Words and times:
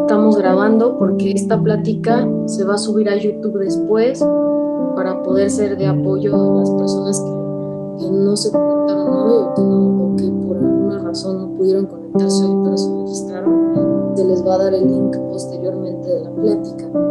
Estamos 0.00 0.36
grabando 0.36 0.98
porque 0.98 1.32
esta 1.32 1.60
plática 1.62 2.26
se 2.46 2.64
va 2.64 2.74
a 2.74 2.78
subir 2.78 3.08
a 3.08 3.16
YouTube 3.16 3.58
después 3.58 4.24
para 4.96 5.22
poder 5.22 5.50
ser 5.50 5.76
de 5.76 5.86
apoyo 5.86 6.34
a 6.34 6.60
las 6.60 6.70
personas 6.70 7.20
que, 7.20 8.10
no 8.10 8.34
se 8.34 8.50
conectaron 8.50 9.08
hoy 9.08 9.44
o 9.56 10.16
que, 10.16 10.24
por 10.24 10.56
alguna 10.56 10.98
razón 11.00 11.38
no 11.38 11.56
pudieron 11.56 11.86
conectarse 11.86 12.44
hoy 12.44 12.60
pero 12.64 12.76
se 12.76 12.96
registraron. 12.96 14.12
Se 14.16 14.24
les 14.24 14.46
va 14.46 14.54
a 14.54 14.58
dar 14.58 14.74
el 14.74 14.86
link 14.88 15.16
posteriormente 15.28 16.08
de 16.08 16.24
la 16.24 16.30
plática. 16.30 17.09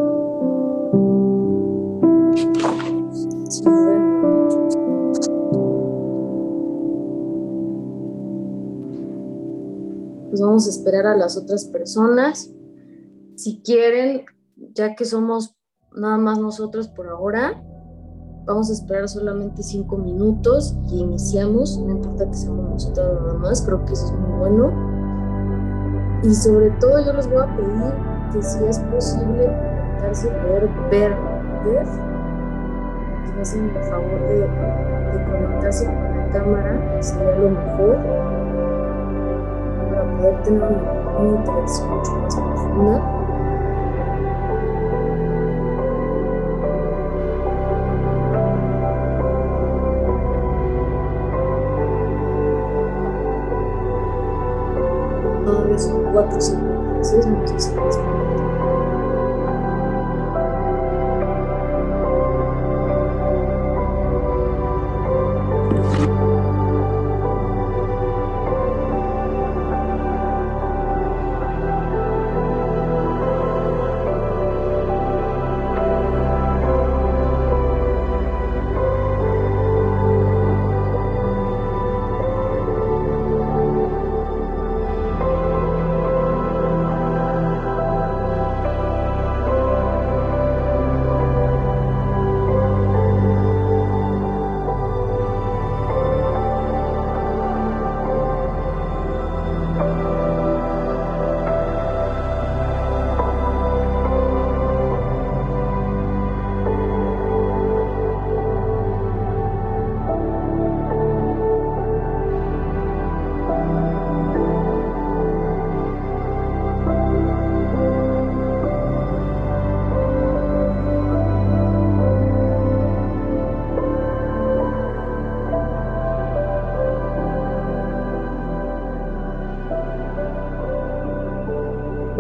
Vamos 10.42 10.68
a 10.68 10.70
esperar 10.70 11.06
a 11.08 11.18
las 11.18 11.38
otras 11.38 11.66
personas. 11.66 12.52
Si 13.36 13.62
quieren, 13.62 14.26
ya 14.74 14.96
que 14.96 15.06
somos 15.06 15.56
nada 15.96 16.18
más 16.18 16.40
nosotros 16.40 16.88
por 16.88 17.08
ahora, 17.08 17.64
vamos 18.46 18.70
a 18.70 18.74
esperar 18.74 19.08
solamente 19.08 19.64
cinco 19.64 19.98
minutos 19.98 20.76
y 20.90 21.00
iniciamos. 21.00 21.80
No 21.80 21.92
importa 21.92 22.28
que 22.30 22.34
seamos 22.36 22.70
nosotros 22.70 23.22
nada 23.22 23.34
más, 23.36 23.62
creo 23.62 23.86
que 23.86 23.94
eso 23.94 24.06
es 24.06 24.12
muy 24.14 24.40
bueno. 24.40 24.74
Y 26.24 26.34
sobre 26.34 26.70
todo 26.72 27.06
yo 27.06 27.14
les 27.14 27.28
voy 27.30 27.42
a 27.42 27.56
pedir 27.56 27.94
que 28.34 28.42
si 28.42 28.64
es 28.66 28.80
posible 28.80 29.46
conectarse, 29.46 30.28
poder 30.30 30.70
ver, 30.92 31.16
si 33.26 33.34
me 33.34 33.42
hacen 33.42 33.70
el 33.70 33.84
favor 33.84 34.28
de, 34.28 34.40
de 34.40 35.32
conectarse 35.32 35.86
con 35.86 36.18
la 36.18 36.30
cámara, 36.30 37.02
sería 37.02 37.38
lo 37.38 37.50
mejor 37.52 38.29
poder 40.20 40.44
tener 40.44 40.64
una, 40.64 41.38
interacción 41.38 41.90
mucho 41.90 42.12
más 42.12 42.36
profunda. 42.36 43.16
Son 55.78 56.04
4.56, 56.12 57.26
vamos 57.26 57.52
a 57.52 57.56
hacer 57.56 58.29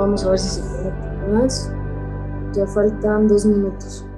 Vamos 0.09 0.25
a 0.25 0.31
ver 0.31 0.39
si 0.39 0.49
se 0.49 0.61
conecta 0.61 1.27
más. 1.31 1.71
Ya 2.53 2.65
faltan 2.65 3.27
dos 3.27 3.45
minutos. 3.45 4.08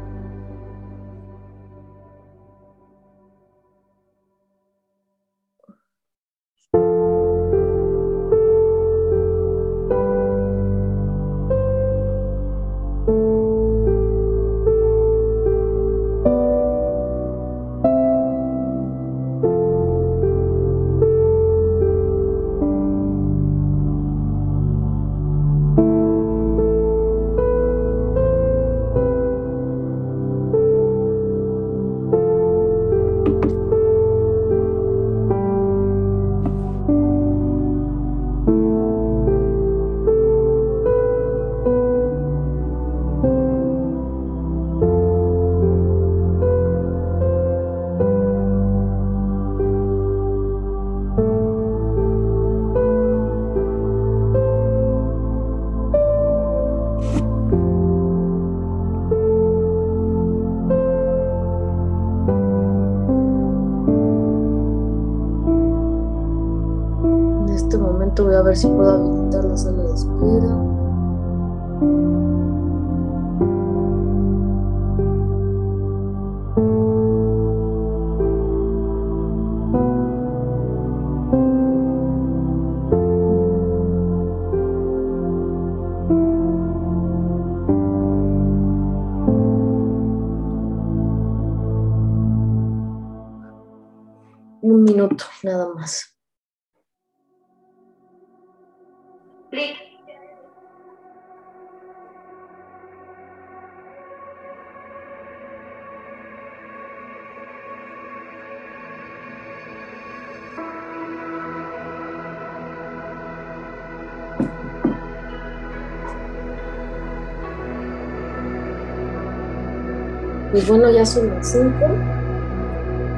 Pues 120.51 120.67
bueno, 120.67 120.89
ya 120.89 121.05
son 121.05 121.29
las 121.29 121.47
5. 121.47 121.71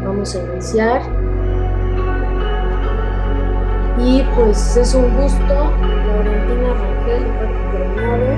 Vamos 0.05 0.35
a 0.35 0.39
iniciar. 0.39 1.01
Y 3.99 4.21
pues 4.35 4.75
es 4.75 4.93
un 4.95 5.15
gusto, 5.15 5.53
Valentina 6.17 6.73
Rangel 6.73 7.21
y 7.21 7.31
Pati 7.39 7.59
Coronado, 7.71 8.29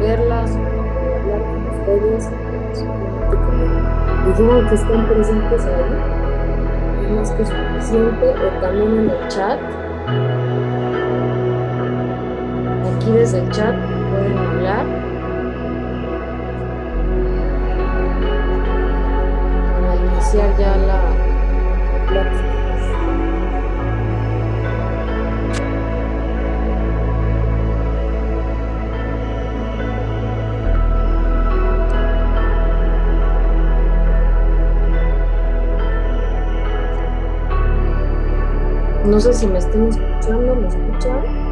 verlas, 0.00 0.50
hablar 0.50 1.42
con 1.46 1.60
ustedes, 1.70 2.22
dijeron 4.26 4.60
que 4.68 4.74
estén 4.74 5.02
presentes 5.06 5.62
ahí, 5.66 5.92
más 7.14 7.30
que 7.30 7.44
suficiente, 7.44 8.26
o 8.30 8.60
también 8.60 8.90
en 8.92 9.10
el 9.10 9.28
chat 9.28 9.58
aquí 12.96 13.10
desde 13.12 13.38
el 13.38 13.48
chat 13.50 13.74
ya 20.34 20.76
la. 20.76 21.32
No 39.04 39.20
sé 39.20 39.34
si 39.34 39.46
me 39.46 39.58
están 39.58 39.88
escuchando, 39.88 40.54
¿me 40.54 40.68
escuchan? 40.68 41.51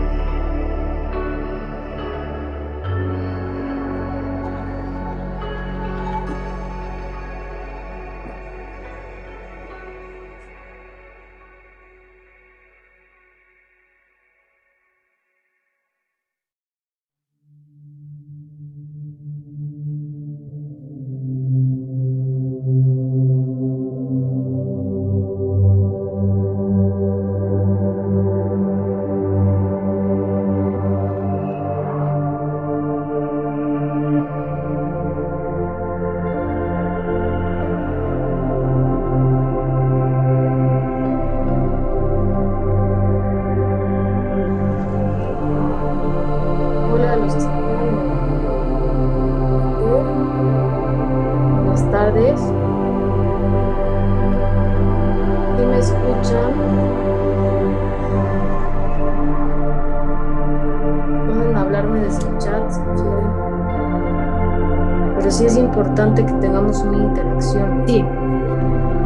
Pero 65.30 65.38
sí 65.38 65.46
es 65.46 65.56
importante 65.58 66.26
que 66.26 66.32
tengamos 66.32 66.82
una 66.82 67.04
interacción. 67.04 67.84
Sí. 67.86 68.04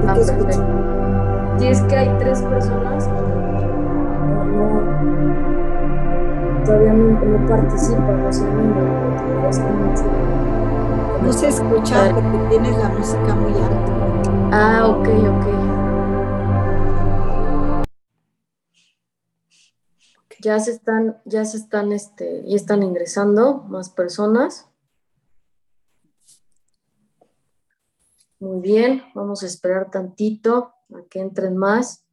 Ah, 0.08 0.14
perfecto. 0.14 0.64
Si 1.58 1.66
es 1.66 1.82
que 1.82 1.96
hay 1.96 2.08
tres 2.18 2.40
personas 2.40 3.06
que 3.06 3.12
no, 3.12 4.80
todavía 6.64 6.94
no, 6.94 7.20
no 7.20 7.46
participan, 7.46 8.24
no 8.24 8.32
se 8.32 8.42
unen, 8.42 8.72
te 8.72 8.80
agradezco 9.20 9.66
mucho. 9.68 10.04
No 11.22 11.30
se 11.30 11.48
escucha 11.48 12.10
porque 12.14 12.38
tienes 12.48 12.78
la 12.78 12.88
música 12.88 13.34
muy 13.34 13.52
alta. 13.52 13.92
Ah, 14.50 14.86
ok, 14.88 15.08
ok. 15.28 15.46
Ya 20.40 20.58
se 20.58 20.70
están, 20.70 21.18
ya 21.26 21.44
se 21.44 21.58
están, 21.58 21.92
este, 21.92 22.42
ya 22.46 22.56
están 22.56 22.82
ingresando 22.82 23.62
más 23.68 23.90
personas. 23.90 24.70
Muy 28.44 28.60
bien, 28.60 29.02
vamos 29.14 29.42
a 29.42 29.46
esperar 29.46 29.90
tantito 29.90 30.74
a 30.94 31.08
que 31.08 31.18
entren 31.18 31.56
más. 31.56 32.04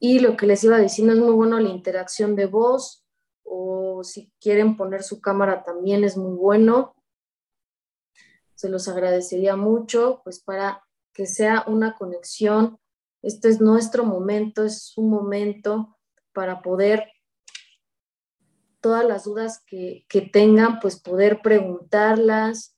Y 0.00 0.18
lo 0.18 0.36
que 0.36 0.48
les 0.48 0.64
iba 0.64 0.78
diciendo 0.78 1.12
es 1.12 1.20
muy 1.20 1.32
bueno 1.32 1.60
la 1.60 1.68
interacción 1.68 2.34
de 2.34 2.46
voz, 2.46 3.06
o 3.44 4.02
si 4.02 4.32
quieren 4.40 4.76
poner 4.76 5.04
su 5.04 5.20
cámara 5.20 5.62
también 5.62 6.02
es 6.02 6.16
muy 6.16 6.34
bueno. 6.34 6.96
Se 8.56 8.68
los 8.68 8.88
agradecería 8.88 9.54
mucho, 9.54 10.22
pues 10.24 10.40
para 10.40 10.82
que 11.12 11.26
sea 11.26 11.62
una 11.68 11.94
conexión. 11.94 12.80
Este 13.22 13.50
es 13.50 13.60
nuestro 13.60 14.02
momento, 14.02 14.64
es 14.64 14.92
un 14.98 15.08
momento 15.08 15.96
para 16.32 16.62
poder, 16.62 17.04
todas 18.80 19.04
las 19.04 19.22
dudas 19.22 19.62
que, 19.64 20.04
que 20.08 20.20
tengan, 20.20 20.80
pues 20.80 21.00
poder 21.00 21.42
preguntarlas, 21.42 22.74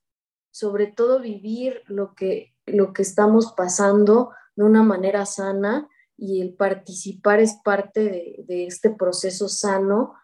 sobre 0.50 0.88
todo 0.88 1.20
vivir 1.20 1.82
lo 1.86 2.14
que, 2.14 2.54
lo 2.66 2.92
que 2.92 3.02
estamos 3.02 3.52
pasando 3.56 4.32
de 4.56 4.64
una 4.64 4.82
manera 4.82 5.26
sana 5.26 5.88
y 6.16 6.40
el 6.42 6.54
participar 6.54 7.40
es 7.40 7.58
parte 7.64 8.00
de, 8.00 8.44
de 8.46 8.66
este 8.66 8.90
proceso 8.90 9.48
sano 9.48 10.14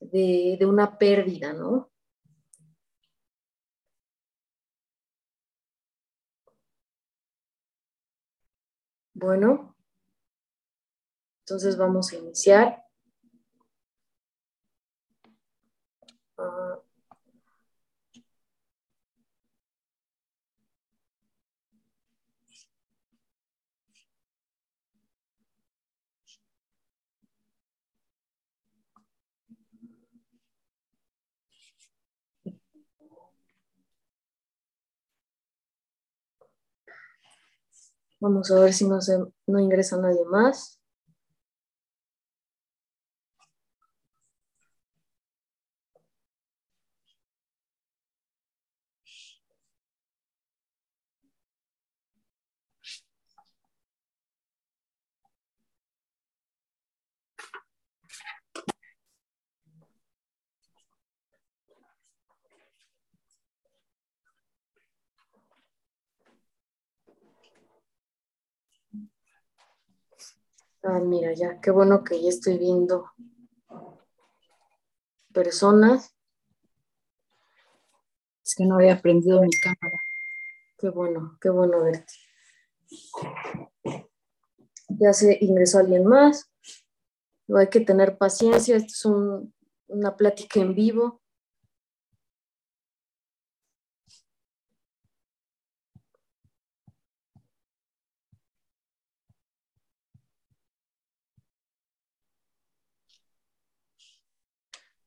de, 0.00 0.56
de 0.58 0.66
una 0.66 0.98
pérdida, 0.98 1.52
¿no? 1.52 1.90
Bueno, 9.14 9.76
entonces 11.44 11.76
vamos 11.76 12.12
a 12.12 12.16
iniciar. 12.16 12.82
Ah, 16.36 16.80
Vamos 38.22 38.52
a 38.52 38.60
ver 38.60 38.72
si 38.72 38.86
no, 38.86 39.00
se, 39.00 39.18
no 39.48 39.58
ingresa 39.60 39.96
nadie 39.96 40.24
más. 40.26 40.80
Ah, 70.84 71.00
mira, 71.00 71.32
ya, 71.32 71.60
qué 71.60 71.70
bueno 71.72 72.04
que 72.04 72.22
ya 72.22 72.28
estoy 72.28 72.56
viendo 72.58 73.10
personas. 75.32 76.14
Es 78.44 78.54
que 78.54 78.64
no 78.66 78.76
había 78.76 79.00
prendido 79.02 79.40
mi 79.42 79.50
cámara. 79.50 80.00
Qué 80.78 80.90
bueno, 80.90 81.38
qué 81.40 81.50
bueno 81.50 81.82
verte. 81.84 82.14
Ya 84.88 85.12
se 85.12 85.38
ingresó 85.40 85.78
alguien 85.78 86.04
más. 86.06 86.50
Hay 87.56 87.68
que 87.68 87.80
tener 87.80 88.18
paciencia. 88.18 88.76
Esto 88.76 88.88
es 88.92 89.04
un- 89.04 89.54
una 89.88 90.16
plática 90.16 90.60
en 90.60 90.74
vivo. 90.74 91.21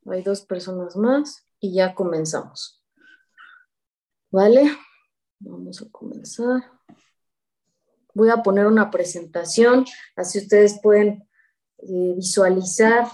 Hay 0.06 0.22
dos 0.22 0.42
personas 0.42 0.96
más 0.96 1.48
y 1.60 1.74
ya 1.74 1.96
comenzamos. 1.96 2.84
¿Vale? 4.32 4.70
Vamos 5.40 5.82
a 5.82 5.90
comenzar. 5.92 6.64
Voy 8.14 8.30
a 8.30 8.44
poner 8.44 8.68
una 8.68 8.92
presentación, 8.92 9.86
así 10.16 10.40
ustedes 10.40 10.80
pueden 10.82 11.28
eh, 11.80 12.14
visualizar 12.16 13.08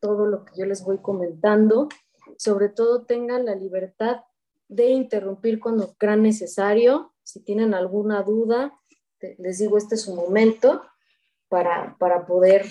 todo 0.00 0.26
lo 0.26 0.44
que 0.44 0.52
yo 0.58 0.66
les 0.66 0.82
voy 0.82 0.98
comentando. 0.98 1.88
Sobre 2.36 2.68
todo 2.70 3.04
tengan 3.04 3.44
la 3.44 3.54
libertad 3.54 4.22
de 4.68 4.88
interrumpir 4.88 5.60
cuando 5.60 5.94
crean 5.94 6.22
necesario. 6.22 7.14
Si 7.22 7.40
tienen 7.40 7.74
alguna 7.74 8.22
duda, 8.22 8.72
les 9.38 9.58
digo, 9.58 9.76
este 9.76 9.96
es 9.96 10.02
su 10.02 10.14
momento 10.14 10.82
para, 11.48 11.96
para 11.98 12.26
poder 12.26 12.66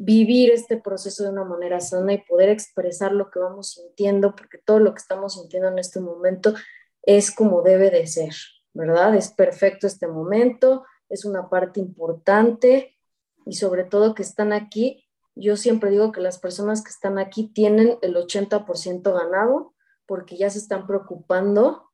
vivir 0.00 0.52
este 0.52 0.76
proceso 0.76 1.24
de 1.24 1.30
una 1.30 1.44
manera 1.44 1.80
sana 1.80 2.12
y 2.12 2.24
poder 2.24 2.50
expresar 2.50 3.10
lo 3.10 3.30
que 3.30 3.40
vamos 3.40 3.72
sintiendo, 3.72 4.36
porque 4.36 4.58
todo 4.58 4.78
lo 4.78 4.94
que 4.94 5.00
estamos 5.00 5.34
sintiendo 5.34 5.68
en 5.68 5.80
este 5.80 5.98
momento 5.98 6.54
es 7.02 7.34
como 7.34 7.62
debe 7.62 7.90
de 7.90 8.06
ser, 8.06 8.32
¿verdad? 8.72 9.16
Es 9.16 9.32
perfecto 9.32 9.88
este 9.88 10.06
momento, 10.06 10.84
es 11.08 11.24
una 11.24 11.50
parte 11.50 11.80
importante 11.80 12.96
y 13.44 13.54
sobre 13.54 13.82
todo 13.82 14.14
que 14.14 14.22
están 14.22 14.52
aquí. 14.52 15.04
Yo 15.34 15.56
siempre 15.56 15.90
digo 15.90 16.12
que 16.12 16.20
las 16.20 16.38
personas 16.38 16.84
que 16.84 16.90
están 16.90 17.18
aquí 17.18 17.48
tienen 17.48 17.98
el 18.00 18.14
80% 18.14 19.02
ganado 19.12 19.74
porque 20.06 20.36
ya 20.36 20.48
se 20.48 20.58
están 20.58 20.86
preocupando 20.86 21.90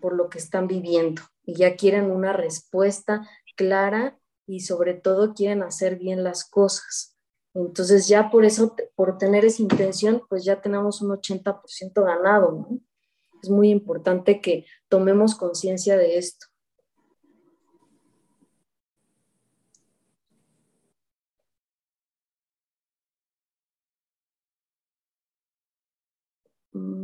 por 0.00 0.12
lo 0.12 0.28
que 0.28 0.38
están 0.38 0.66
viviendo 0.66 1.22
y 1.44 1.54
ya 1.54 1.76
quieren 1.76 2.10
una 2.10 2.32
respuesta 2.32 3.28
clara 3.56 4.18
y 4.44 4.60
sobre 4.60 4.94
todo 4.94 5.34
quieren 5.34 5.62
hacer 5.62 5.96
bien 5.96 6.24
las 6.24 6.44
cosas. 6.44 7.13
Entonces 7.54 8.08
ya 8.08 8.30
por 8.30 8.44
eso, 8.44 8.74
por 8.96 9.16
tener 9.16 9.44
esa 9.44 9.62
intención, 9.62 10.22
pues 10.28 10.44
ya 10.44 10.60
tenemos 10.60 11.00
un 11.02 11.12
80% 11.12 12.02
ganado. 12.04 12.66
Es 13.42 13.48
muy 13.48 13.70
importante 13.70 14.40
que 14.40 14.66
tomemos 14.88 15.36
conciencia 15.36 15.96
de 15.96 16.18
esto. 16.18 16.46
Mm. 26.74 27.03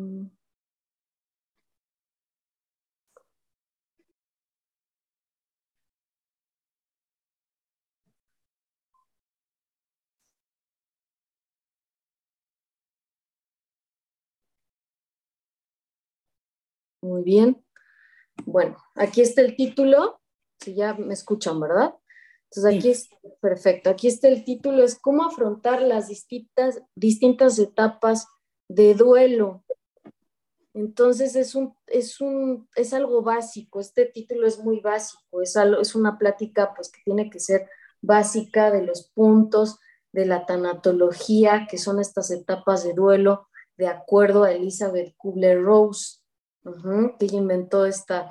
Muy 17.02 17.22
bien. 17.22 17.64
Bueno, 18.44 18.76
aquí 18.94 19.20
está 19.20 19.40
el 19.42 19.56
título. 19.56 20.20
Si 20.60 20.74
ya 20.74 20.94
me 20.94 21.14
escuchan, 21.14 21.58
¿verdad? 21.60 21.94
Entonces 22.44 22.78
aquí 22.78 22.90
es 22.90 23.10
perfecto. 23.40 23.90
Aquí 23.90 24.08
está 24.08 24.28
el 24.28 24.44
título, 24.44 24.82
es 24.82 24.98
cómo 24.98 25.24
afrontar 25.24 25.82
las 25.82 26.08
distintas, 26.08 26.82
distintas 26.94 27.58
etapas 27.58 28.26
de 28.68 28.94
duelo. 28.94 29.64
Entonces 30.74 31.36
es 31.36 31.54
un, 31.54 31.74
es 31.86 32.20
un, 32.20 32.68
es 32.74 32.92
algo 32.92 33.22
básico. 33.22 33.80
Este 33.80 34.06
título 34.06 34.46
es 34.46 34.58
muy 34.58 34.80
básico. 34.80 35.40
Es, 35.42 35.56
algo, 35.56 35.80
es 35.80 35.94
una 35.94 36.18
plática 36.18 36.74
pues 36.74 36.90
que 36.90 37.00
tiene 37.04 37.30
que 37.30 37.40
ser 37.40 37.68
básica 38.02 38.70
de 38.70 38.82
los 38.82 39.10
puntos 39.10 39.78
de 40.12 40.26
la 40.26 40.44
tanatología, 40.44 41.66
que 41.70 41.78
son 41.78 42.00
estas 42.00 42.30
etapas 42.30 42.82
de 42.82 42.94
duelo, 42.94 43.48
de 43.76 43.86
acuerdo 43.86 44.42
a 44.42 44.52
Elizabeth 44.52 45.14
Kubler-Rose 45.16 46.19
que 46.62 47.26
ella 47.26 47.38
inventó 47.38 47.86
esta, 47.86 48.30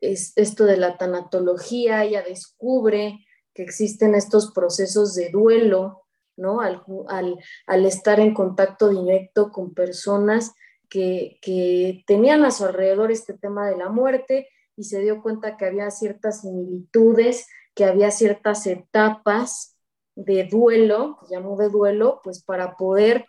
es, 0.00 0.32
esto 0.36 0.64
de 0.64 0.76
la 0.76 0.96
tanatología, 0.96 2.04
ella 2.04 2.22
descubre 2.22 3.24
que 3.54 3.62
existen 3.62 4.14
estos 4.14 4.52
procesos 4.52 5.14
de 5.14 5.30
duelo, 5.30 6.02
¿no? 6.36 6.60
Al, 6.60 6.82
al, 7.66 7.86
estar 7.86 8.20
en 8.20 8.32
contacto 8.32 8.88
directo 8.88 9.50
con 9.50 9.74
personas 9.74 10.52
que, 10.88 11.38
que, 11.42 12.04
tenían 12.06 12.44
a 12.44 12.50
su 12.50 12.64
alrededor 12.64 13.10
este 13.10 13.34
tema 13.34 13.68
de 13.68 13.76
la 13.76 13.90
muerte 13.90 14.48
y 14.76 14.84
se 14.84 15.00
dio 15.00 15.22
cuenta 15.22 15.56
que 15.56 15.66
había 15.66 15.90
ciertas 15.90 16.40
similitudes, 16.42 17.46
que 17.74 17.84
había 17.84 18.10
ciertas 18.10 18.66
etapas 18.66 19.76
de 20.14 20.44
duelo, 20.44 21.18
que 21.20 21.34
llamó 21.34 21.56
de 21.56 21.68
duelo, 21.68 22.20
pues 22.24 22.42
para 22.42 22.76
poder 22.76 23.26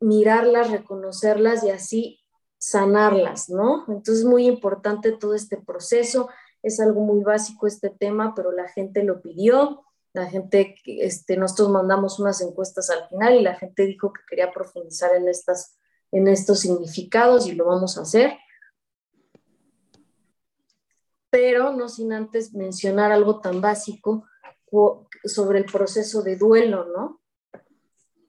mirarlas, 0.00 0.70
reconocerlas 0.70 1.64
y 1.64 1.70
así 1.70 2.17
sanarlas, 2.58 3.48
¿no? 3.48 3.84
Entonces 3.88 4.18
es 4.18 4.24
muy 4.24 4.46
importante 4.46 5.12
todo 5.12 5.34
este 5.34 5.56
proceso, 5.56 6.28
es 6.62 6.80
algo 6.80 7.00
muy 7.02 7.22
básico 7.22 7.66
este 7.66 7.88
tema, 7.88 8.34
pero 8.34 8.52
la 8.52 8.68
gente 8.68 9.04
lo 9.04 9.22
pidió, 9.22 9.84
la 10.12 10.26
gente, 10.26 10.74
este, 10.84 11.36
nosotros 11.36 11.70
mandamos 11.70 12.18
unas 12.18 12.40
encuestas 12.40 12.90
al 12.90 13.08
final 13.08 13.36
y 13.36 13.42
la 13.42 13.54
gente 13.54 13.86
dijo 13.86 14.12
que 14.12 14.22
quería 14.28 14.50
profundizar 14.50 15.14
en, 15.14 15.28
estas, 15.28 15.78
en 16.10 16.26
estos 16.26 16.60
significados 16.60 17.46
y 17.46 17.52
lo 17.52 17.66
vamos 17.66 17.96
a 17.96 18.02
hacer. 18.02 18.36
Pero 21.30 21.72
no 21.74 21.88
sin 21.88 22.12
antes 22.12 22.54
mencionar 22.54 23.12
algo 23.12 23.40
tan 23.40 23.60
básico 23.60 24.24
sobre 25.24 25.60
el 25.60 25.66
proceso 25.66 26.22
de 26.22 26.36
duelo, 26.36 26.86
¿no? 26.86 27.20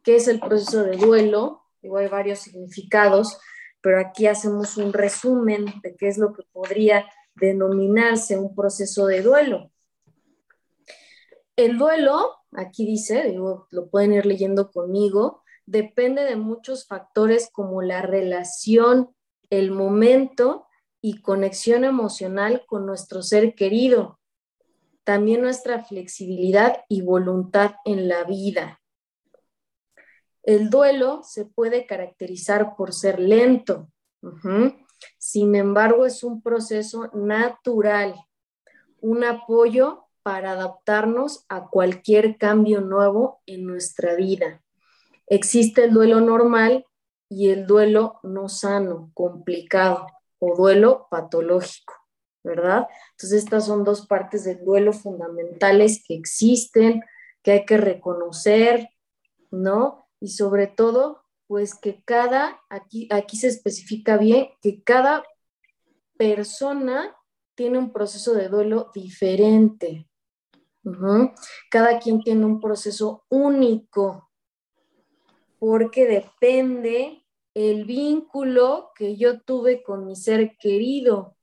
¿Qué 0.03 0.17
es 0.17 0.27
el 0.27 0.39
proceso 0.39 0.83
de 0.83 0.97
duelo? 0.97 1.63
Digo, 1.81 1.97
hay 1.97 2.07
varios 2.07 2.39
significados 2.39 3.39
pero 3.81 3.99
aquí 3.99 4.27
hacemos 4.27 4.77
un 4.77 4.93
resumen 4.93 5.65
de 5.83 5.95
qué 5.95 6.07
es 6.07 6.17
lo 6.17 6.33
que 6.33 6.43
podría 6.51 7.05
denominarse 7.35 8.37
un 8.37 8.55
proceso 8.55 9.05
de 9.07 9.21
duelo. 9.21 9.71
El 11.55 11.77
duelo, 11.77 12.35
aquí 12.53 12.85
dice, 12.85 13.33
lo 13.33 13.89
pueden 13.89 14.13
ir 14.13 14.25
leyendo 14.25 14.71
conmigo, 14.71 15.43
depende 15.65 16.23
de 16.23 16.35
muchos 16.35 16.87
factores 16.87 17.49
como 17.51 17.81
la 17.81 18.01
relación, 18.01 19.13
el 19.49 19.71
momento 19.71 20.65
y 21.01 21.21
conexión 21.21 21.83
emocional 21.83 22.63
con 22.65 22.85
nuestro 22.85 23.21
ser 23.21 23.55
querido. 23.55 24.19
También 25.03 25.41
nuestra 25.41 25.83
flexibilidad 25.83 26.83
y 26.87 27.01
voluntad 27.01 27.75
en 27.85 28.07
la 28.07 28.23
vida. 28.23 28.81
El 30.49 30.71
duelo 30.71 31.21
se 31.21 31.45
puede 31.45 31.85
caracterizar 31.85 32.75
por 32.75 32.91
ser 32.91 33.19
lento. 33.19 33.87
Sin 35.19 35.53
embargo, 35.53 36.07
es 36.07 36.23
un 36.23 36.41
proceso 36.41 37.11
natural, 37.13 38.15
un 38.99 39.23
apoyo 39.23 40.07
para 40.23 40.53
adaptarnos 40.53 41.45
a 41.49 41.67
cualquier 41.69 42.39
cambio 42.39 42.81
nuevo 42.81 43.43
en 43.45 43.67
nuestra 43.67 44.15
vida. 44.15 44.63
Existe 45.27 45.83
el 45.83 45.93
duelo 45.93 46.19
normal 46.19 46.83
y 47.29 47.49
el 47.51 47.67
duelo 47.67 48.19
no 48.23 48.49
sano, 48.49 49.11
complicado 49.13 50.07
o 50.39 50.55
duelo 50.55 51.05
patológico, 51.11 51.93
¿verdad? 52.43 52.87
Entonces 53.11 53.43
estas 53.43 53.67
son 53.67 53.83
dos 53.83 54.07
partes 54.07 54.45
del 54.45 54.65
duelo 54.65 54.93
fundamentales 54.93 56.03
que 56.07 56.15
existen, 56.15 57.03
que 57.43 57.51
hay 57.51 57.65
que 57.65 57.77
reconocer, 57.77 58.89
¿no? 59.51 60.08
Y 60.19 60.29
sobre 60.29 60.67
todo, 60.67 61.23
pues 61.47 61.75
que 61.75 62.01
cada, 62.03 62.61
aquí, 62.69 63.07
aquí 63.11 63.37
se 63.37 63.47
especifica 63.47 64.17
bien, 64.17 64.49
que 64.61 64.83
cada 64.83 65.23
persona 66.17 67.15
tiene 67.55 67.77
un 67.77 67.91
proceso 67.91 68.33
de 68.33 68.49
duelo 68.49 68.91
diferente. 68.93 70.07
Cada 71.69 71.99
quien 71.99 72.21
tiene 72.21 72.45
un 72.45 72.59
proceso 72.59 73.25
único, 73.29 74.29
porque 75.59 76.05
depende 76.07 77.25
el 77.53 77.85
vínculo 77.85 78.91
que 78.95 79.17
yo 79.17 79.41
tuve 79.41 79.83
con 79.83 80.05
mi 80.05 80.15
ser 80.15 80.57
querido, 80.57 81.35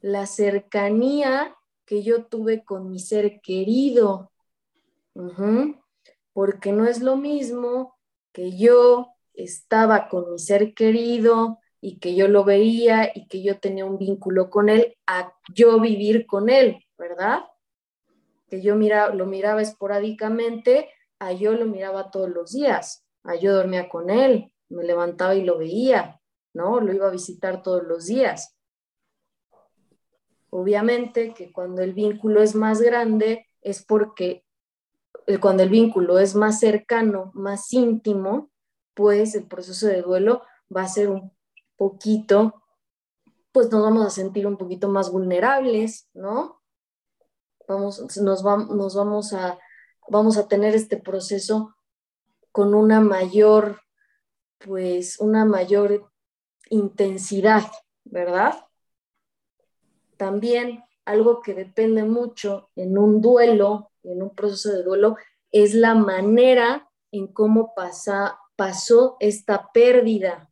la 0.00 0.26
cercanía 0.26 1.56
que 1.84 2.02
yo 2.02 2.26
tuve 2.26 2.64
con 2.64 2.90
mi 2.90 2.98
ser 2.98 3.40
querido 3.40 4.32
porque 6.32 6.72
no 6.72 6.86
es 6.86 7.00
lo 7.00 7.16
mismo 7.16 7.96
que 8.32 8.56
yo 8.56 9.08
estaba 9.34 10.08
con 10.08 10.32
mi 10.32 10.38
ser 10.38 10.74
querido 10.74 11.58
y 11.80 11.98
que 11.98 12.14
yo 12.14 12.28
lo 12.28 12.44
veía 12.44 13.10
y 13.14 13.26
que 13.26 13.42
yo 13.42 13.58
tenía 13.58 13.84
un 13.84 13.98
vínculo 13.98 14.50
con 14.50 14.68
él, 14.68 14.96
a 15.06 15.34
yo 15.54 15.80
vivir 15.80 16.26
con 16.26 16.48
él, 16.48 16.84
¿verdad? 16.96 17.40
Que 18.48 18.62
yo 18.62 18.76
mira, 18.76 19.12
lo 19.14 19.26
miraba 19.26 19.62
esporádicamente, 19.62 20.88
a 21.18 21.32
yo 21.32 21.52
lo 21.52 21.66
miraba 21.66 22.10
todos 22.10 22.30
los 22.30 22.52
días, 22.52 23.04
a 23.24 23.34
yo 23.34 23.52
dormía 23.52 23.88
con 23.88 24.10
él, 24.10 24.52
me 24.68 24.84
levantaba 24.84 25.34
y 25.34 25.44
lo 25.44 25.58
veía, 25.58 26.20
¿no? 26.54 26.80
Lo 26.80 26.92
iba 26.92 27.08
a 27.08 27.12
visitar 27.12 27.62
todos 27.62 27.82
los 27.82 28.06
días. 28.06 28.56
Obviamente 30.50 31.32
que 31.34 31.50
cuando 31.50 31.82
el 31.82 31.94
vínculo 31.94 32.42
es 32.42 32.54
más 32.54 32.80
grande 32.80 33.46
es 33.60 33.84
porque 33.84 34.44
cuando 35.40 35.62
el 35.62 35.68
vínculo 35.68 36.18
es 36.18 36.34
más 36.34 36.60
cercano, 36.60 37.30
más 37.34 37.72
íntimo, 37.72 38.50
pues 38.94 39.34
el 39.34 39.46
proceso 39.46 39.86
de 39.86 40.02
duelo 40.02 40.42
va 40.74 40.82
a 40.82 40.88
ser 40.88 41.08
un 41.08 41.32
poquito, 41.76 42.62
pues 43.52 43.70
nos 43.70 43.82
vamos 43.82 44.06
a 44.06 44.10
sentir 44.10 44.46
un 44.46 44.56
poquito 44.56 44.88
más 44.88 45.10
vulnerables, 45.10 46.08
¿no? 46.14 46.62
Vamos, 47.68 48.00
nos, 48.20 48.42
nos 48.42 48.94
vamos, 48.94 49.32
a, 49.32 49.58
vamos 50.08 50.36
a 50.36 50.48
tener 50.48 50.74
este 50.74 50.96
proceso 50.96 51.74
con 52.50 52.74
una 52.74 53.00
mayor, 53.00 53.80
pues 54.58 55.18
una 55.20 55.44
mayor 55.44 56.10
intensidad, 56.68 57.64
¿verdad? 58.04 58.66
También 60.16 60.84
algo 61.04 61.40
que 61.40 61.54
depende 61.54 62.04
mucho 62.04 62.70
en 62.76 62.98
un 62.98 63.20
duelo 63.20 63.91
en 64.02 64.22
un 64.22 64.34
proceso 64.34 64.72
de 64.72 64.82
duelo 64.82 65.16
es 65.50 65.74
la 65.74 65.94
manera 65.94 66.88
en 67.10 67.26
cómo 67.26 67.74
pasa, 67.74 68.38
pasó 68.56 69.16
esta 69.20 69.70
pérdida. 69.72 70.50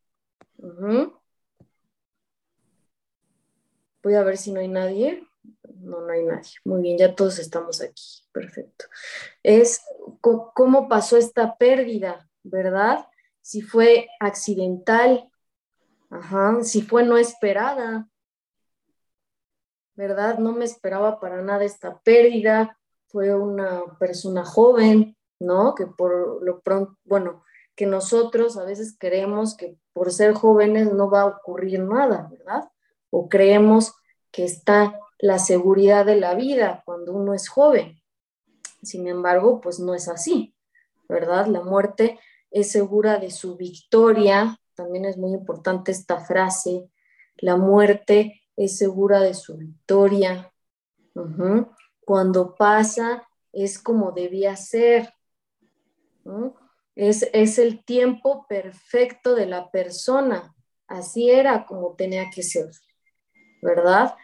Voy 4.02 4.14
a 4.14 4.22
ver 4.22 4.36
si 4.36 4.52
no 4.52 4.60
hay 4.60 4.68
nadie. 4.68 5.26
No, 5.80 6.00
no 6.02 6.12
hay 6.12 6.24
nadie. 6.24 6.50
Muy 6.64 6.82
bien, 6.82 6.98
ya 6.98 7.14
todos 7.14 7.38
estamos 7.38 7.80
aquí. 7.80 8.22
Perfecto. 8.32 8.84
Es 9.42 9.82
cómo 10.20 10.88
pasó 10.88 11.16
esta 11.16 11.56
pérdida, 11.56 12.28
¿verdad? 12.42 13.06
Si 13.40 13.62
fue 13.62 14.08
accidental, 14.20 15.30
si 16.62 16.82
fue 16.82 17.04
no 17.04 17.16
esperada, 17.16 18.06
¿verdad? 19.94 20.38
No 20.38 20.52
me 20.52 20.64
esperaba 20.64 21.18
para 21.20 21.40
nada 21.42 21.64
esta 21.64 21.98
pérdida. 22.00 22.78
Fue 23.10 23.34
una 23.34 23.82
persona 23.98 24.44
joven, 24.44 25.16
¿no? 25.40 25.74
Que 25.74 25.86
por 25.86 26.42
lo 26.42 26.60
pronto, 26.60 26.96
bueno, 27.04 27.42
que 27.74 27.86
nosotros 27.86 28.56
a 28.56 28.64
veces 28.64 28.96
creemos 28.98 29.56
que 29.56 29.78
por 29.92 30.12
ser 30.12 30.34
jóvenes 30.34 30.92
no 30.92 31.10
va 31.10 31.22
a 31.22 31.26
ocurrir 31.26 31.80
nada, 31.80 32.28
¿verdad? 32.30 32.70
O 33.10 33.28
creemos 33.28 33.94
que 34.30 34.44
está 34.44 34.98
la 35.18 35.38
seguridad 35.38 36.06
de 36.06 36.16
la 36.16 36.34
vida 36.34 36.82
cuando 36.84 37.12
uno 37.12 37.34
es 37.34 37.48
joven. 37.48 38.00
Sin 38.82 39.06
embargo, 39.08 39.60
pues 39.60 39.80
no 39.80 39.94
es 39.94 40.08
así, 40.08 40.54
¿verdad? 41.08 41.46
La 41.46 41.62
muerte 41.62 42.18
es 42.50 42.70
segura 42.70 43.18
de 43.18 43.30
su 43.30 43.56
victoria. 43.56 44.58
También 44.74 45.04
es 45.04 45.16
muy 45.16 45.32
importante 45.32 45.92
esta 45.92 46.20
frase. 46.20 46.90
La 47.36 47.56
muerte 47.56 48.42
es 48.56 48.78
segura 48.78 49.20
de 49.20 49.34
su 49.34 49.56
victoria. 49.56 50.52
Cuando 52.04 52.54
pasa 52.54 53.28
es 53.52 53.78
como 53.78 54.12
debía 54.12 54.56
ser. 54.56 55.12
Es, 56.94 57.28
es 57.32 57.58
el 57.58 57.84
tiempo 57.84 58.46
perfecto 58.48 59.34
de 59.34 59.46
la 59.46 59.70
persona. 59.70 60.54
Así 60.86 61.30
era 61.30 61.66
como 61.66 61.94
tenía 61.94 62.30
que 62.30 62.42
ser, 62.42 62.70
¿verdad? 63.62 64.14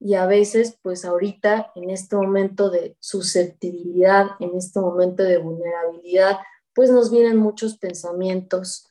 y 0.00 0.14
a 0.14 0.24
veces, 0.24 0.78
pues 0.82 1.04
ahorita, 1.04 1.72
en 1.74 1.90
este 1.90 2.16
momento 2.16 2.70
de 2.70 2.96
susceptibilidad, 3.00 4.28
en 4.40 4.56
este 4.56 4.80
momento 4.80 5.22
de 5.22 5.36
vulnerabilidad, 5.36 6.38
pues 6.74 6.90
nos 6.90 7.10
vienen 7.10 7.36
muchos 7.36 7.76
pensamientos, 7.76 8.88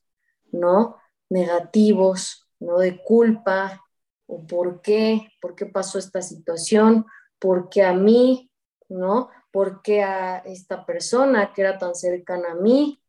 ¿no? 0.52 0.98
Negativos, 1.28 2.48
¿no? 2.60 2.78
De 2.78 3.02
culpa, 3.04 3.84
o 4.28 4.46
por 4.46 4.82
qué, 4.82 5.32
por 5.42 5.56
qué 5.56 5.66
pasó 5.66 5.98
esta 5.98 6.22
situación, 6.22 7.08
por 7.40 7.70
qué 7.70 7.84
a 7.84 7.94
mí, 7.94 8.52
¿no? 8.90 9.30
¿Por 9.52 9.82
qué 9.82 10.04
a 10.04 10.40
esta 10.40 10.86
persona 10.86 11.54
que 11.54 11.62
era 11.62 11.78
tan 11.78 11.96
cercana 11.96 12.52
a 12.52 12.56
mí, 12.56 13.02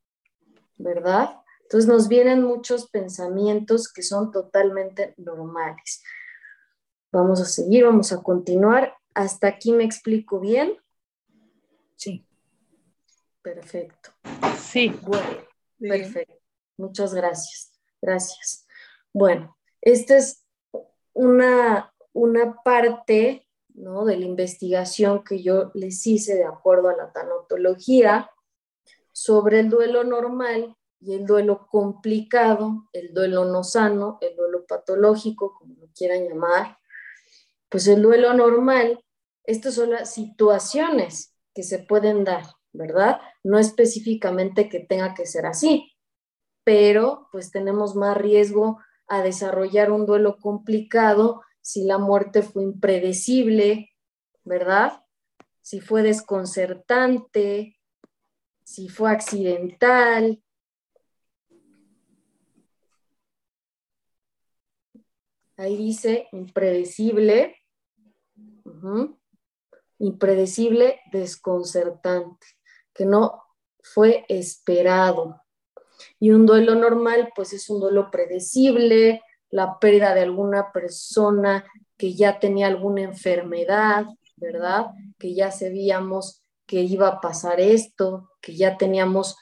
¿verdad? 0.76 1.40
Entonces 1.62 1.88
nos 1.88 2.08
vienen 2.08 2.42
muchos 2.42 2.88
pensamientos 2.88 3.92
que 3.92 4.02
son 4.02 4.30
totalmente 4.30 5.14
normales. 5.18 6.02
Vamos 7.12 7.40
a 7.40 7.44
seguir, 7.44 7.84
vamos 7.84 8.12
a 8.12 8.22
continuar. 8.22 8.96
¿Hasta 9.14 9.48
aquí 9.48 9.72
me 9.72 9.84
explico 9.84 10.40
bien? 10.40 10.76
Sí. 11.96 12.24
Perfecto. 13.42 14.10
Sí. 14.58 14.96
Bueno, 15.02 15.44
perfecto. 15.78 16.34
Muchas 16.76 17.14
gracias. 17.14 17.72
Gracias. 18.00 18.66
Bueno, 19.12 19.56
esta 19.80 20.16
es 20.16 20.44
una, 21.12 21.92
una 22.12 22.62
parte 22.62 23.46
¿no? 23.80 24.04
de 24.04 24.16
la 24.16 24.26
investigación 24.26 25.24
que 25.24 25.42
yo 25.42 25.70
les 25.74 26.06
hice 26.06 26.34
de 26.34 26.44
acuerdo 26.44 26.88
a 26.88 26.96
la 26.96 27.12
tanotología 27.12 28.30
sobre 29.12 29.60
el 29.60 29.70
duelo 29.70 30.04
normal 30.04 30.76
y 31.00 31.14
el 31.14 31.26
duelo 31.26 31.66
complicado, 31.70 32.88
el 32.92 33.14
duelo 33.14 33.46
no 33.46 33.64
sano, 33.64 34.18
el 34.20 34.36
duelo 34.36 34.66
patológico, 34.66 35.54
como 35.54 35.74
lo 35.80 35.88
quieran 35.94 36.28
llamar, 36.28 36.78
pues 37.68 37.86
el 37.86 38.02
duelo 38.02 38.34
normal, 38.34 39.02
estas 39.44 39.74
son 39.74 39.90
las 39.90 40.12
situaciones 40.12 41.34
que 41.54 41.62
se 41.62 41.78
pueden 41.78 42.24
dar, 42.24 42.44
¿verdad? 42.72 43.20
No 43.42 43.58
específicamente 43.58 44.68
que 44.68 44.80
tenga 44.80 45.14
que 45.14 45.26
ser 45.26 45.46
así, 45.46 45.92
pero 46.64 47.28
pues 47.32 47.50
tenemos 47.50 47.96
más 47.96 48.16
riesgo 48.16 48.78
a 49.08 49.22
desarrollar 49.22 49.90
un 49.90 50.06
duelo 50.06 50.38
complicado 50.38 51.42
si 51.70 51.84
la 51.84 51.98
muerte 51.98 52.42
fue 52.42 52.64
impredecible, 52.64 53.92
¿verdad? 54.42 55.04
Si 55.60 55.80
fue 55.80 56.02
desconcertante, 56.02 57.78
si 58.64 58.88
fue 58.88 59.12
accidental. 59.12 60.42
Ahí 65.56 65.76
dice 65.76 66.26
impredecible, 66.32 67.56
Impredecible, 69.98 71.00
desconcertante, 71.12 72.46
que 72.92 73.04
no 73.04 73.42
fue 73.80 74.24
esperado. 74.28 75.42
Y 76.18 76.30
un 76.30 76.46
duelo 76.46 76.74
normal, 76.74 77.30
pues 77.36 77.52
es 77.52 77.68
un 77.68 77.80
duelo 77.80 78.10
predecible, 78.10 79.22
la 79.50 79.78
pérdida 79.78 80.14
de 80.14 80.22
alguna 80.22 80.72
persona 80.72 81.64
que 81.96 82.14
ya 82.14 82.38
tenía 82.38 82.66
alguna 82.66 83.02
enfermedad, 83.02 84.06
¿verdad? 84.36 84.86
Que 85.18 85.34
ya 85.34 85.50
sabíamos 85.50 86.42
que 86.66 86.80
iba 86.82 87.08
a 87.08 87.20
pasar 87.20 87.60
esto, 87.60 88.30
que 88.40 88.54
ya 88.56 88.76
teníamos 88.76 89.36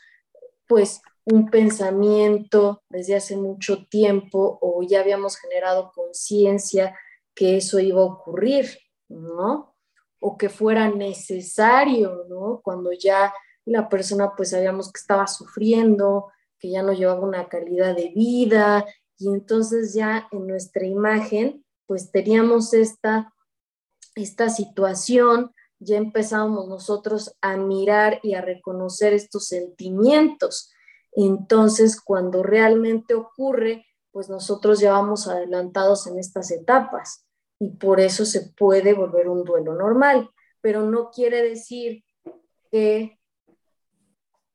pues 0.67 1.03
un 1.25 1.51
pensamiento 1.51 2.83
desde 2.89 3.17
hace 3.17 3.37
mucho 3.37 3.87
tiempo 3.87 4.59
o 4.63 4.83
ya 4.83 5.01
habíamos 5.01 5.37
generado 5.37 5.93
conciencia 5.95 6.97
que 7.35 7.59
eso 7.59 7.79
iba 7.79 8.01
a 8.01 8.07
ocurrir, 8.07 8.79
¿no? 9.09 9.77
O 10.21 10.39
que 10.39 10.49
fuera 10.49 10.89
necesario, 10.89 12.25
¿no? 12.29 12.61
Cuando 12.65 12.93
ya 12.93 13.33
la 13.67 13.89
persona 13.89 14.33
pues 14.35 14.51
sabíamos 14.51 14.91
que 14.91 14.99
estaba 14.99 15.27
sufriendo, 15.27 16.33
que 16.59 16.71
ya 16.71 16.83
no 16.83 16.93
llevaba 16.93 17.21
una 17.21 17.49
calidad 17.49 17.95
de 17.95 18.09
vida 18.09 18.85
y 19.19 19.29
entonces 19.29 19.95
ya 19.95 20.29
en 20.31 20.47
nuestra 20.47 20.87
imagen 20.87 21.65
pues 21.87 22.11
teníamos 22.13 22.75
esta, 22.75 23.35
esta 24.15 24.51
situación, 24.51 25.53
ya 25.81 25.97
empezábamos 25.97 26.69
nosotros 26.69 27.35
a 27.41 27.57
mirar 27.57 28.21
y 28.23 28.35
a 28.35 28.43
reconocer 28.43 29.15
estos 29.15 29.47
sentimientos. 29.47 30.71
Entonces 31.13 32.01
cuando 32.01 32.43
realmente 32.43 33.15
ocurre, 33.15 33.87
pues 34.11 34.29
nosotros 34.29 34.81
ya 34.81 34.93
vamos 34.93 35.29
adelantados 35.29 36.07
en 36.07 36.19
estas 36.19 36.51
etapas 36.51 37.25
y 37.59 37.71
por 37.71 38.01
eso 38.01 38.25
se 38.25 38.51
puede 38.51 38.93
volver 38.93 39.29
un 39.29 39.45
duelo 39.45 39.75
normal, 39.75 40.31
pero 40.61 40.83
no 40.83 41.11
quiere 41.11 41.43
decir 41.43 42.05
que, 42.71 43.19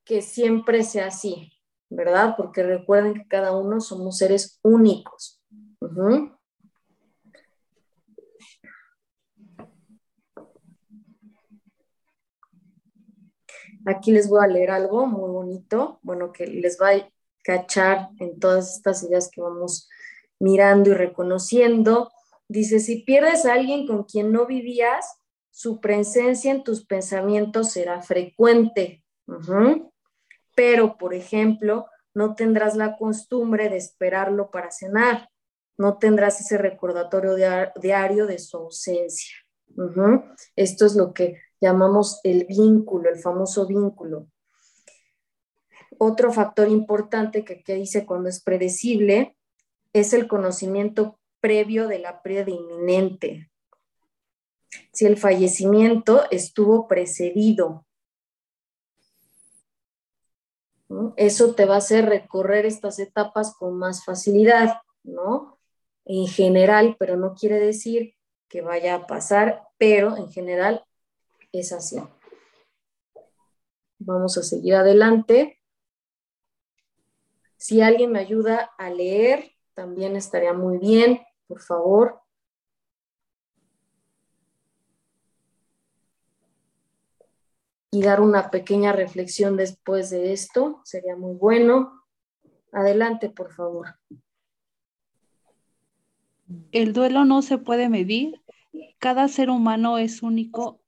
que 0.04 0.22
siempre 0.22 0.84
sea 0.84 1.08
así, 1.08 1.53
¿verdad? 1.96 2.36
Porque 2.36 2.64
recuerden 2.64 3.14
que 3.14 3.28
cada 3.28 3.56
uno 3.56 3.80
somos 3.80 4.18
seres 4.18 4.60
únicos. 4.64 5.42
Aquí 13.86 14.12
les 14.12 14.30
voy 14.30 14.44
a 14.44 14.48
leer 14.48 14.72
algo 14.72 15.06
muy 15.06 15.30
bonito, 15.30 16.00
bueno, 16.04 16.32
que 16.32 16.48
les 16.48 16.80
va 16.82 16.92
a 16.92 17.10
cachar 17.44 18.10
en 18.20 18.40
todas 18.40 18.78
estas 18.78 19.04
ideas 19.04 19.30
que 19.30 19.42
vamos 19.42 19.90
mirando 20.40 20.92
y 20.92 20.94
reconociendo. 20.94 22.12
Dice, 22.48 22.80
si 22.80 23.04
pierdes 23.04 23.46
a 23.46 23.54
alguien 23.54 23.86
con 23.86 24.04
quien 24.04 24.32
no 24.32 24.46
vivías, 24.46 25.06
su 25.52 25.82
presencia 25.82 26.52
en 26.52 26.64
tus 26.64 26.86
pensamientos 26.86 27.72
será 27.72 28.02
frecuente. 28.02 29.04
Pero, 30.56 30.98
por 30.98 31.14
ejemplo, 31.14 31.88
no 32.14 32.36
tendrás 32.36 32.76
la 32.76 32.96
costumbre 32.98 33.70
de 33.70 33.78
esperarlo 33.78 34.52
para 34.52 34.72
cenar. 34.72 35.30
No 35.78 35.98
tendrás 35.98 36.40
ese 36.40 36.58
recordatorio 36.58 37.36
diario 37.82 38.28
de 38.28 38.38
su 38.38 38.58
ausencia. 38.58 39.36
Esto 40.56 40.86
es 40.86 40.96
lo 40.96 41.14
que 41.14 41.42
llamamos 41.60 42.20
el 42.24 42.46
vínculo, 42.46 43.10
el 43.10 43.20
famoso 43.20 43.66
vínculo. 43.66 44.28
Otro 45.98 46.32
factor 46.32 46.68
importante 46.68 47.44
que 47.44 47.54
aquí 47.54 47.74
dice 47.74 48.06
cuando 48.06 48.30
es 48.30 48.44
predecible 48.44 49.38
es 49.94 50.14
el 50.14 50.28
conocimiento 50.28 51.20
previo 51.40 51.88
de 51.88 52.00
la 52.00 52.22
pérdida 52.22 52.52
inminente. 52.52 53.50
Si 54.92 55.06
el 55.06 55.18
fallecimiento 55.18 56.24
estuvo 56.32 56.88
precedido, 56.88 57.86
eso 61.18 61.56
te 61.56 61.66
va 61.66 61.76
a 61.76 61.78
hacer 61.78 62.06
recorrer 62.06 62.66
estas 62.66 63.00
etapas 63.00 63.56
con 63.56 63.78
más 63.78 64.04
facilidad, 64.06 64.82
¿no? 65.04 65.60
En 66.06 66.28
general, 66.28 66.96
pero 67.00 67.18
no 67.18 67.34
quiere 67.34 67.60
decir 67.60 68.16
que 68.50 68.62
vaya 68.62 68.96
a 68.96 69.08
pasar, 69.08 69.64
pero 69.78 70.18
en 70.18 70.32
general 70.32 70.86
es 71.52 71.72
así. 71.72 71.98
vamos 74.00 74.38
a 74.38 74.44
seguir 74.44 74.76
adelante. 74.76 75.60
Si 77.58 77.82
alguien 77.82 78.12
me 78.12 78.20
ayuda 78.20 78.72
a 78.78 78.90
leer, 78.90 79.54
también 79.74 80.18
estaría 80.18 80.54
muy 80.54 80.78
bien, 80.78 81.22
por 81.48 81.62
favor. 81.62 82.23
Y 87.94 88.02
dar 88.02 88.22
una 88.22 88.50
pequeña 88.50 88.92
reflexión 88.92 89.56
después 89.56 90.10
de 90.10 90.34
esto, 90.34 90.82
sería 90.84 91.16
muy 91.16 91.36
bueno. 91.36 92.02
Adelante, 92.72 93.30
por 93.30 93.54
favor. 93.54 94.00
El 96.72 96.92
duelo 96.92 97.24
no 97.24 97.44
se 97.44 97.60
puede 97.60 97.90
medir. 97.90 98.42
Cada 98.98 99.28
ser 99.28 99.52
humano 99.52 100.00
es 100.00 100.24
único 100.24 100.82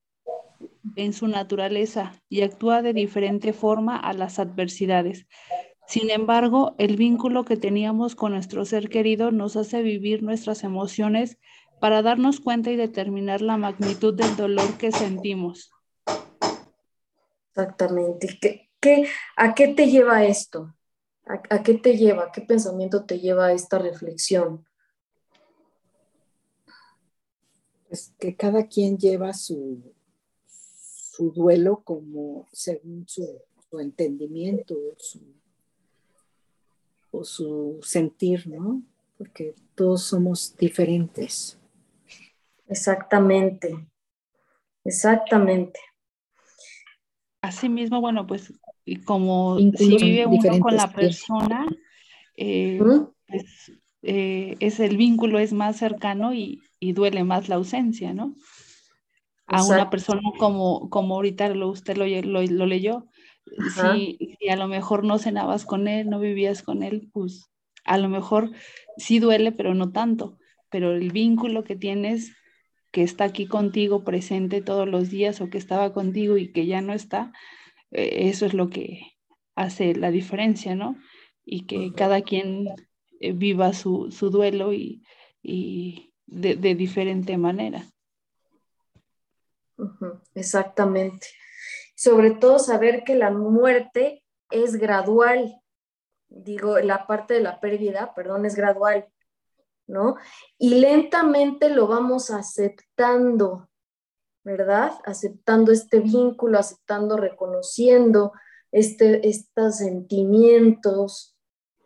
en 0.96 1.14
su 1.14 1.28
naturaleza 1.28 2.24
y 2.28 2.42
actúa 2.42 2.82
de 2.82 2.94
diferente 2.94 3.54
forma 3.54 3.98
a 3.98 4.14
las 4.14 4.40
adversidades. 4.40 5.28
Sin 5.86 6.10
embargo, 6.10 6.74
el 6.80 6.96
vínculo 6.96 7.46
que 7.46 7.56
teníamos 7.56 8.16
con 8.16 8.32
nuestro 8.32 8.66
ser 8.66 8.90
querido 8.90 9.30
nos 9.30 9.58
hace 9.58 9.84
vivir 9.84 10.24
nuestras 10.24 10.64
emociones 10.64 11.38
para 11.80 12.02
darnos 12.02 12.40
cuenta 12.40 12.72
y 12.72 12.78
determinar 12.78 13.42
la 13.42 13.58
magnitud 13.58 14.16
del 14.16 14.36
dolor 14.36 14.80
que 14.80 14.92
sentimos. 14.92 15.75
Exactamente. 17.56 18.38
¿Qué, 18.82 19.08
a 19.38 19.56
qué 19.56 19.70
te 19.70 19.88
lleva 19.88 20.26
esto? 20.26 20.76
¿A, 21.26 21.64
qué 21.64 21.76
te 21.76 21.98
lleva? 21.98 22.32
¿Qué 22.32 22.42
pensamiento 22.42 23.06
te 23.06 23.20
lleva 23.20 23.48
a 23.48 23.54
esta 23.54 23.80
reflexión? 23.80 24.66
Pues 27.88 28.14
que 28.20 28.36
cada 28.36 28.68
quien 28.68 28.98
lleva 28.98 29.34
su, 29.34 29.94
su 30.48 31.32
duelo 31.32 31.82
como 31.84 32.46
según 32.52 33.08
su, 33.08 33.42
su 33.70 33.80
entendimiento, 33.80 34.76
su 34.98 35.22
o 37.12 37.24
su 37.24 37.80
sentir, 37.82 38.46
¿no? 38.48 38.84
Porque 39.18 39.56
todos 39.76 40.04
somos 40.04 40.54
diferentes. 40.58 41.58
Exactamente, 42.68 43.88
exactamente. 44.84 45.80
Asimismo, 47.48 48.02
bueno, 48.02 48.26
pues 48.26 48.54
como 49.06 49.58
si 49.58 49.98
vive 49.98 50.26
uno 50.26 50.60
con 50.60 50.76
la 50.76 50.92
persona, 50.92 51.66
eh, 52.38 52.80
pues, 53.28 53.72
eh, 54.02 54.56
es 54.60 54.80
el 54.80 54.98
vínculo 54.98 55.40
es 55.40 55.54
más 55.54 55.78
cercano 55.78 56.34
y, 56.34 56.62
duele 56.94 57.24
más 57.24 57.50
la 57.50 57.56
ausencia, 57.56 58.14
¿no? 58.14 58.36
A 59.48 59.64
una 59.64 59.90
persona 59.90 60.22
como, 60.38 60.88
como 60.92 61.16
ahorita 61.16 61.50
lo, 61.50 61.70
usted 61.70 61.98
lo, 61.98 62.06
lo 62.06 62.66
leyó, 62.68 63.08
si, 63.74 64.18
a 64.50 64.56
lo 64.56 64.68
mejor 64.68 65.04
no 65.04 65.18
cenabas 65.18 65.66
con 65.66 65.88
él, 65.88 66.10
no 66.10 66.20
vivías 66.20 66.62
con 66.62 66.84
él, 66.84 67.10
pues 67.12 67.50
a 67.84 67.98
lo 67.98 68.10
mejor 68.10 68.52
sí 68.98 69.20
duele, 69.20 69.52
pero 69.52 69.74
no 69.74 69.92
tanto. 69.92 70.38
Pero 70.70 70.94
el 70.94 71.12
vínculo 71.12 71.64
que 71.64 71.76
tienes, 71.76 72.36
que 72.96 73.04
está 73.04 73.26
aquí 73.26 73.46
contigo 73.46 74.06
presente 74.06 74.62
todos 74.62 74.88
los 74.88 75.10
días 75.10 75.42
o 75.42 75.50
que 75.50 75.58
estaba 75.58 75.92
contigo 75.92 76.38
y 76.38 76.54
que 76.54 76.66
ya 76.66 76.80
no 76.80 76.94
está, 76.94 77.34
eh, 77.92 78.30
eso 78.30 78.46
es 78.46 78.54
lo 78.54 78.70
que 78.70 79.02
hace 79.54 79.96
la 79.96 80.12
diferencia, 80.12 80.76
¿no? 80.76 80.96
Y 81.44 81.66
que 81.66 81.92
cada 81.92 82.22
quien 82.22 82.70
eh, 83.20 83.34
viva 83.34 83.74
su, 83.74 84.08
duelo 84.32 84.72
y, 84.72 85.04
de, 86.26 86.56
diferente 86.56 87.38
manera. 87.38 87.86
Exactamente 90.34 91.28
sobre 91.96 92.32
todo 92.32 92.60
saber 92.60 93.04
que 93.06 93.16
la 93.16 93.32
muerte 93.32 94.24
es 94.52 94.76
gradual, 94.76 95.62
digo, 96.28 96.78
la 96.80 97.08
parte 97.08 97.34
de 97.36 97.40
la 97.40 97.60
pérdida, 97.60 98.14
perdón, 98.14 98.46
es 98.46 98.56
gradual, 98.56 99.08
¿no? 99.88 100.16
Y 100.58 100.76
lentamente 100.76 101.70
lo 101.70 101.88
vamos 101.88 102.32
aceptando, 102.32 103.70
¿verdad? 104.44 104.94
Aceptando 105.06 105.72
este 105.72 106.00
vínculo, 106.00 106.60
aceptando, 106.60 107.18
reconociendo 107.18 108.34
este, 108.72 109.28
estos 109.28 109.78
sentimientos, 109.78 111.36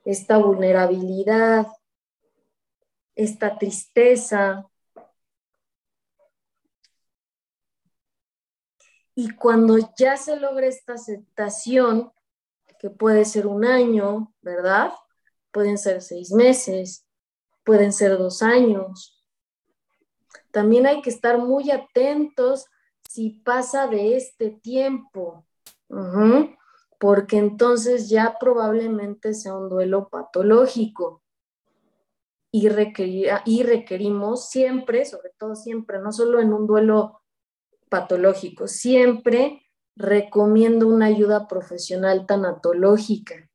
esta 0.06 0.38
vulnerabilidad, 0.38 1.68
esta 3.16 3.58
tristeza, 3.58 4.70
Y 9.22 9.32
cuando 9.32 9.78
ya 9.98 10.16
se 10.16 10.38
logra 10.38 10.66
esta 10.68 10.94
aceptación, 10.94 12.14
que 12.80 12.90
puede 12.90 13.26
ser 13.26 13.48
un 13.48 13.66
año, 13.66 14.34
¿verdad? 14.42 14.94
Pueden 15.52 15.78
ser 15.78 16.02
seis 16.02 16.32
meses, 16.32 17.06
pueden 17.69 17.93
ser 17.93 18.17
dos 18.17 18.41
años. 18.41 19.23
También 20.49 20.88
hay 20.88 21.03
que 21.03 21.12
estar 21.12 21.38
muy 21.38 21.69
atentos 21.69 22.65
si 23.08 23.29
pasa 23.29 23.86
de 23.86 24.17
este 24.17 24.49
tiempo, 24.49 25.45
porque 26.99 27.38
entonces 27.38 28.10
ya 28.10 28.38
probablemente 28.39 29.36
sea 29.36 29.53
un 29.53 29.69
duelo 29.69 30.10
patológico 30.10 31.21
y, 32.51 32.69
y 33.45 33.62
requerimos 33.62 34.49
siempre, 34.49 35.05
sobre 35.05 35.29
todo 35.38 35.53
siempre, 35.53 35.99
no 35.99 36.12
solo 36.12 36.39
en 36.39 36.53
un 36.53 36.65
duelo 36.65 37.21
patológico. 37.88 38.67
Siempre 38.67 39.62
recomiendo 39.95 40.88
una 40.88 41.05
ayuda 41.05 41.47
profesional 41.47 42.25
tanatológica, 42.25 43.47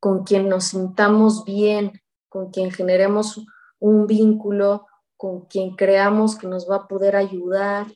con 0.00 0.24
quien 0.24 0.48
nos 0.48 0.64
sintamos 0.64 1.44
bien, 1.44 2.01
con 2.32 2.50
quien 2.50 2.70
generemos 2.70 3.44
un 3.78 4.06
vínculo, 4.06 4.86
con 5.18 5.44
quien 5.44 5.76
creamos 5.76 6.38
que 6.38 6.46
nos 6.46 6.68
va 6.68 6.76
a 6.76 6.88
poder 6.88 7.14
ayudar. 7.14 7.86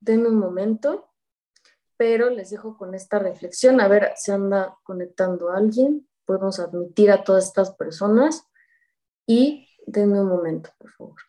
Denme 0.00 0.28
un 0.28 0.38
momento, 0.40 1.12
pero 1.96 2.28
les 2.28 2.50
dejo 2.50 2.76
con 2.76 2.92
esta 2.96 3.20
reflexión. 3.20 3.80
A 3.80 3.86
ver, 3.86 4.14
si 4.16 4.32
anda 4.32 4.76
conectando 4.82 5.50
alguien. 5.50 6.08
Podemos 6.24 6.58
admitir 6.58 7.12
a 7.12 7.22
todas 7.22 7.46
estas 7.46 7.70
personas 7.76 8.48
y 9.26 9.68
denme 9.86 10.20
un 10.20 10.28
momento, 10.28 10.70
por 10.76 10.90
favor. 10.90 11.20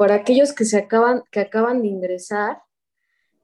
Para 0.00 0.14
aquellos 0.14 0.54
que, 0.54 0.64
se 0.64 0.78
acaban, 0.78 1.24
que 1.30 1.40
acaban 1.40 1.82
de 1.82 1.88
ingresar, 1.88 2.62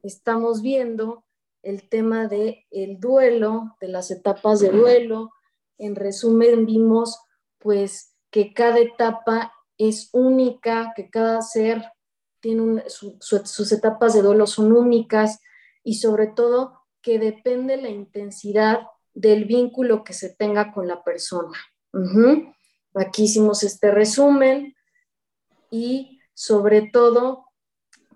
estamos 0.03 0.63
viendo 0.63 1.27
el 1.63 1.87
tema 1.87 2.29
del 2.29 2.65
el 2.71 2.99
duelo, 2.99 3.77
de 3.79 3.89
las 3.89 4.11
etapas 4.11 4.61
de 4.61 4.71
duelo. 4.71 5.33
En 5.77 5.95
resumen, 5.95 6.65
vimos 6.65 7.21
pues 7.59 8.17
que 8.31 8.55
cada 8.55 8.79
etapa 8.79 9.53
es 9.77 10.09
única, 10.15 10.95
que 10.97 11.11
cada 11.11 11.43
ser 11.43 11.85
tiene 12.41 12.85
sus 12.89 13.73
etapas 13.73 14.15
de 14.15 14.23
duelo 14.23 14.47
son 14.47 14.73
únicas 14.73 15.43
y 15.85 15.97
sobre 15.97 16.27
todo 16.27 16.81
que 17.03 17.19
depende 17.19 17.77
la 17.77 17.91
intensidad 17.91 18.81
del 19.13 19.45
vínculo 19.45 20.05
que 20.05 20.15
se 20.15 20.31
tenga 20.31 20.73
con 20.73 20.89
la 20.89 21.05
persona. 21.05 21.59
Aquí 22.95 23.25
hicimos 23.25 23.63
este 23.63 23.91
resumen 23.91 24.75
y 25.71 26.16
sobre 26.37 26.83
todo, 26.83 27.47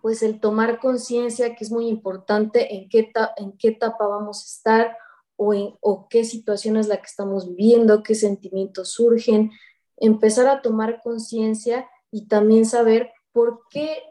pues 0.02 0.22
el 0.22 0.40
tomar 0.40 0.78
conciencia, 0.78 1.56
que 1.56 1.64
es 1.64 1.72
muy 1.72 1.88
importante, 1.88 2.74
en 2.74 2.90
qué, 2.90 3.11
en 3.38 3.56
qué 3.56 3.68
etapa 3.68 4.06
vamos 4.06 4.42
a 4.42 4.46
estar 4.46 4.98
o, 5.37 5.54
o 5.80 6.06
qué 6.11 6.24
situación 6.24 6.76
es 6.76 6.87
la 6.87 6.98
que 6.98 7.06
estamos 7.06 7.48
viviendo, 7.48 8.02
qué 8.02 8.14
sentimientos 8.14 8.90
surgen, 8.90 9.50
empezar 9.96 10.48
a 10.48 10.61
tomar 10.61 11.00
conciencia 11.02 11.88
y 12.11 12.28
también 12.28 12.66
saber 12.66 13.11
por 13.33 13.62
qué, 13.70 14.02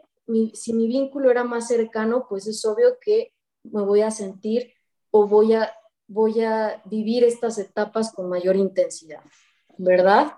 si 0.54 0.72
mi 0.72 0.88
vínculo 0.88 1.30
era 1.30 1.44
más 1.44 1.68
cercano, 1.68 2.26
pues 2.28 2.48
es 2.48 2.64
obvio 2.64 2.98
que 3.00 3.32
me 3.62 3.82
voy 3.82 4.00
a 4.00 4.10
sentir 4.10 4.72
o 5.12 5.28
voy 5.28 5.54
a, 5.54 5.72
voy 6.08 6.40
a 6.40 6.82
vivir 6.84 7.22
estas 7.22 7.58
etapas 7.58 8.12
con 8.12 8.28
mayor 8.28 8.56
intensidad, 8.56 9.20
¿verdad? 9.78 10.32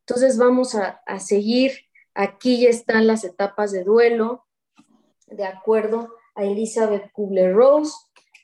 Entonces 0.00 0.36
vamos 0.36 0.74
a, 0.74 1.00
a 1.06 1.20
seguir. 1.20 1.83
Aquí 2.14 2.62
ya 2.62 2.70
están 2.70 3.06
las 3.06 3.24
etapas 3.24 3.72
de 3.72 3.82
duelo, 3.82 4.46
de 5.26 5.44
acuerdo 5.44 6.14
a 6.34 6.44
Elizabeth 6.44 7.10
Kubler-Rose. 7.12 7.92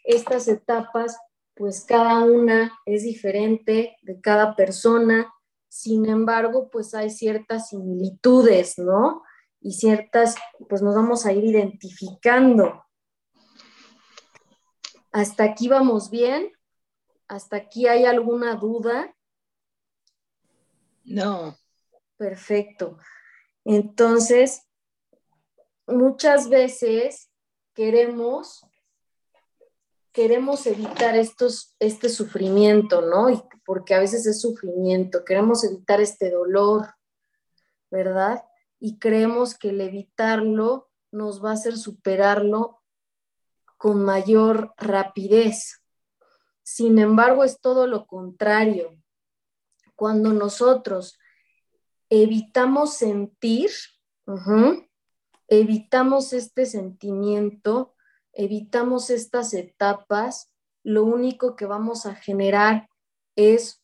Estas 0.04 0.48
etapas, 0.48 1.16
pues 1.54 1.84
cada 1.84 2.24
una 2.24 2.72
es 2.84 3.04
diferente 3.04 3.96
de 4.02 4.20
cada 4.20 4.56
persona, 4.56 5.32
sin 5.68 6.06
embargo, 6.06 6.68
pues 6.68 6.94
hay 6.94 7.10
ciertas 7.10 7.68
similitudes, 7.68 8.76
¿no? 8.76 9.22
Y 9.60 9.74
ciertas, 9.74 10.34
pues 10.68 10.82
nos 10.82 10.96
vamos 10.96 11.26
a 11.26 11.32
ir 11.32 11.44
identificando. 11.44 12.84
¿Hasta 15.12 15.44
aquí 15.44 15.68
vamos 15.68 16.10
bien? 16.10 16.50
¿Hasta 17.28 17.56
aquí 17.56 17.86
hay 17.86 18.04
alguna 18.04 18.56
duda? 18.56 19.14
No. 21.04 21.56
Perfecto. 22.16 22.98
Entonces, 23.72 24.66
muchas 25.86 26.48
veces 26.48 27.30
queremos 27.72 28.66
queremos 30.10 30.66
evitar 30.66 31.14
estos, 31.14 31.76
este 31.78 32.08
sufrimiento, 32.08 33.00
¿no? 33.00 33.30
Y 33.30 33.40
porque 33.64 33.94
a 33.94 34.00
veces 34.00 34.26
es 34.26 34.40
sufrimiento, 34.40 35.24
queremos 35.24 35.62
evitar 35.62 36.00
este 36.00 36.32
dolor, 36.32 36.94
¿verdad? 37.92 38.42
Y 38.80 38.98
creemos 38.98 39.56
que 39.56 39.68
el 39.68 39.80
evitarlo 39.80 40.90
nos 41.12 41.40
va 41.42 41.50
a 41.50 41.54
hacer 41.54 41.78
superarlo 41.78 42.82
con 43.76 44.04
mayor 44.04 44.74
rapidez. 44.78 45.80
Sin 46.64 46.98
embargo, 46.98 47.44
es 47.44 47.60
todo 47.60 47.86
lo 47.86 48.08
contrario. 48.08 49.00
Cuando 49.94 50.32
nosotros 50.32 51.19
evitamos 52.10 52.94
sentir, 52.94 53.70
evitamos 55.46 56.32
este 56.32 56.66
sentimiento, 56.66 57.94
evitamos 58.32 59.10
estas 59.10 59.54
etapas, 59.54 60.52
lo 60.82 61.04
único 61.04 61.54
que 61.54 61.66
vamos 61.66 62.06
a 62.06 62.16
generar 62.16 62.88
es 63.36 63.82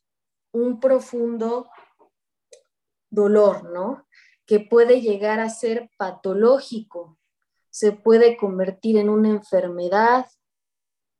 un 0.50 0.80
profundo 0.80 1.68
dolor, 3.10 3.70
¿no? 3.70 4.06
Que 4.44 4.58
puede 4.58 5.00
llegar 5.00 5.38
a 5.38 5.48
ser 5.48 5.90
patológico, 5.96 7.18
se 7.70 7.92
puede 7.92 8.36
convertir 8.36 8.96
en 8.96 9.08
una 9.08 9.28
enfermedad 9.28 10.26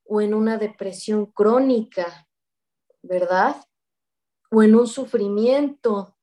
o 0.03 0.19
en 0.19 0.33
una 0.33 0.57
depresión 0.57 1.27
crónica, 1.27 2.27
¿verdad? 3.01 3.55
O 4.51 4.63
en 4.63 4.75
un 4.75 4.87
sufrimiento 4.87 6.16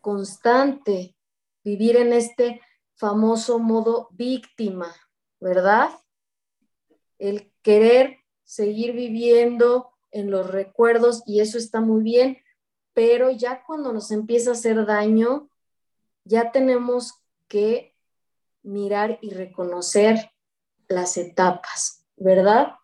constante, 0.00 1.16
vivir 1.64 1.96
en 1.96 2.12
este 2.12 2.60
famoso 2.94 3.58
modo 3.58 4.08
víctima, 4.12 4.94
¿verdad? 5.40 5.90
El 7.18 7.52
querer 7.62 8.18
seguir 8.44 8.92
viviendo 8.92 9.92
en 10.10 10.30
los 10.30 10.50
recuerdos 10.50 11.22
y 11.26 11.40
eso 11.40 11.56
está 11.58 11.80
muy 11.80 12.02
bien, 12.02 12.38
pero 12.92 13.30
ya 13.30 13.62
cuando 13.64 13.92
nos 13.92 14.10
empieza 14.10 14.50
a 14.50 14.54
hacer 14.54 14.84
daño, 14.86 15.48
ya 16.24 16.50
tenemos 16.52 17.14
que 17.48 17.94
mirar 18.62 19.18
y 19.22 19.30
reconocer 19.30 20.30
las 20.88 21.16
etapas, 21.16 22.04
¿verdad? 22.16 22.74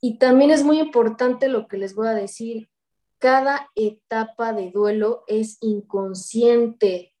Y 0.00 0.18
también 0.18 0.50
es 0.50 0.62
muy 0.62 0.78
importante 0.78 1.48
lo 1.48 1.66
que 1.68 1.78
les 1.78 1.94
voy 1.94 2.08
a 2.08 2.14
decir, 2.14 2.70
cada 3.18 3.70
etapa 3.74 4.52
de 4.52 4.70
duelo 4.70 5.24
es 5.26 5.58
inconsciente. 5.60 7.14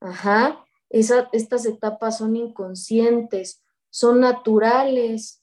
Ajá 0.00 0.66
estas 0.88 1.66
etapas 1.66 2.18
son 2.18 2.36
inconscientes, 2.36 3.62
son 3.90 4.20
naturales. 4.20 5.42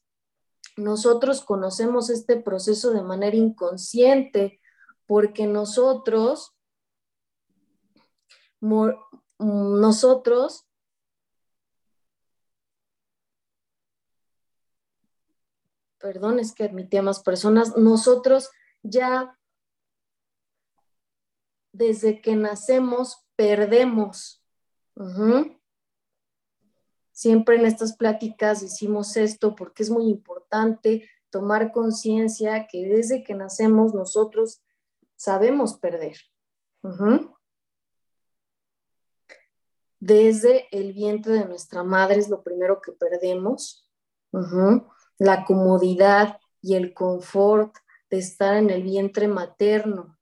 Nosotros 0.78 1.44
conocemos 1.44 2.10
este 2.10 2.38
proceso 2.38 2.92
de 2.92 3.02
manera 3.02 3.36
inconsciente 3.36 4.60
porque 5.06 5.48
nosotros, 5.48 6.56
nosotros 9.40 10.66
perdón, 16.00 16.40
es 16.40 16.54
que 16.54 16.66
admitía 16.66 17.02
más 17.02 17.24
personas, 17.24 17.78
nosotros 17.78 18.50
ya 18.82 19.40
desde 21.74 22.22
que 22.22 22.38
nacemos 22.38 23.26
perdemos. 23.36 24.42
Siempre 27.12 27.58
en 27.58 27.66
estas 27.66 27.98
pláticas 27.98 28.62
decimos 28.62 29.18
esto 29.18 29.56
porque 29.56 29.84
es 29.84 29.90
muy 29.90 30.10
importante 30.10 31.10
tomar 31.30 31.72
conciencia 31.72 32.68
que 32.68 32.88
desde 32.88 33.24
que 33.24 33.34
nacemos 33.34 33.94
nosotros 33.94 34.62
sabemos 35.16 35.78
perder. 35.78 36.18
Desde 40.00 40.68
el 40.72 40.94
vientre 40.94 41.34
de 41.34 41.46
nuestra 41.46 41.84
madre 41.84 42.20
es 42.20 42.30
lo 42.30 42.44
primero 42.44 42.82
que 42.82 42.92
perdemos. 42.92 43.90
La 45.18 45.46
comodidad 45.46 46.40
y 46.62 46.76
el 46.76 46.94
confort 46.94 47.76
de 48.10 48.18
estar 48.20 48.56
en 48.58 48.70
el 48.70 48.84
vientre 48.84 49.28
materno, 49.28 50.18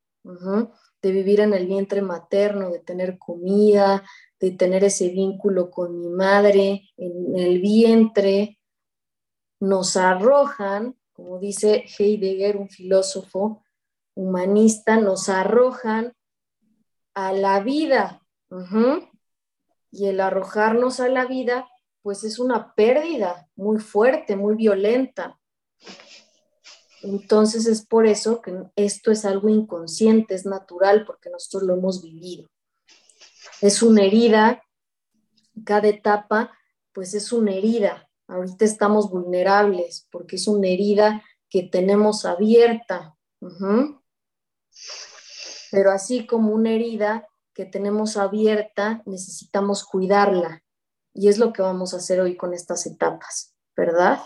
de 1.01 1.11
vivir 1.11 1.39
en 1.39 1.53
el 1.53 1.67
vientre 1.67 2.01
materno, 2.01 2.69
de 2.69 2.79
tener 2.79 3.17
comida, 3.17 4.03
de 4.39 4.51
tener 4.51 4.83
ese 4.83 5.09
vínculo 5.09 5.69
con 5.69 5.99
mi 5.99 6.09
madre 6.09 6.89
en 6.97 7.37
el 7.37 7.59
vientre, 7.61 8.59
nos 9.59 9.97
arrojan, 9.97 10.97
como 11.11 11.39
dice 11.39 11.85
Heidegger, 11.97 12.57
un 12.57 12.69
filósofo 12.69 13.63
humanista, 14.15 14.97
nos 14.97 15.29
arrojan 15.29 16.13
a 17.13 17.33
la 17.33 17.59
vida. 17.59 18.21
Y 19.91 20.07
el 20.07 20.19
arrojarnos 20.19 20.99
a 20.99 21.09
la 21.09 21.25
vida, 21.25 21.67
pues 22.01 22.23
es 22.23 22.39
una 22.39 22.73
pérdida 22.73 23.49
muy 23.55 23.79
fuerte, 23.79 24.35
muy 24.35 24.55
violenta. 24.55 25.39
Entonces 27.03 27.65
es 27.65 27.85
por 27.85 28.05
eso 28.05 28.41
que 28.41 28.53
esto 28.75 29.11
es 29.11 29.25
algo 29.25 29.49
inconsciente, 29.49 30.35
es 30.35 30.45
natural, 30.45 31.05
porque 31.05 31.29
nosotros 31.29 31.63
lo 31.63 31.75
hemos 31.75 32.03
vivido 32.03 32.49
es 33.61 33.83
una 33.83 34.03
herida, 34.03 34.63
cada 35.63 35.87
etapa 35.87 36.51
pues 36.93 37.13
es 37.13 37.31
una 37.31 37.53
herida. 37.53 38.09
Ahorita 38.27 38.65
estamos 38.65 39.09
vulnerables 39.09 40.07
porque 40.11 40.35
es 40.35 40.47
una 40.47 40.67
herida 40.67 41.23
que 41.49 41.63
tenemos 41.63 42.25
abierta. 42.25 43.15
Pero 45.71 45.91
así 45.91 46.25
como 46.25 46.53
una 46.53 46.71
herida 46.71 47.27
que 47.53 47.65
tenemos 47.65 48.17
abierta, 48.17 49.03
necesitamos 49.05 49.85
cuidarla. 49.85 50.63
Y 51.13 51.27
es 51.27 51.37
lo 51.37 51.53
que 51.53 51.61
vamos 51.61 51.93
a 51.93 51.97
hacer 51.97 52.19
hoy 52.19 52.35
con 52.35 52.53
estas 52.53 52.85
etapas, 52.85 53.53
¿verdad? 53.75 54.19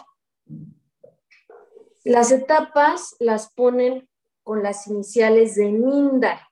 Las 2.05 2.31
etapas 2.31 3.17
las 3.19 3.51
ponen 3.53 4.07
con 4.43 4.63
las 4.63 4.87
iniciales 4.87 5.55
de 5.55 5.71
Ninda 5.71 6.47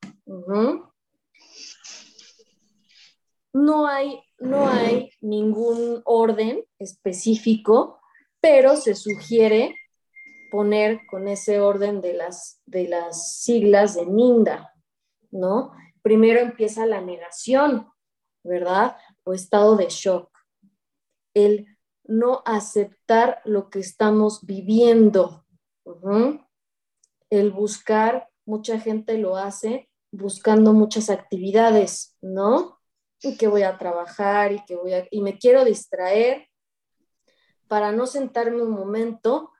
no 3.54 3.88
hay, 3.88 4.20
no 4.40 4.68
hay 4.68 5.12
ningún 5.22 6.02
orden 6.06 6.66
específico, 6.80 8.02
pero 8.42 8.76
se 8.76 8.96
sugiere 8.96 9.76
poner 10.52 11.02
con 11.10 11.28
ese 11.28 11.60
orden 11.60 12.02
de 12.02 12.14
las, 12.14 12.62
de 12.66 12.88
las 12.88 13.42
siglas 13.42 13.96
de 13.96 14.06
NINDA, 14.06 14.74
¿no? 15.32 15.72
Primero 16.02 16.40
empieza 16.40 16.86
la 16.86 17.02
negación, 17.02 17.90
¿verdad? 18.44 18.98
O 19.24 19.34
estado 19.34 19.78
de 19.78 19.88
shock. 19.90 20.30
El 21.34 21.68
no 22.04 22.42
aceptar 22.46 23.42
lo 23.46 23.70
que 23.70 23.80
estamos 23.80 24.46
viviendo. 24.46 25.43
El 27.30 27.52
buscar, 27.52 28.30
mucha 28.46 28.80
gente 28.80 29.18
lo 29.18 29.38
hace 29.38 29.90
buscando 30.12 30.74
muchas 30.74 31.10
actividades, 31.10 32.16
¿no? 32.22 32.80
y 33.24 33.38
que 33.38 33.48
voy 33.48 33.64
a 33.64 33.78
trabajar 33.78 34.52
y 34.52 34.64
que 34.66 34.76
voy 34.76 34.94
a, 34.94 35.08
y 35.10 35.22
me 35.22 35.38
quiero 35.40 35.64
distraer 35.64 36.50
para 37.68 37.92
no 37.92 38.06
sentarme 38.06 38.62
un 38.62 38.72
momento 38.72 39.52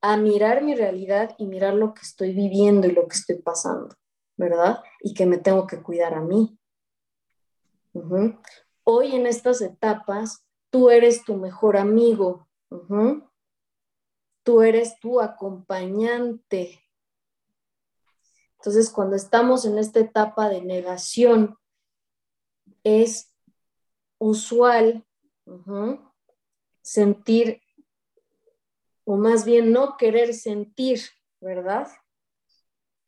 a 0.00 0.16
mirar 0.16 0.62
mi 0.62 0.74
realidad 0.74 1.34
y 1.36 1.46
mirar 1.46 1.74
lo 1.74 1.92
que 1.92 2.02
estoy 2.02 2.32
viviendo 2.32 2.86
y 2.86 2.92
lo 2.92 3.08
que 3.08 3.16
estoy 3.16 3.42
pasando, 3.42 3.94
¿verdad? 4.36 4.82
Y 5.00 5.14
que 5.14 5.26
me 5.26 5.38
tengo 5.38 5.66
que 5.66 5.82
cuidar 5.82 6.14
a 6.14 6.20
mí. 6.20 6.56
Hoy 8.84 9.16
en 9.16 9.26
estas 9.26 9.60
etapas, 9.62 10.46
tú 10.70 10.90
eres 10.90 11.24
tu 11.24 11.36
mejor 11.36 11.76
amigo, 11.76 12.46
tú 14.46 14.62
eres 14.62 15.00
tu 15.00 15.20
acompañante. 15.20 16.80
Entonces, 18.58 18.90
cuando 18.90 19.16
estamos 19.16 19.64
en 19.64 19.76
esta 19.76 19.98
etapa 19.98 20.48
de 20.48 20.62
negación, 20.62 21.58
es 22.84 23.34
usual 24.18 25.04
sentir 26.80 27.60
o 29.02 29.16
más 29.16 29.44
bien 29.44 29.72
no 29.72 29.96
querer 29.96 30.32
sentir, 30.32 31.00
¿verdad? 31.40 31.88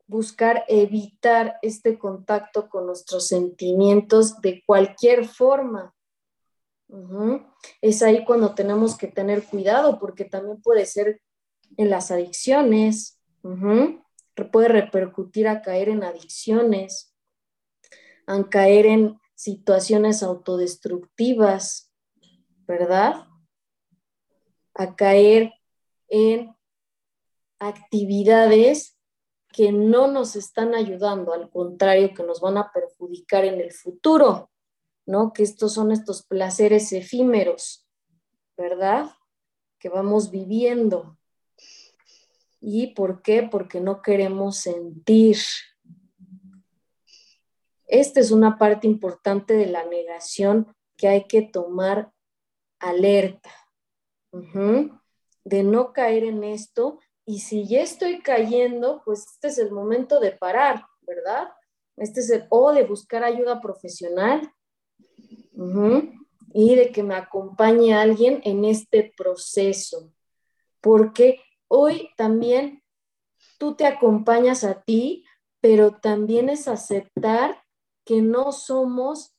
Buscar 0.08 0.64
evitar 0.66 1.60
este 1.62 2.00
contacto 2.00 2.68
con 2.68 2.86
nuestros 2.86 3.28
sentimientos 3.28 4.40
de 4.40 4.64
cualquier 4.66 5.24
forma. 5.28 5.94
Es 7.80 8.02
ahí 8.02 8.24
cuando 8.24 8.56
tenemos 8.56 8.98
que 8.98 9.06
tener 9.06 9.44
cuidado 9.44 10.00
porque 10.00 10.24
también 10.24 10.60
puede 10.60 10.84
ser 10.84 11.22
en 11.76 11.90
las 11.90 12.10
adicciones, 12.10 13.20
puede 14.44 14.68
repercutir 14.68 15.48
a 15.48 15.62
caer 15.62 15.88
en 15.88 16.02
adicciones, 16.02 17.14
a 18.26 18.48
caer 18.48 18.86
en 18.86 19.18
situaciones 19.34 20.22
autodestructivas, 20.22 21.92
¿verdad? 22.66 23.26
A 24.74 24.96
caer 24.96 25.54
en 26.08 26.54
actividades 27.58 28.98
que 29.52 29.72
no 29.72 30.08
nos 30.08 30.36
están 30.36 30.74
ayudando, 30.74 31.32
al 31.32 31.50
contrario, 31.50 32.12
que 32.14 32.22
nos 32.22 32.40
van 32.40 32.58
a 32.58 32.70
perjudicar 32.72 33.44
en 33.44 33.60
el 33.60 33.72
futuro, 33.72 34.50
¿no? 35.06 35.32
Que 35.32 35.42
estos 35.42 35.74
son 35.74 35.90
estos 35.90 36.24
placeres 36.24 36.92
efímeros, 36.92 37.88
¿verdad? 38.56 39.10
Que 39.78 39.88
vamos 39.88 40.30
viviendo. 40.30 41.17
¿Y 42.60 42.88
por 42.94 43.22
qué? 43.22 43.48
Porque 43.50 43.80
no 43.80 44.02
queremos 44.02 44.58
sentir. 44.58 45.36
Esta 47.86 48.20
es 48.20 48.30
una 48.30 48.58
parte 48.58 48.86
importante 48.86 49.54
de 49.54 49.66
la 49.66 49.84
negación 49.84 50.74
que 50.96 51.08
hay 51.08 51.24
que 51.24 51.42
tomar 51.42 52.12
alerta. 52.78 53.50
De 55.44 55.62
no 55.62 55.92
caer 55.92 56.24
en 56.24 56.44
esto. 56.44 56.98
Y 57.24 57.40
si 57.40 57.66
ya 57.66 57.80
estoy 57.80 58.20
cayendo, 58.20 59.02
pues 59.04 59.26
este 59.32 59.48
es 59.48 59.58
el 59.58 59.70
momento 59.70 60.20
de 60.20 60.32
parar, 60.32 60.84
¿verdad? 61.02 61.48
Este 61.96 62.20
es 62.20 62.30
el, 62.30 62.46
o 62.50 62.72
de 62.72 62.84
buscar 62.84 63.24
ayuda 63.24 63.60
profesional. 63.60 64.52
Y 66.52 66.74
de 66.74 66.92
que 66.92 67.02
me 67.02 67.14
acompañe 67.14 67.94
alguien 67.94 68.40
en 68.44 68.64
este 68.64 69.12
proceso, 69.16 70.12
porque 70.80 71.40
hoy 71.68 72.10
también 72.16 72.82
tú 73.58 73.74
te 73.76 73.86
acompañas 73.86 74.64
a 74.64 74.82
ti, 74.82 75.24
pero 75.60 75.92
también 75.92 76.48
es 76.48 76.68
aceptar 76.68 77.62
que 78.04 78.22
no 78.22 78.52
somos 78.52 79.34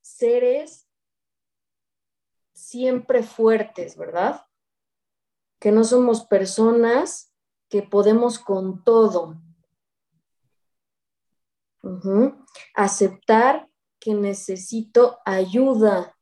seres 0.00 0.88
siempre 2.52 3.22
fuertes, 3.22 3.96
¿verdad? 3.96 4.46
Que 5.58 5.72
no 5.72 5.84
somos 5.84 6.24
personas 6.24 7.34
que 7.68 7.82
podemos 7.82 8.38
con 8.38 8.84
todo. 8.84 9.40
Aceptar 12.74 13.68
que 13.98 14.14
necesito 14.14 15.18
ayuda. 15.24 16.16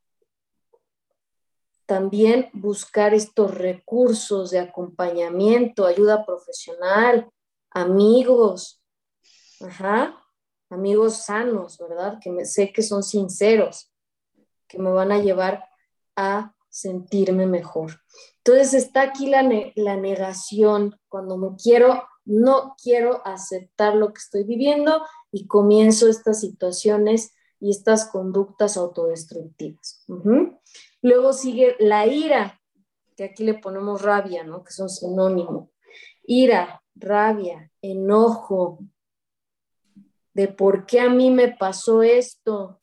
También 1.89 2.51
buscar 2.53 3.15
estos 3.15 3.55
recursos 3.55 4.51
de 4.51 4.59
acompañamiento, 4.59 5.87
ayuda 5.87 6.27
profesional, 6.27 7.31
amigos, 7.71 8.83
amigos 10.69 11.25
sanos, 11.25 11.79
¿verdad? 11.79 12.19
Que 12.23 12.31
me, 12.31 12.45
sé 12.45 12.75
que 12.75 12.83
son 12.83 13.03
sinceros, 13.03 13.91
que 14.67 14.79
me 14.79 14.91
van 14.91 15.13
a 15.13 15.19
llevar 15.23 15.65
a 16.15 16.55
sentirme 16.69 17.47
mejor. 17.47 17.93
Entonces 18.45 18.75
está 18.75 19.01
aquí 19.01 19.27
la, 19.27 19.43
la 19.75 19.97
negación, 19.97 20.95
cuando 21.09 21.39
me 21.39 21.57
quiero, 21.57 22.03
no 22.27 22.77
quiero 22.83 23.27
aceptar 23.27 23.95
lo 23.95 24.09
que 24.13 24.19
estoy 24.19 24.45
viviendo 24.45 25.07
y 25.33 25.47
comienzo 25.47 26.07
estas 26.07 26.41
situaciones 26.41 27.33
y 27.61 27.71
estas 27.71 28.11
conductas 28.11 28.77
autodestructivas. 28.77 30.05
Luego 31.03 31.33
sigue 31.33 31.77
la 31.79 32.07
ira, 32.07 32.61
que 33.17 33.25
aquí 33.25 33.45
le 33.45 33.55
ponemos 33.55 34.03
rabia, 34.03 34.45
¿no? 34.45 34.65
Que 34.65 34.73
son 34.73 34.89
sinónimo. 34.89 35.71
Ira, 36.25 36.83
rabia, 36.95 37.71
enojo, 37.83 38.79
de 40.35 40.49
por 40.49 40.87
qué 40.87 41.01
a 41.01 41.09
mí 41.09 41.31
me 41.31 41.49
pasó 41.49 42.03
esto, 42.03 42.81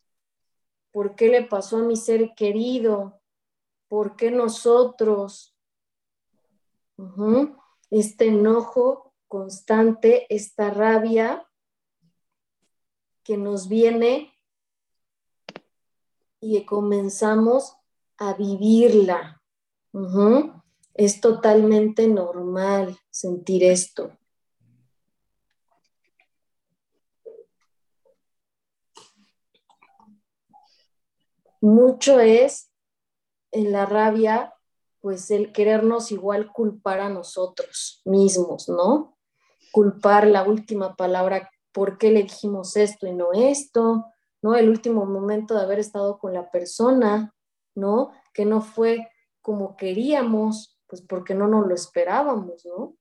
por 0.92 1.16
qué 1.16 1.28
le 1.28 1.44
pasó 1.44 1.78
a 1.78 1.84
mi 1.84 1.96
ser 1.96 2.34
querido, 2.36 3.22
¿Por 3.88 4.16
qué 4.16 4.32
nosotros? 4.32 5.56
Este 7.90 8.28
enojo 8.28 9.14
constante, 9.28 10.26
esta 10.34 10.70
rabia 10.70 11.48
que 13.24 13.38
nos 13.38 13.68
viene 13.70 14.34
y 16.40 16.66
comenzamos 16.66 17.78
a 18.18 18.34
vivirla. 18.34 19.42
Es 20.94 21.22
totalmente 21.22 22.08
normal 22.08 22.98
sentir 23.10 23.64
esto. 23.64 24.12
Mucho 31.62 32.20
es 32.20 32.72
en 33.52 33.72
la 33.72 33.86
rabia, 33.86 34.54
pues 35.02 35.32
el 35.32 35.52
querernos 35.52 36.12
igual 36.12 36.52
culpar 36.52 37.00
a 37.00 37.10
nosotros 37.10 38.02
mismos, 38.06 38.70
¿no? 38.70 39.18
Culpar 39.72 40.28
la 40.28 40.44
última 40.44 40.96
palabra, 40.96 41.50
¿por 41.72 41.98
qué 41.98 42.12
le 42.12 42.24
dijimos 42.24 42.76
esto 42.76 43.08
y 43.08 43.14
no 43.14 43.34
esto? 43.34 44.06
¿No? 44.42 44.56
El 44.56 44.70
último 44.70 45.06
momento 45.06 45.56
de 45.56 45.62
haber 45.62 45.80
estado 45.80 46.20
con 46.20 46.34
la 46.34 46.50
persona, 46.52 47.35
¿no? 47.76 48.12
Que 48.34 48.46
no 48.46 48.62
fue 48.62 49.10
como 49.42 49.76
queríamos, 49.78 50.80
pues 50.88 51.02
porque 51.02 51.36
no 51.36 51.48
nos 51.48 51.68
lo 51.68 51.76
esperábamos, 51.76 52.66
¿no? 52.66 52.96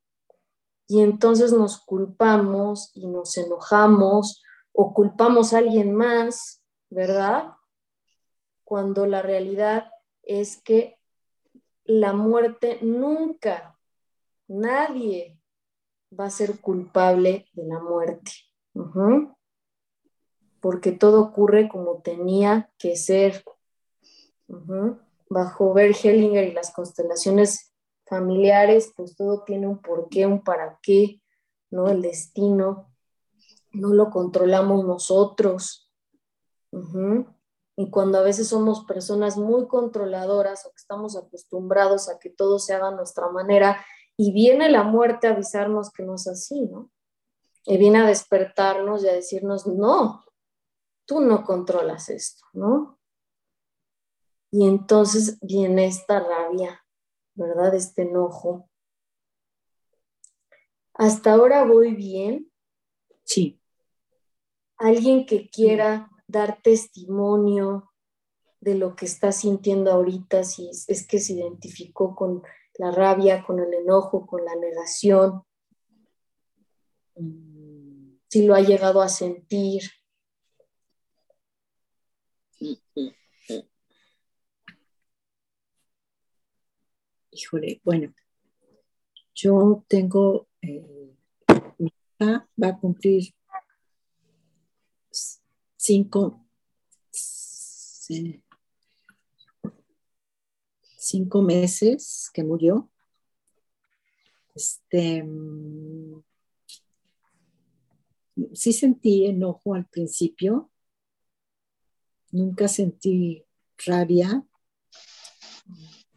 Y 0.87 1.00
entonces 1.00 1.52
nos 1.52 1.80
culpamos 1.80 2.90
y 2.94 3.06
nos 3.06 3.37
enojamos 3.38 4.42
o 4.72 4.92
culpamos 4.92 5.54
a 5.54 5.58
alguien 5.58 5.94
más, 5.94 6.62
¿verdad? 6.90 7.52
Cuando 8.64 9.06
la 9.06 9.22
realidad 9.22 9.90
es 10.22 10.60
que 10.60 10.98
la 11.84 12.12
muerte 12.12 12.78
nunca, 12.82 13.78
nadie 14.48 15.38
va 16.18 16.26
a 16.26 16.30
ser 16.30 16.60
culpable 16.60 17.46
de 17.52 17.64
la 17.64 17.78
muerte. 17.78 18.32
Porque 20.60 20.92
todo 20.92 21.22
ocurre 21.22 21.68
como 21.68 22.00
tenía 22.02 22.70
que 22.79 22.96
ser. 22.96 23.44
Bajo 24.47 25.73
Bert 25.73 25.97
Hellinger 26.05 26.49
y 26.49 26.53
las 26.53 26.73
constelaciones 26.73 27.73
familiares, 28.07 28.92
pues 28.97 29.17
todo 29.17 29.42
tiene 29.45 29.67
un 29.67 29.81
porqué, 29.81 30.27
un 30.27 30.42
para 30.42 30.79
qué, 30.83 31.23
¿no? 31.71 31.88
El 31.88 32.03
destino 32.03 32.92
no 33.73 33.92
lo 33.92 34.11
controlamos 34.11 34.85
nosotros. 34.85 35.90
Y 37.77 37.90
cuando 37.90 38.19
a 38.19 38.23
veces 38.23 38.49
somos 38.49 38.85
personas 38.85 39.37
muy 39.37 39.67
controladoras 39.67 40.65
o 40.67 40.71
que 40.71 40.77
estamos 40.77 41.17
acostumbrados 41.17 42.09
a 42.09 42.19
que 42.19 42.31
todo 42.31 42.59
se 42.59 42.75
haga 42.75 42.88
a 42.88 42.95
nuestra 42.95 43.29
manera 43.31 43.85
y 44.17 44.33
viene 44.33 44.69
la 44.71 44.85
muerte 44.85 45.27
a 45.27 45.31
avisarnos 45.31 45.90
que 45.90 46.05
no 46.05 46.15
es 46.15 46.29
así, 46.29 46.67
¿no? 46.67 46.90
Y 47.65 47.79
viene 47.79 47.99
a 47.99 48.07
despertarnos 48.07 49.03
y 49.03 49.09
a 49.09 49.15
decirnos, 49.15 49.67
no, 49.67 50.25
tú 51.07 51.21
no 51.21 51.45
controlas 51.45 52.11
esto, 52.11 52.45
¿no? 52.53 52.99
Y 54.57 54.69
entonces 54.69 55.37
viene 55.40 55.87
esta 55.87 56.21
rabia, 56.21 56.81
¿verdad? 57.35 57.75
Este 57.75 58.02
enojo. 58.02 58.71
¿Hasta 60.92 61.33
ahora 61.33 61.65
voy 61.65 61.96
bien? 61.96 62.52
Sí. 63.25 63.61
Alguien 64.77 65.27
que 65.27 65.50
quiera 65.50 66.09
dar 66.29 66.63
testimonio 66.63 67.92
de 68.61 68.77
lo 68.77 68.94
que 68.94 69.07
está 69.07 69.33
sintiendo 69.33 69.90
ahorita, 69.90 70.44
si 70.44 70.71
es 70.71 71.05
que 71.05 71.19
se 71.19 71.33
identificó 71.33 72.15
con 72.15 72.44
la 72.79 72.92
rabia, 72.92 73.42
con 73.44 73.59
el 73.59 73.75
enojo, 73.75 74.25
con 74.25 74.44
la 74.44 74.55
negación. 74.55 75.42
Si 78.29 78.46
lo 78.46 78.55
ha 78.55 78.61
llegado 78.61 79.02
a 79.02 79.09
sentir. 79.09 79.83
Híjole, 87.37 87.80
bueno, 87.82 88.14
yo 89.35 89.85
tengo, 89.88 90.46
eh, 90.62 91.16
mi 91.78 91.92
hija 92.20 92.48
va 92.62 92.68
a 92.68 92.78
cumplir 92.78 93.35
cinco, 95.76 96.46
cinco 100.96 101.42
meses 101.42 102.30
que 102.32 102.44
murió. 102.44 102.88
Este, 104.54 105.24
sí 108.52 108.72
sentí 108.72 109.26
enojo 109.26 109.74
al 109.74 109.87
principio, 109.87 110.70
nunca 112.30 112.68
sentí 112.68 113.44
rabia, 113.85 114.46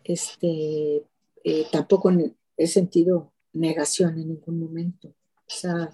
este, 0.07 1.03
eh, 1.43 1.65
tampoco 1.71 2.11
he 2.55 2.67
sentido 2.67 3.33
negación 3.53 4.19
en 4.19 4.29
ningún 4.29 4.59
momento. 4.59 5.09
O 5.09 5.49
sea, 5.49 5.91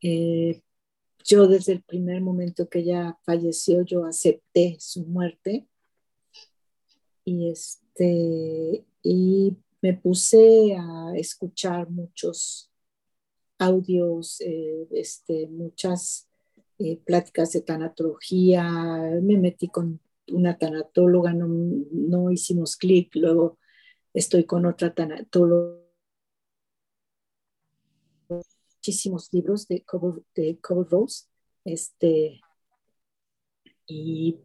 eh, 0.00 0.60
yo 1.24 1.46
desde 1.46 1.72
el 1.72 1.82
primer 1.82 2.20
momento 2.20 2.68
que 2.68 2.80
ella 2.80 3.18
falleció, 3.24 3.82
yo 3.82 4.04
acepté 4.04 4.76
su 4.80 5.04
muerte 5.04 5.66
y, 7.24 7.50
este, 7.50 8.84
y 9.02 9.56
me 9.80 9.94
puse 9.94 10.76
a 10.76 11.12
escuchar 11.16 11.88
muchos 11.90 12.70
audios, 13.58 14.40
eh, 14.40 14.88
este, 14.90 15.46
muchas 15.48 16.28
pláticas 17.04 17.52
de 17.52 17.60
tanatología, 17.60 18.64
me 19.22 19.36
metí 19.36 19.68
con 19.68 20.00
una 20.32 20.58
tanatóloga, 20.58 21.32
no, 21.32 21.46
no 21.92 22.30
hicimos 22.30 22.76
clic, 22.76 23.14
luego 23.16 23.58
estoy 24.14 24.44
con 24.44 24.66
otra 24.66 24.94
tanatóloga. 24.94 25.80
Muchísimos 28.28 29.28
libros 29.32 29.68
de 29.68 29.82
Cover, 29.82 30.22
de 30.34 30.58
Cover 30.60 30.88
Rose, 30.88 31.26
este, 31.64 32.40
y 33.86 34.40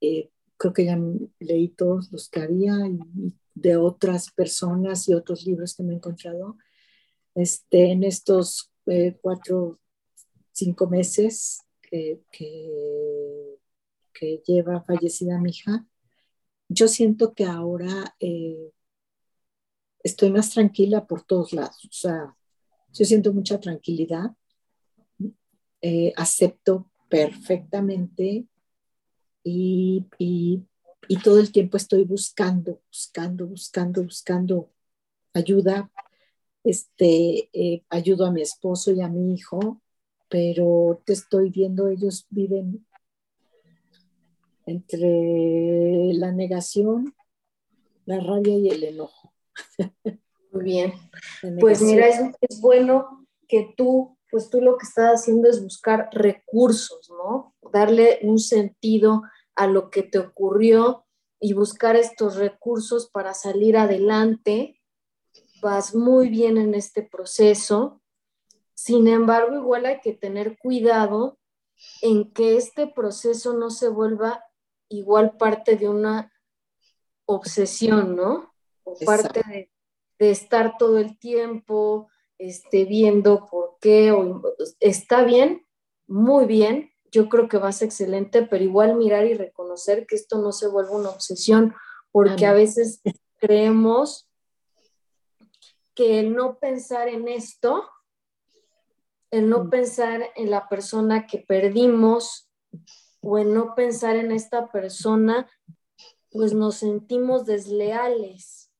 eh, 0.00 0.30
creo 0.56 0.72
que 0.72 0.84
ya 0.84 0.98
leí 1.38 1.68
todos 1.68 2.12
los 2.12 2.28
que 2.28 2.40
había 2.40 2.74
y 2.86 3.32
de 3.54 3.76
otras 3.76 4.30
personas 4.30 5.08
y 5.08 5.14
otros 5.14 5.46
libros 5.46 5.74
que 5.74 5.82
me 5.82 5.92
he 5.92 5.96
encontrado. 5.96 6.56
Este, 7.34 7.92
en 7.92 8.04
estos 8.04 8.70
eh, 8.86 9.18
cuatro, 9.20 9.78
cinco 10.52 10.86
meses 10.88 11.60
que, 11.82 12.20
que 12.30 13.09
que 14.20 14.42
lleva 14.46 14.82
fallecida 14.82 15.38
mi 15.38 15.50
hija, 15.50 15.86
yo 16.68 16.88
siento 16.88 17.32
que 17.32 17.46
ahora 17.46 18.14
eh, 18.20 18.70
estoy 20.02 20.30
más 20.30 20.50
tranquila 20.50 21.06
por 21.06 21.22
todos 21.22 21.54
lados. 21.54 21.82
O 21.86 21.92
sea, 21.92 22.36
yo 22.92 23.04
siento 23.06 23.32
mucha 23.32 23.58
tranquilidad, 23.58 24.36
eh, 25.80 26.12
acepto 26.16 26.90
perfectamente 27.08 28.44
y, 29.42 30.06
todo 31.24 31.40
el 31.40 31.50
tiempo 31.50 31.76
estoy 31.76 32.04
buscando, 32.04 32.80
buscando, 32.88 33.46
buscando, 33.46 34.02
buscando 34.02 34.70
ayuda. 35.32 35.90
Este, 36.62 37.48
eh, 37.54 37.84
ayudo 37.88 38.26
a 38.26 38.30
mi 38.30 38.42
esposo 38.42 38.92
y 38.92 39.00
a 39.00 39.08
mi 39.08 39.32
hijo, 39.32 39.80
pero 40.28 41.02
te 41.06 41.14
estoy 41.14 41.48
viendo, 41.50 41.88
ellos 41.88 42.26
viven 42.28 42.86
entre 44.70 46.14
la 46.14 46.32
negación, 46.32 47.14
la 48.04 48.20
rabia 48.20 48.56
y 48.56 48.68
el 48.68 48.84
enojo. 48.84 49.32
Muy 50.52 50.64
bien. 50.64 50.92
Pues 51.60 51.82
mira, 51.82 52.06
es, 52.08 52.60
bueno 52.60 53.26
que 53.48 53.72
tú, 53.76 54.16
pues 54.30 54.50
tú 54.50 54.60
lo 54.60 54.76
que 54.76 54.86
estás 54.86 55.20
haciendo 55.20 55.48
es 55.48 55.62
buscar 55.62 56.08
recursos, 56.12 57.10
¿no? 57.10 57.54
Darle 57.72 58.18
un 58.22 58.38
sentido 58.38 59.22
a 59.54 59.66
lo 59.66 59.90
que 59.90 60.02
te 60.02 60.18
ocurrió 60.18 61.04
y 61.40 61.52
buscar 61.52 61.96
estos 61.96 62.36
recursos 62.36 63.10
para 63.10 63.34
salir 63.34 63.76
adelante. 63.76 64.80
Vas 65.62 65.94
muy 65.94 66.28
bien 66.28 66.58
en 66.58 66.74
este 66.74 67.02
proceso. 67.02 68.00
Sin 68.74 69.08
embargo, 69.08 69.56
igual 69.56 69.86
hay 69.86 70.00
que 70.00 70.12
tener 70.12 70.58
cuidado 70.58 71.38
en 72.02 72.32
que 72.32 72.56
este 72.56 72.86
proceso 72.86 73.54
no 73.54 73.70
se 73.70 73.88
vuelva 73.88 74.44
igual 74.90 75.36
parte 75.38 75.76
de 75.76 75.88
una 75.88 76.30
obsesión, 77.24 78.16
¿no? 78.16 78.52
O 78.84 78.98
parte 79.06 79.42
de, 79.48 79.70
estar 80.18 80.76
todo 80.76 80.98
el 80.98 81.18
tiempo 81.18 82.10
este, 82.36 82.84
viendo 82.84 83.46
por 83.46 83.78
qué, 83.80 84.12
o, 84.12 84.42
está 84.78 85.22
bien, 85.22 85.66
muy 86.06 86.44
bien, 86.44 86.90
yo 87.10 87.28
creo 87.30 87.48
que 87.48 87.56
vas 87.56 87.80
excelente, 87.80 88.42
pero 88.42 88.62
igual 88.62 88.96
mirar 88.96 89.26
y 89.26 89.34
reconocer 89.34 90.06
que 90.06 90.16
esto 90.16 90.38
no 90.38 90.52
se 90.52 90.68
vuelva 90.68 90.90
una 90.90 91.08
obsesión, 91.08 91.74
porque 92.12 92.44
a 92.44 92.52
veces 92.52 93.00
creemos 93.38 94.28
que 95.94 96.20
el 96.20 96.34
no 96.34 96.58
pensar 96.58 97.08
en 97.08 97.28
esto, 97.28 97.88
el 99.30 99.48
no 99.48 99.64
mm. 99.64 99.70
pensar 99.70 100.30
en 100.36 100.50
la 100.50 100.68
persona 100.68 101.26
que 101.26 101.38
perdimos, 101.38 102.50
o 103.20 103.38
en 103.38 103.54
no 103.54 103.74
pensar 103.74 104.16
en 104.16 104.32
esta 104.32 104.70
persona, 104.70 105.48
pues 106.30 106.54
nos 106.54 106.76
sentimos 106.76 107.46
desleales. 107.46 108.70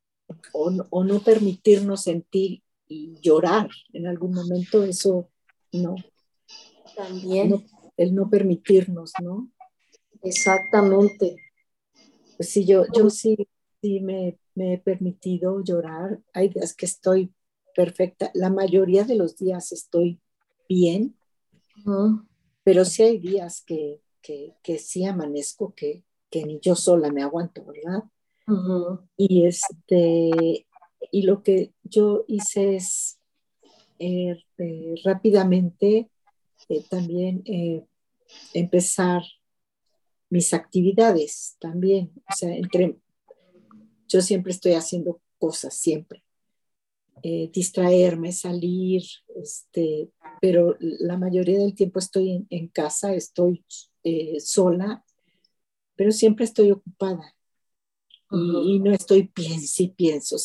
O, 0.53 1.05
no 1.05 1.19
permitirnos 1.21 2.03
sentir 2.03 2.63
y 2.87 3.19
llorar 3.21 3.69
en 3.93 4.07
algún 4.07 4.33
momento, 4.33 4.85
eso 4.85 5.29
no. 5.73 5.97
También. 6.97 7.67
el 7.97 8.15
no 8.15 8.31
permitirnos, 8.31 9.13
¿no? 9.21 9.51
Exactamente. 10.23 11.37
Pues 12.37 12.49
sí, 12.49 12.65
yo, 12.65 12.85
yo 12.95 13.11
sí, 13.11 13.49
sí 13.83 14.01
me, 14.01 14.39
he 14.57 14.79
permitido 14.79 15.63
llorar. 15.63 16.21
Hay 16.33 16.49
días 16.49 16.75
que 16.75 16.87
estoy 16.87 17.35
perfecta. 17.75 18.31
La 18.35 18.51
mayoría 18.51 19.05
de 19.05 19.17
los 19.17 19.37
días 19.37 19.73
estoy 19.73 20.21
bien, 20.69 21.17
pero 22.63 22.85
sí 22.85 23.03
hay 23.03 23.19
días 23.19 23.63
que, 23.63 24.01
que, 24.23 24.55
que 24.63 24.79
sí 24.79 25.05
amanezco, 25.05 25.75
que, 25.75 26.05
que 26.31 26.45
ni 26.45 26.61
yo 26.61 26.75
sola 26.77 27.11
me 27.11 27.23
aguanto, 27.23 27.65
¿verdad? 27.65 28.05
Y 29.17 29.47
este, 29.47 30.67
y 31.13 31.23
lo 31.23 31.43
que 31.43 31.73
yo 31.85 32.25
hice 32.27 32.77
es 32.77 33.21
eh, 33.99 34.43
eh, 34.59 34.95
rápidamente 35.05 36.11
eh, 36.69 36.85
también 36.89 37.45
empezar 38.55 39.23
mis 40.31 40.55
actividades 40.55 41.57
también. 41.61 42.13
O 42.29 42.35
sea, 42.35 42.55
entre, 42.57 42.97
yo 44.09 44.21
siempre 44.23 44.53
estoy 44.53 44.73
haciendo 44.73 45.21
cosas, 45.39 45.75
siempre. 45.75 46.25
Distraerme, 47.23 48.33
salir, 48.33 49.03
este, 49.37 50.11
pero 50.41 50.77
la 50.79 51.19
mayoría 51.19 51.59
del 51.59 51.75
tiempo 51.75 51.99
estoy 51.99 52.31
en, 52.31 52.47
en 52.51 52.69
casa, 52.69 53.15
estoy 53.15 53.65
eh, 54.03 54.41
sola, 54.41 55.05
pero 55.97 56.13
siempre 56.13 56.45
estoy 56.45 56.71
ocupada 56.71 57.35
y, 58.31 58.79
no 58.79 58.93
estoy 58.93 59.25
pienso 59.25 59.83
y 59.83 59.89
pienso. 59.89 60.37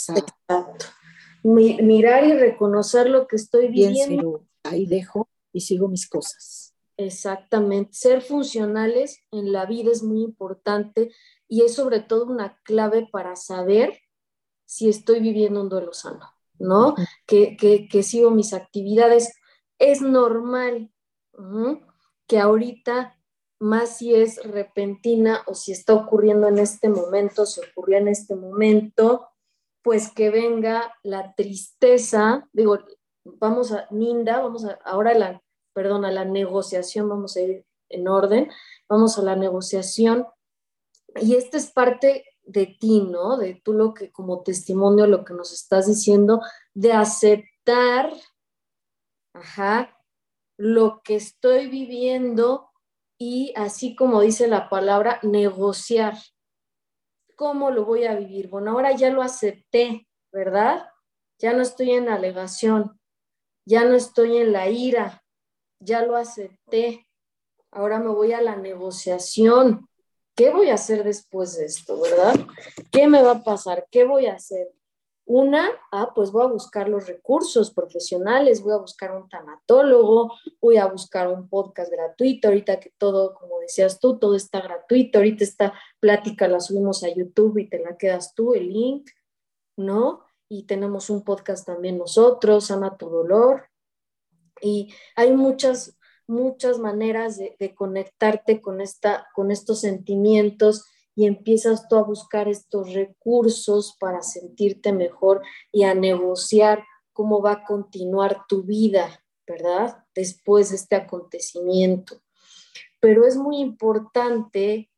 mirar 1.43 2.25
y 2.25 2.33
reconocer 2.33 3.09
lo 3.09 3.27
que 3.27 3.35
estoy 3.35 3.69
viviendo. 3.69 4.45
ahí 4.63 4.85
dejo 4.85 5.29
y 5.53 5.61
sigo 5.61 5.87
mis 5.87 6.09
cosas. 6.09 6.75
Exactamente. 6.97 7.91
Ser 7.93 8.21
funcionales 8.21 9.19
en 9.31 9.51
la 9.51 9.65
vida 9.65 9.91
es 9.91 10.01
muy 10.01 10.21
importante 10.21 11.11
y 11.47 11.63
es 11.63 11.75
sobre 11.75 11.99
todo 11.99 12.25
una 12.25 12.59
clave 12.63 13.07
para 13.11 13.35
saber 13.35 13.99
si 14.65 14.89
estoy 14.89 15.19
viviendo 15.19 15.61
un 15.61 15.69
duelo 15.69 15.93
sano, 15.93 16.33
¿no? 16.59 16.95
que, 17.25 17.57
que, 17.57 18.03
sigo 18.03 18.31
mis 18.31 18.53
actividades. 18.53 19.33
Es 19.79 20.01
normal 20.01 20.91
que 22.27 22.39
ahorita 22.39 23.17
más 23.59 23.97
si 23.97 24.13
es 24.13 24.43
repentina 24.43 25.43
o 25.47 25.55
si 25.55 25.71
está 25.71 25.93
ocurriendo 25.93 26.47
en 26.47 26.59
este 26.59 26.89
momento, 26.89 27.45
si 27.45 27.61
ocurrió 27.61 27.97
en 27.97 28.09
este 28.09 28.35
momento, 28.35 29.29
pues 29.81 30.11
que 30.11 30.29
venga 30.29 30.93
la 31.03 31.33
tristeza, 31.35 32.49
digo, 32.53 32.79
vamos 33.23 33.71
a, 33.71 33.87
Ninda, 33.91 34.41
vamos 34.41 34.65
a, 34.65 34.79
ahora 34.83 35.13
la, 35.13 35.41
perdón, 35.73 36.05
a 36.05 36.11
la 36.11 36.25
negociación, 36.25 37.07
vamos 37.07 37.37
a 37.37 37.41
ir 37.41 37.65
en 37.89 38.07
orden, 38.07 38.49
vamos 38.89 39.17
a 39.17 39.21
la 39.21 39.35
negociación. 39.35 40.27
Y 41.15 41.35
esta 41.35 41.57
es 41.57 41.71
parte 41.71 42.25
de 42.45 42.67
ti, 42.79 43.01
¿no? 43.01 43.37
De 43.37 43.61
tú 43.63 43.73
lo 43.73 43.93
que 43.93 44.11
como 44.11 44.43
testimonio, 44.43 45.07
lo 45.07 45.25
que 45.25 45.33
nos 45.33 45.53
estás 45.53 45.87
diciendo, 45.87 46.41
de 46.73 46.93
aceptar, 46.93 48.11
ajá, 49.33 49.97
lo 50.57 51.01
que 51.03 51.15
estoy 51.15 51.67
viviendo 51.67 52.69
y 53.17 53.53
así 53.55 53.95
como 53.95 54.21
dice 54.21 54.47
la 54.47 54.69
palabra, 54.69 55.19
negociar. 55.23 56.15
¿Cómo 57.35 57.71
lo 57.71 57.85
voy 57.85 58.05
a 58.05 58.15
vivir? 58.15 58.49
Bueno, 58.49 58.71
ahora 58.71 58.93
ya 58.93 59.09
lo 59.09 59.21
acepté, 59.21 60.07
¿verdad? 60.31 60.85
Ya 61.39 61.53
no 61.53 61.61
estoy 61.61 61.91
en 61.91 62.07
alegación, 62.07 62.99
ya 63.65 63.83
no 63.83 63.95
estoy 63.95 64.37
en 64.37 64.53
la 64.53 64.69
ira, 64.69 65.23
ya 65.79 66.05
lo 66.05 66.15
acepté. 66.15 67.07
Ahora 67.71 67.99
me 67.99 68.09
voy 68.09 68.31
a 68.31 68.41
la 68.41 68.55
negociación. 68.55 69.89
¿Qué 70.35 70.49
voy 70.49 70.69
a 70.69 70.73
hacer 70.73 71.03
después 71.05 71.57
de 71.57 71.65
esto, 71.65 71.99
verdad? 72.01 72.35
¿Qué 72.91 73.07
me 73.07 73.21
va 73.21 73.31
a 73.31 73.43
pasar? 73.43 73.87
¿Qué 73.89 74.03
voy 74.03 74.25
a 74.25 74.33
hacer? 74.33 74.69
Una, 75.27 75.69
ah, 75.91 76.11
pues 76.13 76.31
voy 76.31 76.43
a 76.43 76.49
buscar 76.49 76.89
los 76.89 77.07
recursos 77.07 77.71
profesionales, 77.71 78.61
voy 78.61 78.73
a 78.73 78.77
buscar 78.77 79.15
un 79.15 79.27
tanatólogo, 79.27 80.33
voy 80.61 80.77
a 80.77 80.85
buscar 80.85 81.29
un 81.29 81.47
podcast 81.47 81.89
gratuito, 81.89 82.49
ahorita 82.49 82.79
que 82.79 82.91
todo, 82.97 83.33
como 83.33 83.59
decías 83.59 83.99
tú, 83.99 84.19
todo 84.19 84.35
está 84.35 84.61
gratuito, 84.61 85.17
ahorita 85.17 85.43
esta 85.43 85.73
plática 85.99 86.47
la 86.47 86.59
subimos 86.59 87.03
a 87.03 87.09
YouTube 87.09 87.57
y 87.57 87.69
te 87.69 87.79
la 87.79 87.97
quedas 87.97 88.35
tú, 88.35 88.53
el 88.53 88.71
link, 88.71 89.09
¿no? 89.77 90.25
Y 90.47 90.63
tenemos 90.67 91.09
un 91.09 91.23
podcast 91.23 91.65
también 91.65 91.97
nosotros, 91.97 92.69
Ama 92.69 92.97
tu 92.97 93.09
dolor. 93.09 93.69
Y 94.61 94.93
hay 95.15 95.31
muchas, 95.31 95.97
muchas 96.27 96.79
maneras 96.79 97.37
de, 97.37 97.75
conectarte 97.75 98.61
con, 98.61 98.81
esta, 98.81 99.27
con 99.33 99.51
estos 99.51 99.81
sentimientos 99.81 100.85
y 101.15 101.25
empiezas 101.27 101.87
tú 101.87 101.95
a 101.95 102.03
buscar 102.03 102.47
estos 102.47 102.93
recursos 102.93 103.95
para 103.99 104.21
sentirte 104.21 104.91
mejor 104.91 105.41
y 105.71 105.83
a 105.83 105.93
negociar 105.93 106.83
cómo 107.13 107.41
va 107.41 107.51
a 107.53 107.63
continuar 107.63 108.45
tu 108.47 108.63
vida, 108.63 109.23
¿verdad? 109.47 110.03
Después 110.13 110.71
de 110.71 110.75
este 110.75 110.95
acontecimiento. 110.95 112.21
Pero 112.99 113.25
es 113.25 113.37
muy 113.37 113.59
importante 113.59 114.91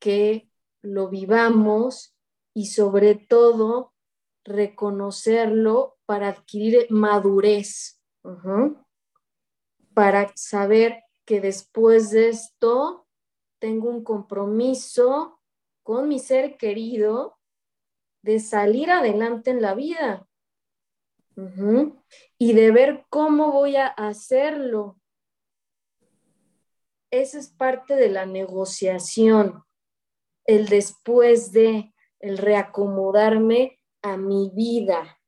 que 0.00 0.50
lo 0.82 1.08
vivamos 1.08 2.16
y 2.54 2.66
sobre 2.66 3.14
todo 3.14 3.92
reconocerlo 4.44 5.98
para 6.06 6.28
adquirir 6.28 6.86
madurez, 6.90 8.00
para 9.96 10.30
saber 10.36 11.04
que 11.24 11.40
después 11.40 12.10
de 12.10 12.28
esto 12.28 13.08
tengo 13.58 13.88
un 13.88 14.04
compromiso 14.04 15.40
con 15.82 16.06
mi 16.06 16.18
ser 16.18 16.58
querido 16.58 17.38
de 18.20 18.38
salir 18.38 18.90
adelante 18.90 19.52
en 19.52 19.62
la 19.62 19.74
vida 19.74 20.28
y 22.36 22.52
de 22.52 22.70
ver 22.72 23.06
cómo 23.08 23.52
voy 23.52 23.76
a 23.76 23.86
hacerlo. 23.86 25.00
Esa 27.10 27.38
es 27.38 27.48
parte 27.48 27.96
de 27.96 28.10
la 28.10 28.26
negociación, 28.26 29.64
el 30.44 30.68
después 30.68 31.52
de, 31.52 31.94
el 32.20 32.36
reacomodarme 32.36 33.80
a 34.02 34.18
mi 34.18 34.50
vida. 34.54 35.18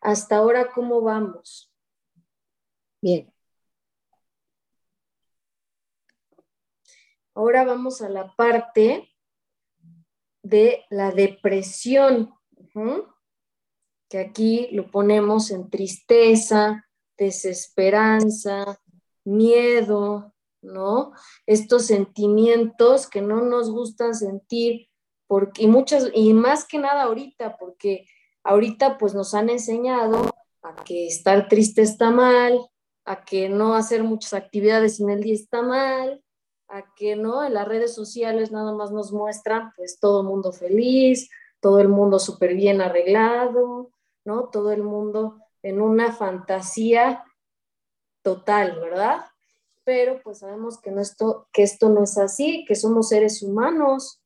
Hasta 0.00 0.36
ahora, 0.36 0.70
¿cómo 0.72 1.00
vamos? 1.00 1.72
Bien. 3.06 3.32
Ahora 7.36 7.62
vamos 7.62 8.02
a 8.02 8.08
la 8.08 8.34
parte 8.34 9.14
de 10.42 10.84
la 10.90 11.12
depresión, 11.12 12.34
que 14.08 14.18
aquí 14.18 14.70
lo 14.72 14.90
ponemos 14.90 15.52
en 15.52 15.70
tristeza, 15.70 16.84
desesperanza, 17.16 18.80
miedo, 19.24 20.34
¿no? 20.60 21.12
Estos 21.46 21.86
sentimientos 21.86 23.08
que 23.08 23.20
no 23.22 23.40
nos 23.40 23.70
gustan 23.70 24.16
sentir, 24.16 24.88
porque, 25.28 25.62
y 25.62 25.66
muchas, 25.68 26.10
y 26.12 26.34
más 26.34 26.66
que 26.66 26.80
nada 26.80 27.04
ahorita, 27.04 27.56
porque 27.56 28.04
ahorita 28.42 28.98
pues 28.98 29.14
nos 29.14 29.32
han 29.32 29.48
enseñado 29.48 30.28
a 30.62 30.74
que 30.82 31.06
estar 31.06 31.46
triste 31.46 31.82
está 31.82 32.10
mal, 32.10 32.68
a 33.06 33.24
que 33.24 33.48
no 33.48 33.74
hacer 33.74 34.02
muchas 34.02 34.34
actividades 34.34 35.00
en 35.00 35.10
el 35.10 35.22
día 35.22 35.34
está 35.34 35.62
mal, 35.62 36.22
a 36.68 36.92
que 36.96 37.14
no 37.14 37.44
en 37.44 37.54
las 37.54 37.66
redes 37.66 37.94
sociales 37.94 38.50
nada 38.50 38.74
más 38.74 38.90
nos 38.90 39.12
muestran 39.12 39.72
pues 39.76 40.00
todo 40.00 40.22
el 40.22 40.26
mundo 40.26 40.52
feliz, 40.52 41.30
todo 41.60 41.80
el 41.80 41.88
mundo 41.88 42.18
súper 42.18 42.54
bien 42.54 42.80
arreglado, 42.80 43.90
¿no? 44.24 44.48
Todo 44.48 44.72
el 44.72 44.82
mundo 44.82 45.38
en 45.62 45.80
una 45.80 46.12
fantasía 46.12 47.24
total, 48.22 48.80
¿verdad? 48.80 49.24
Pero 49.84 50.20
pues 50.24 50.40
sabemos 50.40 50.80
que, 50.80 50.90
esto, 50.90 51.48
que 51.52 51.62
esto 51.62 51.88
no 51.88 52.02
es 52.02 52.18
así, 52.18 52.64
que 52.66 52.74
somos 52.74 53.10
seres 53.10 53.40
humanos 53.40 54.20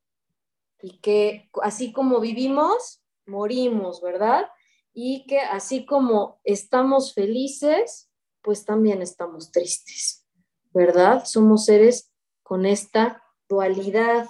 y 0.80 0.98
que 1.00 1.50
así 1.62 1.92
como 1.92 2.18
vivimos, 2.20 3.02
morimos, 3.26 4.00
¿verdad? 4.00 4.46
Y 4.94 5.26
que 5.26 5.40
así 5.40 5.84
como 5.84 6.40
estamos 6.44 7.12
felices, 7.12 8.09
pues 8.42 8.64
también 8.64 9.02
estamos 9.02 9.50
tristes, 9.50 10.26
¿verdad? 10.72 11.24
Somos 11.24 11.64
seres 11.66 12.12
con 12.42 12.66
esta 12.66 13.22
dualidad, 13.48 14.28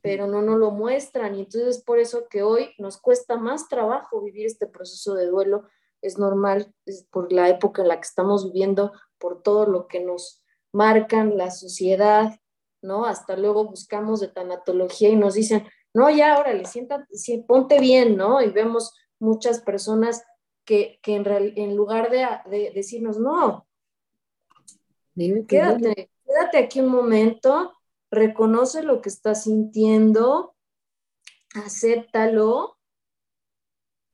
pero 0.00 0.26
no 0.26 0.42
nos 0.42 0.58
lo 0.58 0.70
muestran. 0.70 1.34
Y 1.34 1.40
entonces 1.40 1.76
es 1.76 1.82
por 1.82 1.98
eso 1.98 2.26
que 2.28 2.42
hoy 2.42 2.70
nos 2.78 2.98
cuesta 2.98 3.36
más 3.36 3.68
trabajo 3.68 4.22
vivir 4.22 4.46
este 4.46 4.66
proceso 4.66 5.14
de 5.14 5.26
duelo. 5.26 5.68
Es 6.00 6.18
normal, 6.18 6.72
es 6.86 7.04
por 7.10 7.32
la 7.32 7.48
época 7.48 7.82
en 7.82 7.88
la 7.88 7.96
que 7.96 8.06
estamos 8.06 8.44
viviendo, 8.44 8.92
por 9.18 9.42
todo 9.42 9.66
lo 9.66 9.86
que 9.86 10.00
nos 10.00 10.44
marcan 10.72 11.36
la 11.36 11.50
sociedad, 11.50 12.38
¿no? 12.82 13.04
Hasta 13.04 13.36
luego 13.36 13.64
buscamos 13.64 14.20
de 14.20 14.28
tanatología 14.28 15.08
y 15.08 15.16
nos 15.16 15.34
dicen, 15.34 15.66
no, 15.94 16.10
ya, 16.10 16.38
órale, 16.38 16.64
siéntate, 16.64 17.06
ponte 17.46 17.78
bien, 17.78 18.16
¿no? 18.16 18.40
Y 18.40 18.50
vemos 18.50 18.94
muchas 19.18 19.60
personas 19.60 20.24
que, 21.00 21.00
en, 21.12 21.26
en, 21.56 21.76
lugar 21.76 22.10
de, 22.10 22.26
de 22.50 22.72
decirnos, 22.74 23.18
no, 23.18 23.66
quédate, 25.46 26.10
quédate 26.24 26.58
aquí 26.58 26.80
un 26.80 26.88
momento, 26.88 27.72
reconoce 28.10 28.82
lo 28.82 29.02
que 29.02 29.10
estás 29.10 29.44
sintiendo, 29.44 30.56
acéptalo, 31.54 32.78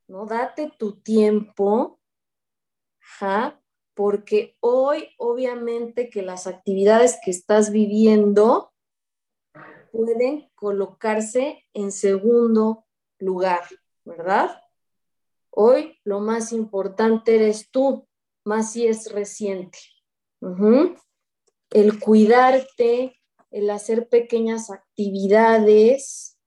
¿no? 0.09 0.27
Date 0.27 0.73
tu 0.79 1.01
tiempo, 1.01 2.01
porque 3.95 4.57
hoy 4.61 5.09
obviamente 5.19 6.09
que 6.11 6.23
las 6.23 6.47
actividades 6.47 7.19
que 7.25 7.31
estás 7.31 7.71
viviendo 7.71 8.73
pueden 9.93 10.51
colocarse 10.55 11.67
en 11.73 11.91
segundo 11.91 12.87
lugar, 13.19 13.63
¿verdad? 14.05 14.61
Hoy 15.51 15.99
lo 16.05 16.21
más 16.21 16.53
importante 16.53 17.37
eres 17.37 17.71
tú, 17.71 18.07
más 18.45 18.73
si 18.73 18.87
es 18.87 19.13
reciente 19.13 19.79
el 21.71 22.01
cuidarte, 22.01 23.21
el 23.51 23.71
hacer 23.71 24.09
pequeñas 24.09 24.71
actividades, 24.71 26.39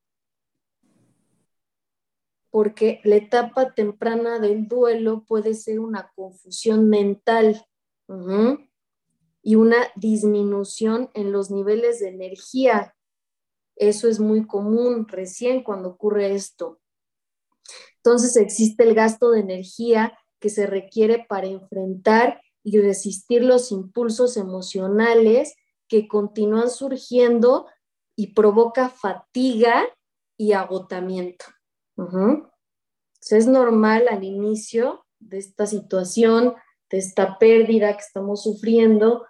porque 2.50 3.00
la 3.04 3.16
etapa 3.16 3.74
temprana 3.74 4.40
del 4.40 4.68
duelo 4.68 5.24
puede 5.26 5.54
ser 5.54 5.80
una 5.80 6.12
confusión 6.16 6.90
mental 6.90 7.66
y 9.42 9.56
una 9.56 9.78
disminución 9.96 11.10
en 11.14 11.32
los 11.32 11.50
niveles 11.50 12.00
de 12.00 12.10
energía. 12.10 12.94
Eso 13.78 14.10
es 14.10 14.20
muy 14.20 14.46
común 14.46 15.08
recién 15.08 15.64
cuando 15.64 15.90
ocurre 15.90 16.36
esto. 16.36 16.81
Entonces 17.98 18.36
existe 18.38 18.84
el 18.84 18.96
gasto 18.96 19.32
de 19.32 19.42
energía 19.42 20.18
que 20.40 20.50
se 20.50 20.66
requiere 20.66 21.26
para 21.30 21.48
enfrentar 21.48 22.42
y 22.64 22.80
resistir 22.80 23.44
los 23.44 23.72
impulsos 23.72 24.38
emocionales 24.38 25.56
que 25.88 26.08
continúan 26.08 26.70
surgiendo 26.70 27.68
y 28.16 28.34
provoca 28.34 28.90
fatiga 28.90 29.84
y 30.38 30.54
agotamiento. 30.54 31.46
es 33.30 33.48
normal 33.48 34.08
al 34.10 34.24
inicio 34.24 35.06
de 35.20 35.38
esta 35.38 35.68
situación, 35.68 36.56
de 36.90 36.98
esta 36.98 37.38
pérdida 37.38 37.94
que 37.94 38.04
estamos 38.04 38.44
sufriendo, 38.44 39.26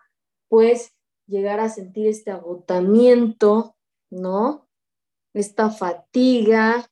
pues 0.48 0.94
llegar 1.28 1.60
a 1.60 1.70
sentir 1.70 2.08
este 2.08 2.32
agotamiento, 2.32 3.76
¿no? 4.10 4.68
Esta 5.34 5.70
fatiga, 5.70 6.91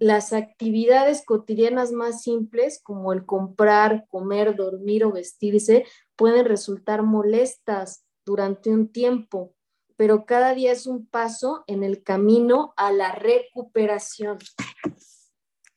las 0.00 0.32
actividades 0.32 1.24
cotidianas 1.26 1.92
más 1.92 2.22
simples, 2.22 2.80
como 2.82 3.12
el 3.12 3.26
comprar, 3.26 4.06
comer, 4.08 4.56
dormir 4.56 5.04
o 5.04 5.12
vestirse, 5.12 5.84
pueden 6.16 6.46
resultar 6.46 7.02
molestas 7.02 8.04
durante 8.24 8.70
un 8.70 8.90
tiempo, 8.90 9.54
pero 9.96 10.24
cada 10.24 10.54
día 10.54 10.72
es 10.72 10.86
un 10.86 11.06
paso 11.06 11.64
en 11.66 11.84
el 11.84 12.02
camino 12.02 12.72
a 12.78 12.92
la 12.92 13.12
recuperación. 13.12 14.38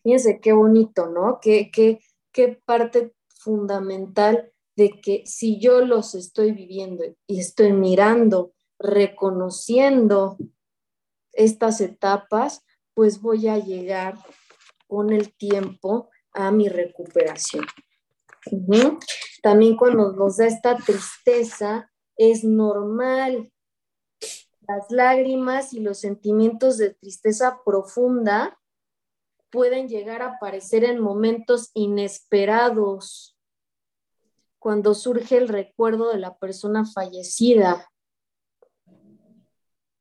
Fíjense 0.03 0.39
qué 0.39 0.53
bonito, 0.53 1.07
¿no? 1.09 1.39
Qué, 1.41 1.69
qué, 1.69 1.99
qué 2.31 2.61
parte 2.65 3.13
fundamental 3.27 4.53
de 4.77 5.01
que 5.01 5.23
si 5.25 5.59
yo 5.59 5.81
los 5.81 6.15
estoy 6.15 6.53
viviendo 6.53 7.03
y 7.27 7.41
estoy 7.41 7.73
mirando, 7.73 8.53
reconociendo 8.79 10.37
estas 11.33 11.81
etapas, 11.81 12.63
pues 12.93 13.21
voy 13.21 13.47
a 13.47 13.57
llegar 13.57 14.17
con 14.87 15.11
el 15.11 15.35
tiempo 15.35 16.09
a 16.33 16.51
mi 16.51 16.69
recuperación. 16.69 17.65
También 19.41 19.75
cuando 19.75 20.11
nos 20.11 20.37
da 20.37 20.47
esta 20.47 20.75
tristeza, 20.77 21.91
es 22.15 22.43
normal. 22.43 23.51
Las 24.67 24.89
lágrimas 24.89 25.73
y 25.73 25.79
los 25.79 25.99
sentimientos 25.99 26.77
de 26.77 26.93
tristeza 26.93 27.59
profunda 27.65 28.59
pueden 29.51 29.87
llegar 29.87 30.21
a 30.21 30.35
aparecer 30.35 30.83
en 30.83 30.99
momentos 30.99 31.69
inesperados, 31.73 33.37
cuando 34.57 34.93
surge 34.93 35.37
el 35.37 35.49
recuerdo 35.49 36.09
de 36.09 36.19
la 36.19 36.37
persona 36.37 36.85
fallecida. 36.85 37.91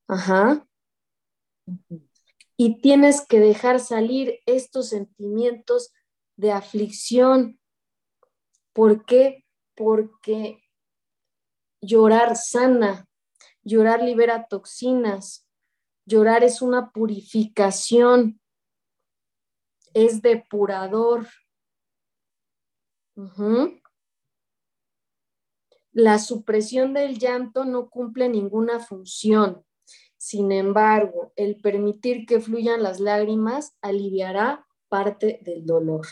Ajá. 0.07 0.65
Y 2.57 2.81
tienes 2.81 3.27
que 3.27 3.41
dejar 3.41 3.81
salir 3.81 4.41
estos 4.47 4.91
sentimientos 4.91 5.93
de 6.37 6.53
aflicción. 6.53 7.59
¿Por 8.73 9.05
qué? 9.05 9.45
Porque 9.75 10.63
llorar 11.81 12.37
sana, 12.37 13.09
llorar 13.63 14.03
libera 14.03 14.47
toxinas, 14.49 15.49
llorar 16.07 16.45
es 16.45 16.63
una 16.63 16.91
purificación, 16.91 18.41
es 19.95 20.23
depurador. 20.23 21.29
La 25.93 26.19
supresión 26.19 26.95
del 26.95 27.19
llanto 27.19 27.65
no 27.65 27.91
cumple 27.91 28.29
ninguna 28.29 28.81
función. 28.81 29.65
Sin 30.23 30.53
embargo, 30.53 31.33
el 31.35 31.61
permitir 31.61 32.27
que 32.27 32.39
fluyan 32.39 32.85
las 32.85 33.01
lágrimas 33.01 33.77
aliviará 33.83 34.65
parte 34.89 35.41
del 35.43 35.67
dolor. 35.67 36.07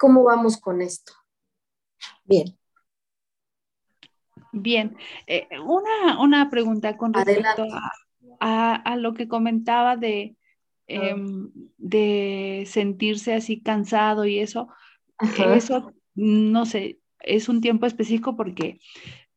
¿Cómo 0.00 0.24
vamos 0.24 0.56
con 0.56 0.82
esto? 0.82 1.12
Bien. 2.24 2.58
Bien. 4.50 4.96
Eh, 5.28 5.46
una, 5.64 6.50
pregunta 6.50 6.96
con 6.96 7.14
respecto 7.14 7.66
a, 8.40 8.96
lo 8.96 9.14
que 9.14 9.28
comentaba 9.28 9.96
de, 9.96 10.36
em, 10.88 11.52
de 11.78 12.64
sentirse 12.66 13.32
así 13.32 13.62
cansado 13.62 14.24
y 14.24 14.40
eso. 14.40 14.66
Eso 15.38 15.92
no 16.14 16.66
sé, 16.66 17.00
es 17.20 17.48
un 17.48 17.60
tiempo 17.60 17.86
específico 17.86 18.36
porque, 18.36 18.80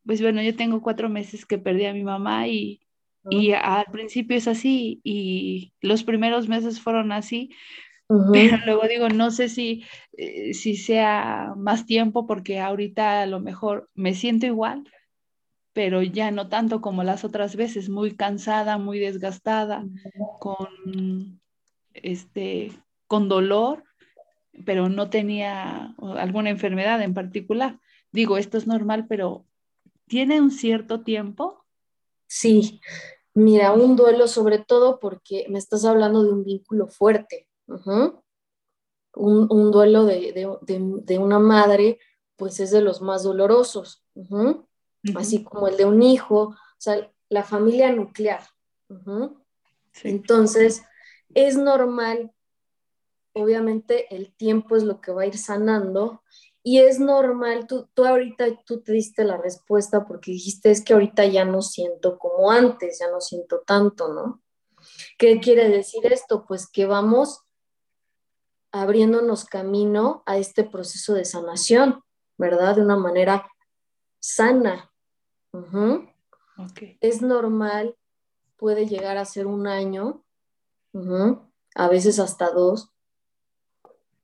pues 0.06 0.22
bueno, 0.22 0.42
yo 0.42 0.56
tengo 0.56 0.82
cuatro 0.82 1.10
meses 1.10 1.46
que 1.46 1.58
perdí 1.58 1.86
a 1.86 1.94
mi 1.94 2.04
mamá 2.04 2.48
y, 2.48 2.82
y 3.30 3.52
al 3.52 3.86
principio 3.92 4.38
es 4.38 4.48
así 4.48 5.02
y 5.04 5.74
los 5.82 6.04
primeros 6.04 6.48
meses 6.48 6.80
fueron 6.80 7.12
así, 7.12 7.52
pero 8.32 8.58
luego 8.66 8.88
digo, 8.88 9.10
no 9.10 9.32
sé 9.32 9.50
si, 9.50 9.84
eh, 10.14 10.54
si 10.54 10.76
sea 10.76 11.54
más 11.58 11.86
tiempo 11.86 12.28
porque 12.28 12.60
ahorita 12.60 13.22
a 13.22 13.26
lo 13.26 13.40
mejor 13.40 13.90
me 13.96 14.14
siento 14.14 14.46
igual, 14.46 14.84
pero 15.74 16.04
ya 16.04 16.32
no 16.32 16.48
tanto 16.48 16.82
como 16.82 17.04
las 17.04 17.26
otras 17.26 17.56
veces, 17.56 17.90
muy 17.90 18.16
cansada, 18.16 18.78
muy 18.78 19.00
desgastada, 19.00 19.84
con, 20.40 21.42
este, 21.94 22.72
con 23.08 23.28
dolor 23.28 23.84
pero 24.64 24.90
no 24.90 25.10
tenía 25.10 25.96
alguna 25.98 26.50
enfermedad 26.50 27.02
en 27.02 27.14
particular. 27.14 27.80
Digo, 28.12 28.38
esto 28.38 28.58
es 28.58 28.68
normal, 28.68 29.08
pero 29.08 29.46
¿tiene 30.08 30.40
un 30.40 30.52
cierto 30.52 31.02
tiempo? 31.02 31.66
Sí, 32.28 32.80
mira, 33.34 33.74
un 33.74 33.96
duelo 33.96 34.28
sobre 34.28 34.60
todo 34.60 35.00
porque 35.00 35.46
me 35.50 35.60
estás 35.60 35.86
hablando 35.86 36.24
de 36.24 36.32
un 36.32 36.44
vínculo 36.44 36.88
fuerte. 36.88 37.48
un, 39.16 39.72
duelo 39.72 40.06
de, 40.06 41.18
una 41.20 41.40
madre, 41.40 42.00
pues 42.36 42.60
es 42.60 42.72
de 42.72 42.82
los 42.82 43.02
más 43.02 43.24
dolorosos, 43.24 44.04
así 45.16 45.44
como 45.44 45.68
el 45.68 45.78
de 45.78 45.86
un 45.86 46.02
hijo, 46.02 46.36
o 46.38 46.56
sea, 46.78 47.12
la 47.30 47.44
familia 47.44 47.92
nuclear. 47.92 48.42
Entonces, 50.04 50.84
es 51.34 51.58
normal 51.58 52.32
obviamente 53.36 54.14
el 54.16 54.34
tiempo 54.34 54.76
es 54.76 54.84
lo 54.84 55.02
que 55.02 55.12
va 55.12 55.24
a 55.24 55.28
ir 55.28 55.38
sanando 55.38 56.24
y 56.64 56.80
es 56.80 57.00
normal, 57.00 57.68
tú, 57.68 57.88
tú 57.94 58.06
ahorita 58.06 58.46
tú 58.66 58.82
te 58.82 58.94
diste 58.94 59.24
la 59.24 59.38
respuesta 59.38 60.06
porque 60.06 60.32
dijiste 60.32 60.72
es 60.72 60.84
que 60.84 60.94
ahorita 60.94 61.26
ya 61.26 61.46
no 61.46 61.62
siento 61.62 62.18
como 62.18 62.50
antes, 62.50 63.00
ya 63.00 63.12
no 63.12 63.22
siento 63.22 63.60
tanto, 63.60 64.12
¿no? 64.12 64.42
¿Qué 65.18 65.40
quiere 65.40 65.70
decir 65.70 66.12
esto? 66.12 66.46
Pues 66.48 66.68
que 66.68 66.86
vamos 66.86 67.44
abriéndonos 68.72 69.46
camino 69.46 70.24
a 70.26 70.38
este 70.38 70.64
proceso 70.64 71.14
de 71.14 71.26
sanación, 71.26 72.04
¿verdad? 72.38 72.76
De 72.76 72.82
una 72.82 72.98
manera 72.98 73.48
sana. 74.20 74.92
Es 77.00 77.22
normal, 77.22 77.96
puede 78.58 78.88
llegar 78.88 79.18
a 79.18 79.26
ser 79.26 79.46
un 79.46 79.68
año, 79.68 80.26
a 81.76 81.88
veces 81.90 82.20
hasta 82.20 82.50
dos, 82.50 82.95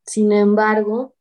sin 0.05 0.31
embargo, 0.31 1.15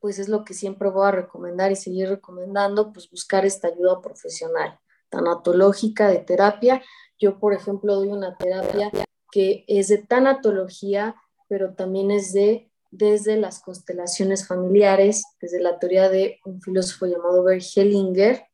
pues 0.00 0.18
es 0.18 0.28
lo 0.28 0.44
que 0.44 0.54
siempre 0.54 0.90
voy 0.90 1.06
a 1.06 1.12
recomendar 1.12 1.72
y 1.72 1.76
seguir 1.76 2.08
recomendando, 2.08 2.92
pues 2.92 3.10
buscar 3.10 3.46
esta 3.46 3.68
ayuda 3.68 4.02
profesional, 4.02 4.78
tanatológica, 5.08 6.08
de 6.08 6.18
terapia. 6.18 6.82
Yo, 7.18 7.38
por 7.38 7.54
ejemplo, 7.54 7.94
doy 7.94 8.08
una 8.08 8.36
terapia 8.36 8.90
que 9.32 9.64
es 9.66 9.88
de 9.88 9.98
tanatología, 9.98 11.16
pero 11.48 11.74
también 11.74 12.10
es 12.10 12.32
de 12.32 12.70
desde 12.90 13.36
las 13.36 13.60
constelaciones 13.60 14.46
familiares, 14.46 15.24
desde 15.40 15.60
la 15.60 15.78
teoría 15.78 16.08
de 16.08 16.38
un 16.44 16.60
filósofo 16.60 17.06
llamado 17.06 17.42
Bert 17.42 17.64
Hellinger. 17.74 18.44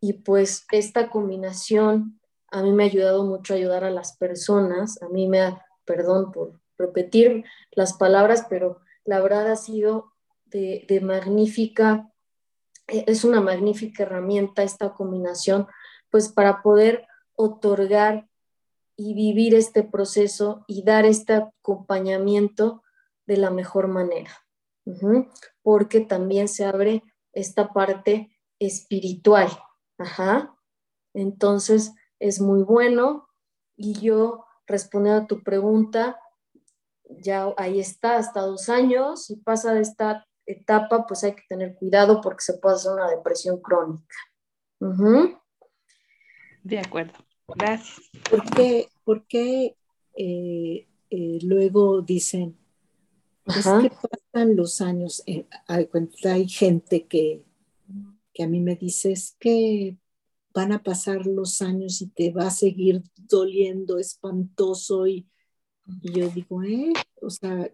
Y 0.00 0.14
pues 0.14 0.66
esta 0.70 1.08
combinación 1.08 2.20
a 2.50 2.62
mí 2.62 2.72
me 2.72 2.84
ha 2.84 2.86
ayudado 2.86 3.24
mucho 3.24 3.54
a 3.54 3.56
ayudar 3.56 3.84
a 3.84 3.90
las 3.90 4.16
personas, 4.16 5.00
a 5.02 5.08
mí 5.08 5.28
me 5.28 5.40
ha, 5.40 5.64
perdón 5.84 6.32
por 6.32 6.59
repetir 6.80 7.44
las 7.70 7.92
palabras, 7.92 8.46
pero 8.48 8.80
la 9.04 9.20
verdad 9.20 9.50
ha 9.50 9.56
sido 9.56 10.12
de, 10.46 11.00
magnífica, 11.02 12.12
e, 12.88 13.04
es 13.06 13.24
una 13.24 13.40
magnífica 13.40 14.02
herramienta 14.02 14.62
esta 14.62 14.94
combinación, 14.94 15.66
pues 16.10 16.28
para 16.28 16.62
poder 16.62 17.06
otorgar 17.36 18.28
y 18.96 19.14
vivir 19.14 19.54
este 19.54 19.82
proceso 19.82 20.64
y 20.66 20.82
dar 20.82 21.06
este 21.06 21.34
acompañamiento 21.34 22.82
de 23.26 23.36
la 23.36 23.50
mejor 23.50 23.88
manera, 23.88 24.30
porque 25.62 26.00
también 26.00 26.48
se 26.48 26.64
abre 26.64 27.02
esta 27.32 27.72
parte 27.72 28.36
espiritual. 28.58 29.48
Entonces 31.14 31.92
es 32.18 32.40
muy 32.40 32.62
bueno 32.62 33.28
y 33.76 33.98
yo 34.00 34.44
respondiendo 34.66 35.22
a 35.22 35.26
tu 35.26 35.42
pregunta, 35.42 36.19
ya 37.18 37.52
ahí 37.56 37.80
está, 37.80 38.16
hasta 38.16 38.42
dos 38.42 38.68
años, 38.68 39.26
si 39.26 39.36
pasa 39.36 39.74
de 39.74 39.80
esta 39.80 40.26
etapa, 40.46 41.06
pues 41.06 41.24
hay 41.24 41.34
que 41.34 41.42
tener 41.48 41.74
cuidado 41.76 42.20
porque 42.20 42.42
se 42.42 42.54
puede 42.54 42.76
hacer 42.76 42.92
una 42.92 43.10
depresión 43.10 43.60
crónica. 43.60 44.16
De 46.62 46.78
acuerdo, 46.78 47.14
gracias. 47.48 48.10
¿Por 49.04 49.26
qué, 49.26 49.76
eh, 50.14 50.86
eh, 51.10 51.38
luego 51.42 52.02
dicen, 52.02 52.56
es 53.46 53.66
que 53.66 53.90
pasan 53.90 54.56
los 54.56 54.80
años? 54.80 55.22
Eh, 55.26 55.46
hay 55.66 56.48
gente 56.48 57.06
que, 57.06 57.44
que 58.32 58.42
a 58.42 58.46
mí 58.46 58.60
me 58.60 58.76
dice, 58.76 59.12
es 59.12 59.36
que 59.38 59.96
van 60.52 60.72
a 60.72 60.82
pasar 60.82 61.26
los 61.26 61.62
años 61.62 62.00
y 62.02 62.08
te 62.08 62.32
va 62.32 62.48
a 62.48 62.50
seguir 62.50 63.02
doliendo 63.16 63.98
espantoso 63.98 65.06
y 65.06 65.28
y 66.02 66.12
yo 66.12 66.28
digo, 66.28 66.62
¿eh? 66.62 66.92
O 67.20 67.30
sea, 67.30 67.70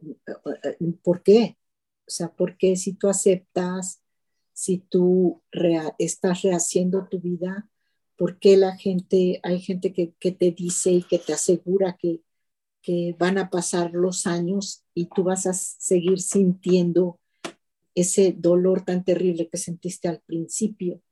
¿por 1.02 1.22
qué? 1.22 1.56
O 2.06 2.10
sea, 2.10 2.28
¿por 2.28 2.56
qué 2.56 2.76
si 2.76 2.92
tú 2.94 3.08
aceptas, 3.08 4.02
si 4.52 4.78
tú 4.78 5.42
estás 5.98 6.42
rehaciendo 6.42 7.08
tu 7.08 7.20
vida, 7.20 7.68
¿por 8.16 8.38
qué 8.38 8.56
la 8.56 8.76
gente, 8.76 9.40
hay 9.42 9.60
gente 9.60 9.92
que, 9.92 10.08
te 10.32 10.50
dice 10.50 10.92
y 10.92 11.02
que 11.02 11.18
te 11.18 11.32
asegura 11.32 11.96
que, 11.98 12.22
que 12.82 13.14
van 13.18 13.38
a 13.38 13.50
pasar 13.50 13.92
los 13.92 14.26
años 14.26 14.84
y 14.94 15.06
tú 15.06 15.24
vas 15.24 15.46
a 15.46 15.52
seguir 15.52 16.20
sintiendo 16.20 17.18
ese 17.94 18.34
dolor 18.36 18.84
tan 18.84 19.04
terrible 19.04 19.48
que 19.48 19.56
sentiste 19.56 20.08
al 20.08 20.20
principio 20.20 21.02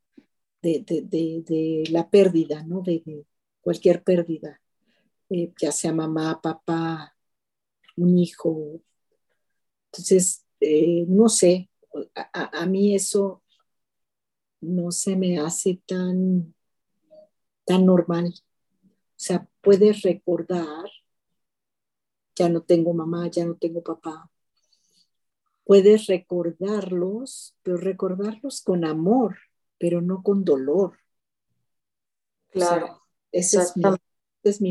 de, 0.62 1.84
la 1.90 2.08
pérdida, 2.08 2.62
¿no? 2.62 2.80
De, 2.82 3.26
cualquier 3.60 4.02
pérdida, 4.02 4.60
eh, 5.30 5.52
ya 5.60 5.72
sea 5.72 5.92
mamá, 5.92 6.40
papá, 6.42 7.16
un 7.96 8.18
hijo. 8.18 8.80
Entonces, 9.86 10.44
eh, 10.60 11.04
no 11.08 11.28
sé, 11.28 11.70
a, 12.32 12.66
mí 12.66 12.94
eso 12.94 13.42
no 14.60 14.90
se 14.90 15.16
me 15.16 15.38
hace 15.38 15.80
tan, 15.86 16.54
tan 17.64 17.86
normal. 17.86 18.34
O 18.34 18.90
sea, 19.16 19.48
puedes 19.60 20.02
recordar, 20.02 20.86
ya 22.34 22.48
no 22.48 22.62
tengo 22.62 22.92
mamá, 22.92 23.28
ya 23.28 23.44
no 23.44 23.54
tengo 23.54 23.82
papá. 23.82 24.30
Puedes 25.64 26.06
recordarlos, 26.06 27.56
pero 27.62 27.78
recordarlos 27.78 28.60
con 28.62 28.84
amor, 28.84 29.38
pero 29.78 30.02
no 30.02 30.22
con 30.22 30.44
dolor. 30.44 30.98
Claro. 32.50 33.02
esa, 33.32 33.62
es 33.62 33.76
mi, 33.76 33.82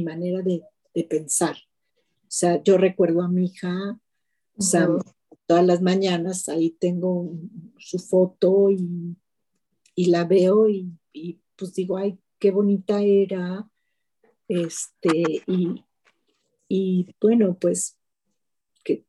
manera 0.04 0.42
de, 0.42 0.64
pensar. 1.06 1.56
O 1.56 2.36
sea, 2.36 2.62
yo 2.64 2.78
recuerdo 2.78 3.22
a 3.22 3.28
mi 3.28 3.46
hija, 3.46 4.00
o 4.58 4.62
sea, 4.62 4.88
todas 5.48 5.66
las 5.66 5.82
mañanas 5.82 6.50
ahí 6.50 6.72
tengo 6.72 7.32
su 7.78 8.00
foto 8.00 8.70
y, 8.70 9.18
la 9.96 10.26
veo 10.26 10.68
y, 10.70 11.40
pues 11.56 11.74
digo, 11.74 11.98
ay, 11.98 12.20
qué 12.40 12.52
bonita 12.52 13.02
era. 13.02 13.68
Este, 14.48 15.44
y, 15.48 15.84
y 16.68 17.16
bueno, 17.22 17.58
pues 17.60 17.98
que 18.84 19.06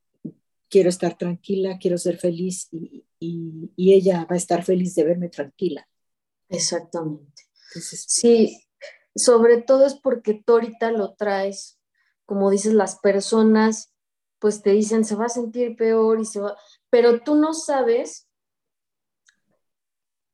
quiero 0.69 0.89
estar 0.89 1.17
tranquila, 1.19 1.79
quiero 1.79 1.99
ser 1.99 2.19
feliz 2.19 2.69
y, 2.73 3.05
y, 3.19 3.93
ella 3.93 4.27
va 4.31 4.35
a 4.35 4.39
estar 4.39 4.65
feliz 4.65 4.95
de 4.95 5.05
verme 5.05 5.29
tranquila. 5.29 5.89
Exactamente. 6.49 7.43
sí, 7.71 8.65
sobre 9.15 9.63
todo 9.63 9.87
es 9.87 9.95
porque 9.95 10.43
tú 10.45 10.55
ahorita 10.55 10.91
lo 10.91 11.15
traes, 11.15 11.79
como 12.27 12.51
dices, 12.51 12.75
las 12.75 12.99
personas 12.99 13.93
pues 14.39 14.63
te 14.63 14.71
dicen 14.71 15.05
se 15.05 15.15
va 15.15 15.27
a 15.27 15.31
sentir 15.31 15.77
peor 15.77 16.21
y 16.21 16.25
se 16.25 16.41
va, 16.41 16.57
pero 16.91 17.23
tú 17.23 17.35
no 17.35 17.55
sabes, 17.55 18.29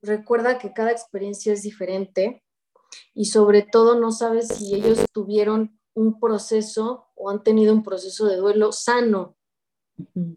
recuerda 0.03 0.59
que 0.59 0.73
cada 0.73 0.91
experiencia 0.91 1.53
es 1.53 1.63
diferente 1.63 2.43
y 3.15 3.27
sobre 3.27 3.63
todo 3.63 3.99
no 4.01 4.11
sabes 4.11 4.49
si 4.49 4.75
ellos 4.75 5.05
tuvieron 5.13 5.79
un 5.95 6.19
proceso 6.19 7.09
o 7.15 7.31
han 7.31 7.43
tenido 7.43 7.73
un 7.73 7.83
proceso 7.83 8.27
de 8.27 8.37
duelo 8.37 8.73
sano, 8.73 9.37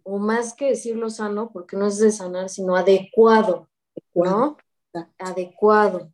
o 0.04 0.20
más 0.20 0.54
que 0.54 0.70
decirlo 0.70 1.10
sano, 1.10 1.52
porque 1.52 1.78
no 1.78 1.88
es 1.88 1.98
de 1.98 2.12
sanar, 2.12 2.50
sino 2.50 2.76
adecuado, 2.76 3.70
¿no? 4.14 4.58
Adecuado. 5.18 6.12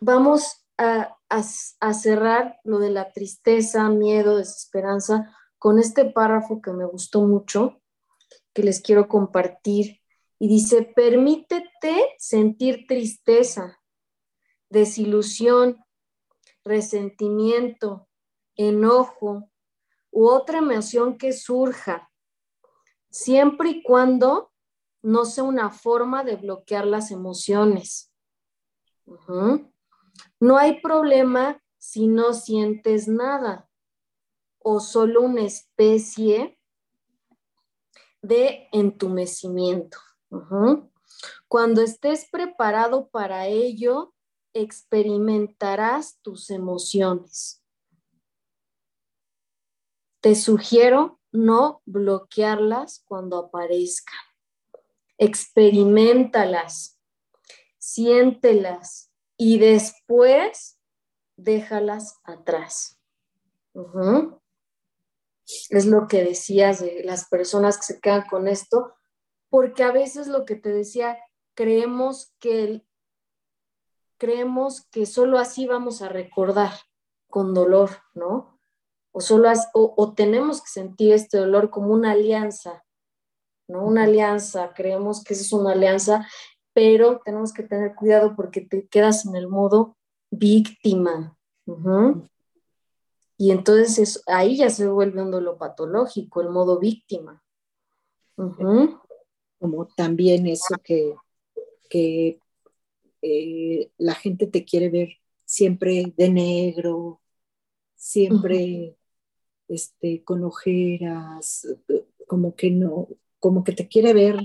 Vamos 0.00 0.65
a, 0.78 1.92
cerrar 1.92 2.60
lo 2.64 2.78
de 2.78 2.90
la 2.90 3.12
tristeza, 3.12 3.88
miedo, 3.88 4.36
desesperanza 4.36 5.34
con 5.58 5.78
este 5.78 6.04
párrafo 6.04 6.60
que 6.60 6.72
me 6.72 6.84
gustó 6.84 7.22
mucho, 7.22 7.80
que 8.52 8.62
les 8.62 8.80
quiero 8.80 9.08
compartir. 9.08 10.00
Y 10.38 10.48
dice, 10.48 10.82
permítete 10.82 12.14
sentir 12.18 12.86
tristeza, 12.86 13.78
desilusión, 14.68 15.82
resentimiento, 16.64 18.08
enojo 18.54 19.50
u 20.10 20.28
otra 20.28 20.58
emoción 20.58 21.16
que 21.16 21.32
surja, 21.32 22.10
siempre 23.10 23.70
y 23.70 23.82
cuando 23.82 24.52
no 25.02 25.24
sea 25.24 25.44
una 25.44 25.70
forma 25.70 26.24
de 26.24 26.36
bloquear 26.36 26.86
las 26.86 27.10
emociones. 27.10 28.12
No 30.40 30.56
hay 30.56 30.80
problema 30.80 31.62
si 31.78 32.08
no 32.08 32.34
sientes 32.34 33.08
nada 33.08 33.68
o 34.58 34.80
solo 34.80 35.22
una 35.22 35.42
especie 35.42 36.58
de 38.22 38.68
entumecimiento. 38.72 39.98
Cuando 41.48 41.82
estés 41.82 42.28
preparado 42.30 43.08
para 43.08 43.46
ello, 43.46 44.14
experimentarás 44.52 46.18
tus 46.22 46.50
emociones. 46.50 47.62
Te 50.20 50.34
sugiero 50.34 51.20
no 51.30 51.82
bloquearlas 51.84 53.04
cuando 53.06 53.38
aparezcan. 53.38 54.18
Experimentalas, 55.18 56.98
siéntelas 57.78 59.05
y 59.36 59.58
después 59.58 60.78
déjalas 61.36 62.20
atrás. 62.24 62.98
Es 65.70 65.86
lo 65.86 66.08
que 66.08 66.24
decías 66.24 66.80
de 66.80 67.02
las 67.04 67.28
personas 67.28 67.76
que 67.76 67.94
se 67.94 68.00
quedan 68.00 68.26
con 68.28 68.48
esto, 68.48 68.94
porque 69.50 69.84
a 69.84 69.92
veces 69.92 70.26
lo 70.26 70.44
que 70.44 70.56
te 70.56 70.70
decía, 70.70 71.18
creemos 71.54 72.32
que 72.38 72.84
creemos 74.18 74.86
que 74.90 75.06
solo 75.06 75.38
así 75.38 75.66
vamos 75.66 76.02
a 76.02 76.08
recordar 76.08 76.72
con 77.28 77.54
dolor, 77.54 77.90
¿no? 78.14 78.58
O 79.12 79.20
solo 79.20 79.50
o, 79.74 80.14
tenemos 80.14 80.62
que 80.62 80.68
sentir 80.68 81.12
este 81.12 81.38
dolor 81.38 81.70
como 81.70 81.92
una 81.92 82.12
alianza, 82.12 82.84
¿no? 83.68 83.84
Una 83.84 84.04
alianza, 84.04 84.72
creemos 84.74 85.22
que 85.22 85.34
es 85.34 85.52
una 85.52 85.72
alianza, 85.72 86.26
pero 86.76 87.22
tenemos 87.24 87.54
que 87.54 87.62
tener 87.62 87.94
cuidado 87.94 88.36
porque 88.36 88.60
te 88.60 88.86
quedas 88.86 89.24
en 89.24 89.34
el 89.34 89.48
modo 89.48 89.96
víctima. 90.30 91.34
Y 93.38 93.50
entonces 93.50 94.22
ahí 94.26 94.58
ya 94.58 94.68
se 94.68 94.86
vuelve 94.86 95.22
un 95.22 95.30
dolor 95.30 95.56
patológico, 95.56 96.42
el 96.42 96.50
modo 96.50 96.78
víctima. 96.78 97.42
Como 98.36 99.86
también 99.96 100.46
eso 100.48 100.74
que, 100.84 101.14
que 101.88 102.40
eh, 103.22 103.90
la 103.96 104.14
gente 104.14 104.46
te 104.46 104.66
quiere 104.66 104.90
ver 104.90 105.08
siempre 105.46 106.12
de 106.14 106.28
negro, 106.28 107.22
siempre 107.94 108.98
este, 109.66 110.22
con 110.24 110.44
ojeras, 110.44 111.66
como 112.26 112.54
que 112.54 112.70
no, 112.70 113.08
como 113.38 113.64
que 113.64 113.72
te 113.72 113.88
quiere 113.88 114.12
ver 114.12 114.36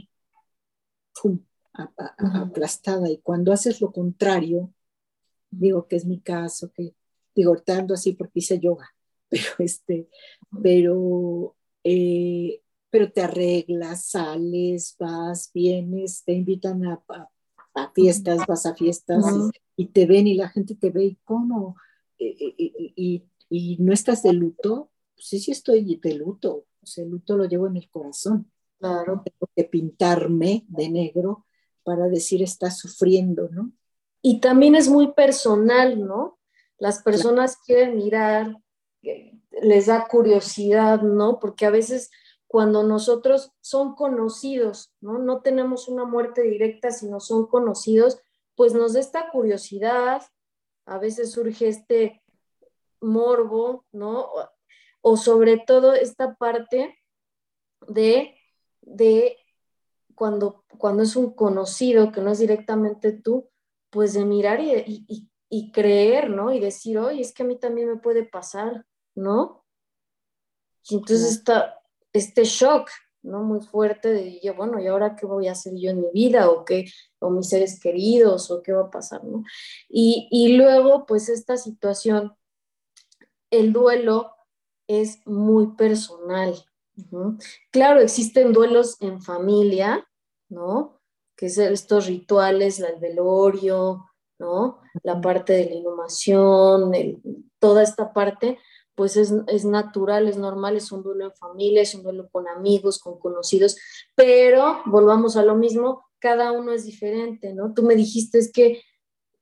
aplastada. 1.98 3.10
Y 3.10 3.20
cuando 3.20 3.52
haces 3.52 3.82
lo 3.82 3.92
contrario, 3.92 4.74
digo 5.50 5.88
que 5.88 5.98
es 5.98 6.06
mi 6.06 6.20
caso, 6.20 6.72
que 6.72 6.96
digo, 7.36 7.58
tanto 7.58 7.94
así 7.94 8.14
porque 8.14 8.40
hice 8.40 8.60
yoga, 8.60 8.94
pero 9.30 9.50
este, 9.60 10.10
pero, 10.62 11.56
eh, 11.84 12.62
pero 12.90 13.12
te 13.12 13.22
arreglas, 13.22 14.06
sales, 14.06 14.96
vas, 15.00 15.52
vienes, 15.54 16.24
te 16.24 16.34
invitan 16.34 16.86
a, 16.86 17.04
a, 17.76 17.92
fiestas, 17.94 18.46
vas 18.48 18.66
a 18.66 18.76
fiestas 18.76 19.24
y, 19.76 19.88
te 19.88 20.06
ven 20.06 20.28
y 20.28 20.36
la 20.36 20.50
gente 20.50 20.76
te 20.76 20.90
ve 20.90 21.06
y 21.06 21.16
cómo, 21.24 21.76
eh, 22.20 22.36
eh, 22.40 22.74
y, 22.96 23.24
y, 23.50 23.78
no 23.78 23.94
estás 23.94 24.24
de 24.24 24.34
luto, 24.34 24.92
pues 25.16 25.28
sí, 25.28 25.40
sí 25.40 25.52
estoy 25.52 26.00
de 26.02 26.14
luto, 26.16 26.66
el 26.98 27.10
luto 27.10 27.38
lo 27.38 27.46
llevo 27.46 27.68
en 27.68 27.78
el 27.78 27.90
corazón. 27.90 28.52
Claro. 28.80 29.22
Tengo 29.24 29.52
que 29.56 29.64
pintarme 29.66 30.66
de 30.68 30.90
negro 30.90 31.46
para 31.84 32.08
decir 32.08 32.42
estás 32.42 32.78
sufriendo, 32.78 33.50
¿no? 33.50 33.72
Y 34.22 34.40
también 34.40 34.76
es 34.76 34.88
muy 34.88 35.14
personal, 35.14 36.06
¿no? 36.06 36.40
Las 36.78 37.02
personas 37.02 37.58
quieren 37.58 37.98
mirar, 37.98 38.56
les 39.62 39.88
da 39.88 40.08
curiosidad, 40.08 41.02
¿no? 41.02 41.40
Porque 41.40 41.66
a 41.66 41.72
veces 41.72 42.12
cuando 42.48 42.84
nosotros 42.84 43.54
son 43.62 43.96
conocidos, 43.96 44.92
¿no? 45.00 45.18
No 45.18 45.42
tenemos 45.42 45.88
una 45.88 46.06
muerte 46.06 46.42
directa, 46.42 46.92
sino 46.92 47.20
son 47.20 47.48
conocidos, 47.48 48.20
pues 48.56 48.74
nos 48.74 48.94
da 48.94 49.00
esta 49.00 49.30
curiosidad, 49.32 50.22
a 50.86 50.98
veces 50.98 51.32
surge 51.32 51.68
este 51.68 52.22
morbo, 53.00 53.86
¿no? 53.92 54.28
O 55.02 55.18
sobre 55.18 55.58
todo 55.58 55.94
esta 55.94 56.36
parte 56.36 56.98
de, 57.88 58.36
de 58.82 59.38
cuando, 60.22 60.65
cuando 60.78 61.01
es 61.01 61.15
un 61.15 61.34
conocido 61.34 62.11
que 62.11 62.22
no 62.22 62.30
es 62.30 62.38
directamente 62.38 63.11
tú, 63.11 63.49
pues 63.89 64.13
de 64.13 64.24
mirar 64.24 64.61
y, 64.61 65.32
y 65.49 65.72
creer, 65.72 66.30
¿no? 66.30 66.53
Y 66.53 66.59
decir, 66.59 66.99
oye, 66.99 67.22
es 67.22 67.34
que 67.34 67.41
a 67.41 67.45
mí 67.47 67.57
también 67.57 67.89
me 67.89 67.97
puede 67.97 68.24
pasar, 68.24 68.86
¿no? 69.15 69.65
Y 70.88 70.97
entonces 70.97 71.28
está 71.32 71.82
este 72.13 72.43
shock, 72.43 72.88
¿no? 73.24 73.41
Muy 73.41 73.61
fuerte 73.61 74.09
de, 74.09 74.53
bueno, 74.55 74.80
¿y 74.80 74.86
ahora 74.86 75.15
qué 75.15 75.26
voy 75.26 75.47
a 75.47 75.53
hacer 75.53 75.74
yo 75.76 75.89
en 75.89 76.01
mi 76.01 76.11
vida? 76.13 76.51
¿O 76.51 76.65
qué? 76.65 76.86
¿O 77.17 77.32
mis 77.32 77.49
seres 77.49 77.80
queridos? 77.80 78.51
¿O 78.51 78.61
qué 78.61 78.74
va 78.74 78.84
a 78.84 78.91
pasar, 78.91 79.24
¿no? 79.24 79.43
Y, 79.89 80.55
luego, 80.55 81.07
pues 81.07 81.30
esta 81.30 81.57
situación, 81.57 82.38
el 83.49 83.74
duelo 83.74 84.36
es 84.86 85.26
muy 85.26 85.76
personal. 85.76 86.53
Claro, 87.72 88.01
existen 88.01 88.53
duelos 88.53 89.01
en 89.01 89.19
familia, 89.19 90.07
¿no? 90.52 91.02
Que 91.36 91.47
es 91.47 91.58
estos 91.58 92.06
rituales, 92.06 92.80
el 92.80 92.99
velorio, 92.99 94.12
¿no? 94.38 94.80
La 95.04 95.20
parte 95.20 95.54
de 95.54 95.66
la 95.66 95.76
inhumación, 95.76 96.91
toda 97.60 97.82
esta 97.84 98.14
parte, 98.14 98.60
pues 98.95 99.18
es, 99.18 99.34
es, 99.47 99.66
natural, 99.66 100.28
es 100.28 100.38
normal, 100.38 100.78
es 100.78 100.91
un 100.91 101.02
duelo 101.02 101.26
en 101.26 101.34
familia, 101.34 101.82
es 101.82 101.95
un 101.95 102.04
duelo 102.04 102.30
con 102.30 102.47
amigos, 102.47 102.99
con 102.99 103.20
conocidos, 103.20 103.78
pero 104.16 104.82
volvamos 104.86 105.38
a 105.38 105.43
lo 105.43 105.56
mismo, 105.56 106.06
cada 106.20 106.52
uno 106.52 106.72
es 106.72 106.86
diferente, 106.86 107.54
¿no? 107.54 107.74
Tú 107.74 107.84
me 107.84 107.95
dijiste 107.95 108.38
es 108.38 108.52
que 108.52 108.84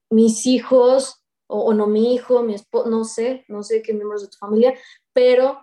mis 0.10 0.45
hijos, 0.45 1.24
o, 1.47 1.74
no 1.74 1.88
mi 1.88 2.14
hijo, 2.14 2.43
mi 2.43 2.53
esposo, 2.53 2.89
no 2.89 3.03
sé, 3.03 3.45
no 3.47 3.64
sé 3.64 3.82
qué 3.82 3.93
miembros 3.93 4.22
de 4.22 4.30
tu 4.30 4.38
familia, 4.38 4.76
pero 5.14 5.60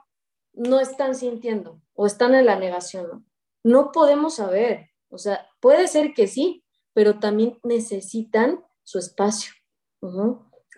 no 0.52 0.80
están 0.80 1.14
sintiendo 1.14 1.80
o 1.94 2.06
están 2.06 2.34
en 2.34 2.46
la 2.46 2.58
negación, 2.58 3.08
¿no? 3.08 3.24
No 3.62 3.92
podemos 3.92 4.36
saber, 4.36 4.90
o 5.16 5.18
sea, 5.18 5.48
puede 5.60 5.88
ser 5.88 6.12
que 6.14 6.26
sí, 6.26 6.62
pero 6.92 7.18
también 7.18 7.58
necesitan 7.64 8.64
su 8.82 8.98
espacio, 8.98 9.52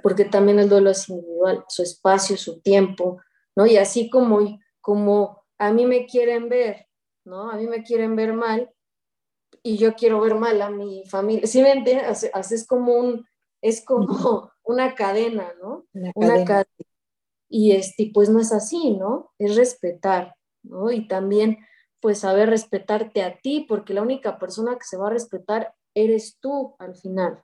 porque 0.02 0.24
también 0.24 0.58
el 0.58 0.68
duelo 0.68 0.90
es 0.90 1.08
individual, 1.08 1.64
su 1.68 1.82
espacio, 1.82 2.36
su 2.36 2.60
tiempo, 2.60 3.20
¿no? 3.56 3.66
Y 3.66 3.76
así 3.76 4.08
como, 4.08 4.58
como 4.80 5.42
a 5.58 5.72
mí 5.72 5.84
me 5.86 6.06
quieren 6.06 6.48
ver, 6.48 6.86
¿no? 7.24 7.50
A 7.50 7.56
mí 7.56 7.66
me 7.66 7.82
quieren 7.82 8.14
ver 8.14 8.32
mal 8.32 8.70
y 9.62 9.76
yo 9.76 9.94
quiero 9.94 10.20
ver 10.20 10.36
mal 10.36 10.62
a 10.62 10.70
mi 10.70 11.04
familia. 11.06 11.46
¿Sí 11.46 11.60
me 11.60 11.72
entiendes? 11.72 12.30
Es 12.52 12.66
como 12.66 12.94
un, 12.94 13.26
es 13.60 13.84
como 13.84 14.06
una 14.62 14.94
cadena, 14.94 15.52
¿no? 15.60 15.84
Una 16.14 16.44
cadena. 16.44 16.64
Y 17.48 17.72
este, 17.72 18.10
pues 18.14 18.28
no 18.28 18.40
es 18.40 18.52
así, 18.52 18.92
¿no? 18.92 19.32
Es 19.38 19.56
respetar, 19.56 20.36
¿no? 20.62 20.90
Y 20.92 21.08
también, 21.08 21.58
pues 22.00 22.20
saber 22.20 22.50
respetarte 22.50 23.22
a 23.22 23.38
ti, 23.40 23.66
porque 23.68 23.94
la 23.94 24.02
única 24.02 24.38
persona 24.38 24.76
que 24.76 24.84
se 24.84 24.96
va 24.96 25.08
a 25.08 25.12
respetar 25.12 25.74
eres 25.94 26.38
tú 26.40 26.76
al 26.78 26.94
final. 26.94 27.42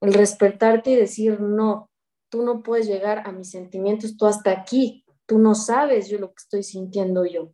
El 0.00 0.14
respetarte 0.14 0.90
y 0.90 0.96
decir, 0.96 1.40
no, 1.40 1.90
tú 2.28 2.42
no 2.42 2.62
puedes 2.62 2.86
llegar 2.86 3.26
a 3.26 3.32
mis 3.32 3.50
sentimientos, 3.50 4.16
tú 4.16 4.26
hasta 4.26 4.50
aquí, 4.50 5.04
tú 5.26 5.38
no 5.38 5.54
sabes 5.54 6.08
yo 6.08 6.18
lo 6.18 6.28
que 6.28 6.42
estoy 6.42 6.62
sintiendo 6.62 7.24
yo. 7.26 7.52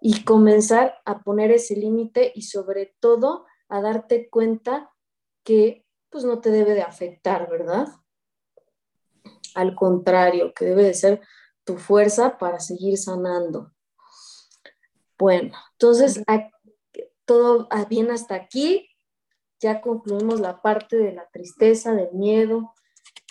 Y 0.00 0.24
comenzar 0.24 0.96
a 1.04 1.22
poner 1.22 1.50
ese 1.52 1.76
límite 1.76 2.32
y 2.34 2.42
sobre 2.42 2.94
todo 3.00 3.46
a 3.68 3.80
darte 3.80 4.28
cuenta 4.28 4.90
que 5.44 5.86
pues 6.10 6.24
no 6.24 6.40
te 6.40 6.50
debe 6.50 6.74
de 6.74 6.82
afectar, 6.82 7.48
¿verdad? 7.48 7.88
Al 9.54 9.74
contrario, 9.74 10.52
que 10.54 10.64
debe 10.64 10.84
de 10.84 10.94
ser 10.94 11.20
tu 11.64 11.76
fuerza 11.76 12.36
para 12.38 12.58
seguir 12.58 12.98
sanando. 12.98 13.72
Bueno, 15.20 15.52
entonces 15.72 16.24
todo 17.26 17.68
bien 17.90 18.10
hasta 18.10 18.34
aquí. 18.34 18.88
Ya 19.60 19.82
concluimos 19.82 20.40
la 20.40 20.62
parte 20.62 20.96
de 20.96 21.12
la 21.12 21.28
tristeza, 21.28 21.92
del 21.92 22.12
miedo, 22.12 22.72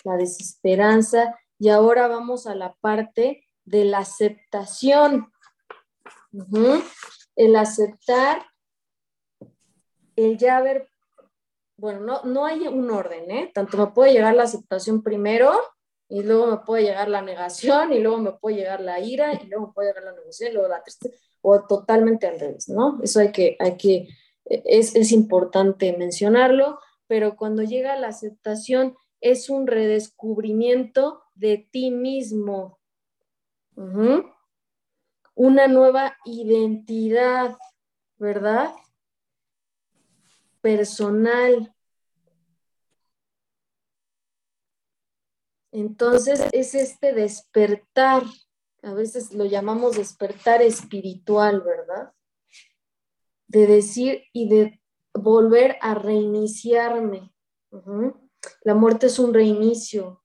la 0.04 0.16
desesperanza 0.16 1.36
y 1.58 1.68
ahora 1.68 2.06
vamos 2.06 2.46
a 2.46 2.54
la 2.54 2.76
parte 2.80 3.44
de 3.64 3.84
la 3.84 3.98
aceptación. 3.98 5.32
El 7.34 7.56
aceptar, 7.56 8.46
el 10.14 10.38
ya 10.38 10.58
haber 10.58 10.88
bueno, 11.76 12.00
no, 12.00 12.22
no 12.24 12.44
hay 12.44 12.68
un 12.68 12.90
orden, 12.90 13.30
¿eh? 13.30 13.50
Tanto 13.54 13.78
me 13.78 13.86
puede 13.88 14.12
llegar 14.12 14.34
la 14.34 14.42
aceptación 14.44 15.02
primero 15.02 15.50
y 16.10 16.22
luego 16.22 16.48
me 16.48 16.58
puede 16.58 16.82
llegar 16.82 17.08
la 17.08 17.22
negación 17.22 17.92
y 17.92 18.00
luego 18.00 18.18
me 18.18 18.32
puede 18.32 18.56
llegar 18.56 18.80
la 18.80 19.00
ira 19.00 19.32
y 19.34 19.46
luego 19.46 19.68
me 19.68 19.72
puede 19.72 19.88
llegar 19.88 20.04
la 20.04 20.12
negociación 20.12 20.50
y 20.50 20.54
luego 20.54 20.68
la 20.68 20.82
tristeza 20.82 21.16
o 21.40 21.66
totalmente 21.66 22.26
al 22.26 22.38
revés, 22.38 22.68
¿no? 22.68 22.98
Eso 23.02 23.20
hay 23.20 23.32
que, 23.32 23.56
hay 23.58 23.76
que, 23.78 24.08
es, 24.44 24.94
es 24.94 25.12
importante 25.12 25.96
mencionarlo, 25.96 26.78
pero 27.06 27.36
cuando 27.36 27.62
llega 27.62 27.96
la 27.96 28.08
aceptación 28.08 28.94
es 29.22 29.48
un 29.48 29.66
redescubrimiento 29.66 31.22
de 31.34 31.68
ti 31.70 31.90
mismo, 31.90 32.78
una 35.34 35.68
nueva 35.68 36.18
identidad, 36.26 37.56
¿verdad? 38.18 38.72
personal. 40.60 41.74
Entonces 45.72 46.42
es 46.52 46.74
este 46.74 47.12
despertar, 47.12 48.24
a 48.82 48.92
veces 48.94 49.32
lo 49.32 49.44
llamamos 49.44 49.96
despertar 49.96 50.62
espiritual, 50.62 51.60
¿verdad? 51.60 52.12
De 53.46 53.66
decir 53.66 54.24
y 54.32 54.48
de 54.48 54.80
volver 55.14 55.76
a 55.80 55.94
reiniciarme. 55.94 57.32
La 58.62 58.74
muerte 58.74 59.06
es 59.06 59.18
un 59.18 59.32
reinicio. 59.32 60.24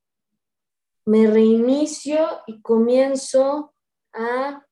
Me 1.05 1.27
reinicio 1.27 2.27
y 2.47 2.61
comienzo 2.61 3.73
a, 4.13 4.65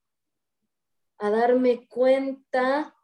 a 1.18 1.30
darme 1.30 1.86
cuenta 1.88 2.94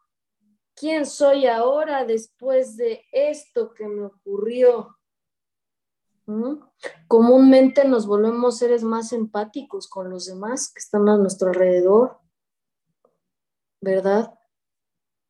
¿Quién 0.81 1.05
soy 1.05 1.47
ahora 1.47 2.07
después 2.07 2.79
de 2.79 3.05
esto 3.13 3.75
que 3.75 3.87
me 3.87 4.07
ocurrió? 4.07 4.97
Comúnmente 7.09 7.85
nos 7.87 8.07
volvemos 8.07 8.59
seres 8.59 8.83
más 8.83 9.13
empáticos 9.13 9.89
con 9.89 10.11
los 10.11 10.27
demás 10.27 10.73
que 10.73 10.79
están 10.79 11.09
a 11.09 11.17
nuestro 11.17 11.49
alrededor, 11.49 12.19
¿verdad? 13.81 14.35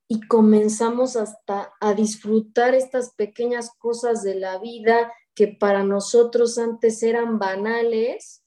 Y 0.08 0.26
comenzamos 0.26 1.16
hasta 1.16 1.72
a 1.80 1.94
disfrutar 1.94 2.74
estas 2.74 3.14
pequeñas 3.14 3.70
cosas 3.78 4.22
de 4.22 4.34
la 4.34 4.58
vida 4.58 5.12
que 5.34 5.48
para 5.48 5.84
nosotros 5.84 6.58
antes 6.58 7.02
eran 7.02 7.38
banales 7.38 8.44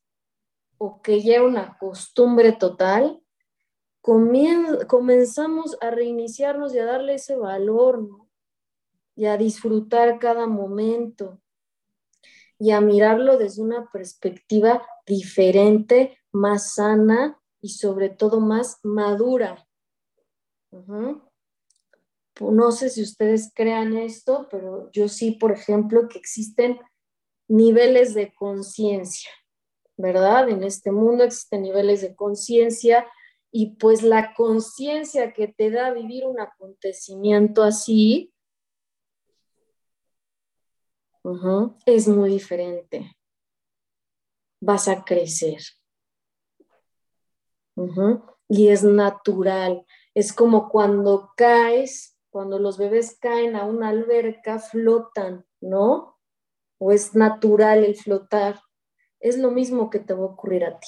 o 0.77 1.01
que 1.01 1.21
ya 1.21 1.41
una 1.41 1.77
costumbre 1.77 2.51
total, 2.51 3.23
comenzamos 4.01 5.77
a 5.81 5.89
reiniciarnos 5.91 6.75
y 6.75 6.79
a 6.79 6.85
darle 6.85 7.15
ese 7.15 7.37
valor. 7.37 8.09
Y 9.15 9.25
a 9.25 9.37
disfrutar 9.37 10.17
cada 10.17 10.47
momento 10.47 11.42
y 12.63 12.71
a 12.71 12.79
mirarlo 12.79 13.37
desde 13.37 13.61
una 13.61 13.89
perspectiva 13.91 14.87
diferente, 15.05 16.17
más 16.31 16.75
sana 16.75 17.37
y 17.59 17.71
sobre 17.71 18.07
todo 18.07 18.39
más 18.39 18.79
madura. 18.83 19.67
No 22.39 22.71
sé 22.71 22.89
si 22.89 23.01
ustedes 23.01 23.51
crean 23.53 23.97
esto, 23.97 24.47
pero 24.49 24.89
yo 24.93 25.09
sí, 25.09 25.31
por 25.31 25.51
ejemplo, 25.51 26.07
que 26.07 26.17
existen 26.17 26.79
niveles 27.49 28.13
de 28.13 28.33
conciencia, 28.33 29.31
¿verdad? 29.97 30.47
En 30.47 30.63
este 30.63 30.89
mundo 30.89 31.25
existen 31.25 31.63
niveles 31.63 31.99
de 31.99 32.15
conciencia 32.15 33.05
y 33.51 33.75
pues 33.75 34.03
la 34.03 34.33
conciencia 34.35 35.33
que 35.33 35.49
te 35.49 35.69
da 35.69 35.91
vivir 35.91 36.25
un 36.25 36.39
acontecimiento 36.39 37.61
así 37.61 38.32
es 41.85 42.07
muy 42.07 42.31
diferente. 42.31 43.15
Vas 44.61 44.87
a 44.87 45.03
crecer. 45.03 45.61
Y 48.49 48.67
es 48.69 48.83
natural. 48.83 49.85
Es 50.13 50.33
como 50.33 50.69
cuando 50.69 51.31
caes, 51.35 52.17
cuando 52.29 52.59
los 52.59 52.77
bebés 52.77 53.17
caen 53.19 53.55
a 53.55 53.65
una 53.65 53.89
alberca, 53.89 54.59
flotan, 54.59 55.45
¿no? 55.59 56.19
O 56.77 56.91
es 56.91 57.15
natural 57.15 57.83
el 57.83 57.95
flotar. 57.95 58.61
Es 59.19 59.37
lo 59.37 59.51
mismo 59.51 59.89
que 59.89 59.99
te 59.99 60.13
va 60.13 60.21
a 60.21 60.33
ocurrir 60.33 60.65
a 60.65 60.79
ti 60.79 60.87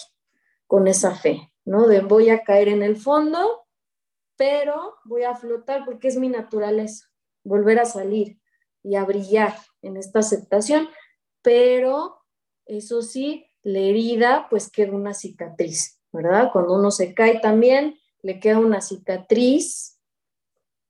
con 0.67 0.87
esa 0.87 1.15
fe. 1.15 1.51
¿no? 1.65 1.87
De 1.87 2.01
voy 2.01 2.29
a 2.29 2.43
caer 2.43 2.69
en 2.69 2.83
el 2.83 2.95
fondo, 2.95 3.65
pero 4.37 4.95
voy 5.03 5.23
a 5.23 5.35
flotar 5.35 5.83
porque 5.85 6.07
es 6.07 6.17
mi 6.17 6.29
naturaleza, 6.29 7.07
volver 7.43 7.79
a 7.79 7.85
salir 7.85 8.39
y 8.83 8.95
a 8.95 9.03
brillar 9.03 9.55
en 9.85 9.97
esta 9.97 10.19
aceptación, 10.19 10.89
pero 11.41 12.17
eso 12.65 13.01
sí, 13.01 13.45
la 13.63 13.79
herida 13.79 14.47
pues 14.49 14.69
queda 14.69 14.91
una 14.91 15.13
cicatriz, 15.13 15.99
¿verdad? 16.11 16.49
Cuando 16.51 16.73
uno 16.73 16.91
se 16.91 17.13
cae 17.13 17.39
también, 17.39 17.97
le 18.21 18.39
queda 18.39 18.59
una 18.59 18.81
cicatriz 18.81 19.99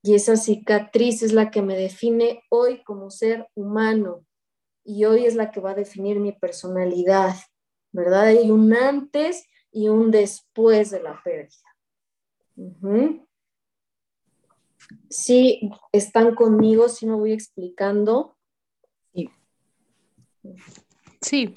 y 0.02 0.14
esa 0.14 0.36
cicatriz 0.36 1.22
es 1.22 1.32
la 1.32 1.50
que 1.50 1.62
me 1.62 1.76
define 1.76 2.42
hoy 2.48 2.82
como 2.84 3.10
ser 3.10 3.48
humano 3.54 4.24
y 4.84 5.04
hoy 5.04 5.26
es 5.26 5.34
la 5.34 5.50
que 5.50 5.60
va 5.60 5.72
a 5.72 5.74
definir 5.74 6.20
mi 6.20 6.32
personalidad, 6.32 7.34
¿verdad? 7.92 8.26
Hay 8.26 8.50
un 8.50 8.72
antes 8.72 9.44
y 9.72 9.88
un 9.88 10.10
después 10.10 10.90
de 10.90 11.02
la 11.02 11.20
pérdida. 11.24 11.76
Si 15.10 15.70
están 15.92 16.34
conmigo, 16.34 16.88
si 16.88 17.06
me 17.06 17.14
voy 17.14 17.32
explicando. 17.32 18.35
Sí. 21.20 21.56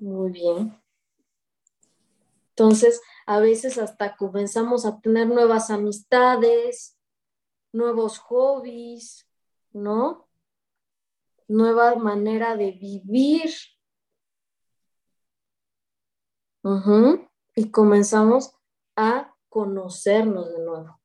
Muy 0.00 0.32
bien. 0.32 0.80
Entonces, 2.50 3.00
a 3.26 3.38
veces 3.38 3.78
hasta 3.78 4.16
comenzamos 4.16 4.84
a 4.84 5.00
tener 5.00 5.28
nuevas 5.28 5.70
amistades, 5.70 6.98
nuevos 7.72 8.18
hobbies, 8.18 9.28
¿no? 9.72 10.28
Nueva 11.46 11.94
manera 11.96 12.56
de 12.56 12.72
vivir. 12.72 13.50
Y 17.54 17.70
comenzamos 17.70 18.52
a 18.96 19.34
conocernos 19.48 20.52
de 20.52 20.58
nuevo. 20.64 21.00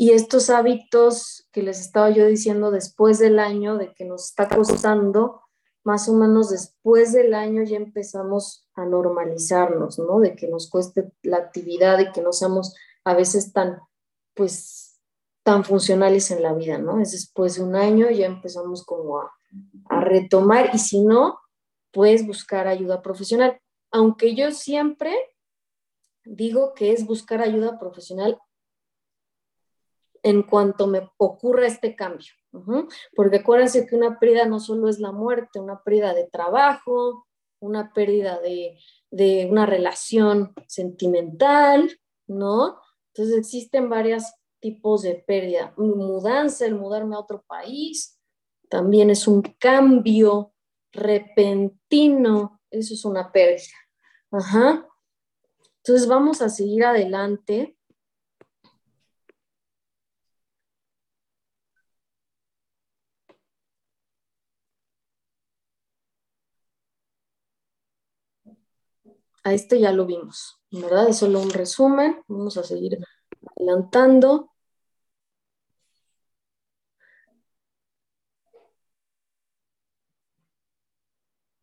Y 0.00 0.12
estos 0.12 0.48
hábitos 0.48 1.46
que 1.52 1.62
les 1.62 1.78
estaba 1.78 2.08
yo 2.08 2.24
diciendo 2.24 2.70
después 2.70 3.18
del 3.18 3.38
año, 3.38 3.76
de 3.76 3.92
que 3.92 4.06
nos 4.06 4.30
está 4.30 4.48
costando, 4.48 5.42
más 5.84 6.08
o 6.08 6.14
menos 6.14 6.48
después 6.48 7.12
del 7.12 7.34
año 7.34 7.62
ya 7.64 7.76
empezamos 7.76 8.66
a 8.72 8.86
normalizarnos, 8.86 9.98
¿no? 9.98 10.18
De 10.18 10.34
que 10.36 10.48
nos 10.48 10.70
cueste 10.70 11.12
la 11.20 11.36
actividad 11.36 11.98
y 11.98 12.12
que 12.12 12.22
no 12.22 12.32
seamos 12.32 12.74
a 13.04 13.12
veces 13.12 13.52
tan, 13.52 13.78
pues, 14.32 14.98
tan 15.42 15.64
funcionales 15.64 16.30
en 16.30 16.44
la 16.44 16.54
vida, 16.54 16.78
¿no? 16.78 16.98
Es 16.98 17.12
después 17.12 17.56
de 17.56 17.62
un 17.64 17.76
año 17.76 18.08
ya 18.08 18.24
empezamos 18.24 18.86
como 18.86 19.20
a, 19.20 19.30
a 19.90 20.00
retomar 20.00 20.70
y 20.72 20.78
si 20.78 21.04
no, 21.04 21.40
pues 21.92 22.26
buscar 22.26 22.68
ayuda 22.68 23.02
profesional. 23.02 23.60
Aunque 23.90 24.34
yo 24.34 24.50
siempre 24.52 25.14
digo 26.24 26.72
que 26.72 26.92
es 26.92 27.04
buscar 27.04 27.42
ayuda 27.42 27.78
profesional 27.78 28.40
en 30.22 30.42
cuanto 30.42 30.86
me 30.86 31.10
ocurra 31.16 31.66
este 31.66 31.96
cambio. 31.96 32.32
Porque 33.14 33.38
acuérdense 33.38 33.86
que 33.86 33.96
una 33.96 34.18
pérdida 34.18 34.46
no 34.46 34.60
solo 34.60 34.88
es 34.88 34.98
la 34.98 35.12
muerte, 35.12 35.60
una 35.60 35.82
pérdida 35.82 36.14
de 36.14 36.26
trabajo, 36.26 37.26
una 37.60 37.92
pérdida 37.92 38.40
de, 38.40 38.78
de 39.10 39.48
una 39.50 39.66
relación 39.66 40.52
sentimental, 40.66 41.90
¿no? 42.26 42.78
Entonces 43.08 43.38
existen 43.38 43.88
varios 43.88 44.24
tipos 44.60 45.02
de 45.02 45.14
pérdida. 45.14 45.74
Mudanza, 45.76 46.66
el 46.66 46.74
mudarme 46.74 47.16
a 47.16 47.20
otro 47.20 47.44
país, 47.46 48.18
también 48.68 49.10
es 49.10 49.26
un 49.26 49.42
cambio 49.58 50.54
repentino, 50.92 52.60
eso 52.70 52.94
es 52.94 53.04
una 53.04 53.32
pérdida. 53.32 53.76
Ajá. 54.30 54.86
Entonces 55.78 56.06
vamos 56.06 56.40
a 56.42 56.48
seguir 56.48 56.84
adelante. 56.84 57.76
A 69.44 69.52
este 69.54 69.80
ya 69.80 69.92
lo 69.92 70.06
vimos, 70.06 70.60
¿verdad? 70.70 71.08
Es 71.08 71.18
solo 71.18 71.40
un 71.40 71.50
resumen, 71.50 72.22
vamos 72.28 72.56
a 72.56 72.64
seguir 72.64 72.98
adelantando. 73.56 74.50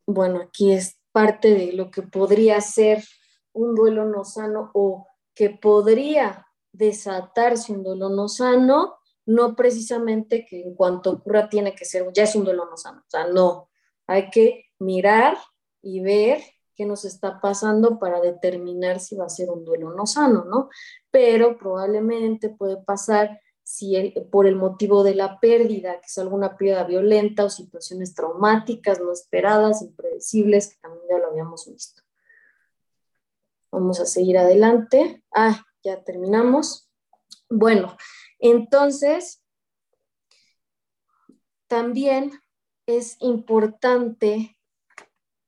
Bueno, 0.06 0.40
aquí 0.40 0.72
es 0.72 0.98
parte 1.12 1.54
de 1.54 1.72
lo 1.72 1.90
que 1.90 2.02
podría 2.02 2.60
ser 2.60 3.04
un 3.52 3.74
duelo 3.74 4.04
no 4.06 4.24
sano 4.24 4.70
o 4.74 5.06
que 5.34 5.50
podría 5.50 6.46
desatarse 6.72 7.72
un 7.72 7.82
duelo 7.82 8.08
no 8.08 8.28
sano, 8.28 8.98
no 9.26 9.54
precisamente 9.54 10.46
que 10.48 10.62
en 10.62 10.74
cuanto 10.74 11.10
ocurra 11.10 11.48
tiene 11.48 11.74
que 11.74 11.84
ser, 11.84 12.06
ya 12.14 12.22
es 12.24 12.34
un 12.34 12.44
duelo 12.44 12.64
no 12.66 12.76
sano, 12.76 13.00
o 13.00 13.10
sea, 13.10 13.26
no, 13.26 13.68
hay 14.06 14.30
que 14.30 14.66
mirar 14.78 15.36
y 15.82 16.00
ver 16.00 16.40
qué 16.78 16.86
nos 16.86 17.04
está 17.04 17.40
pasando 17.40 17.98
para 17.98 18.20
determinar 18.20 19.00
si 19.00 19.16
va 19.16 19.26
a 19.26 19.28
ser 19.28 19.50
un 19.50 19.64
duelo 19.64 19.92
no 19.94 20.06
sano, 20.06 20.44
¿no? 20.44 20.70
Pero 21.10 21.58
probablemente 21.58 22.50
puede 22.50 22.76
pasar 22.76 23.40
si 23.64 24.14
por 24.30 24.46
el 24.46 24.54
motivo 24.54 25.02
de 25.02 25.16
la 25.16 25.40
pérdida, 25.40 25.94
que 26.00 26.06
es 26.06 26.16
alguna 26.18 26.56
pérdida 26.56 26.84
violenta 26.84 27.44
o 27.44 27.50
situaciones 27.50 28.14
traumáticas 28.14 29.00
no 29.00 29.12
esperadas, 29.12 29.82
impredecibles, 29.82 30.68
que 30.68 30.76
también 30.80 31.04
ya 31.10 31.18
lo 31.18 31.26
habíamos 31.26 31.66
visto. 31.66 32.00
Vamos 33.72 33.98
a 33.98 34.06
seguir 34.06 34.38
adelante. 34.38 35.24
Ah, 35.34 35.66
ya 35.82 36.04
terminamos. 36.04 36.88
Bueno, 37.50 37.96
entonces, 38.38 39.42
también 41.66 42.30
es 42.86 43.16
importante 43.20 44.56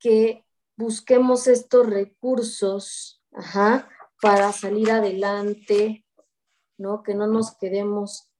que 0.01 0.45
busquemos 0.81 1.47
estos 1.47 1.87
recursos 1.87 3.23
para 4.21 4.53
salir 4.53 4.91
adelante, 4.91 6.07
¿no? 6.79 7.03
Que 7.03 7.15
no 7.15 7.27
nos 7.27 7.55
quedemos 7.57 8.31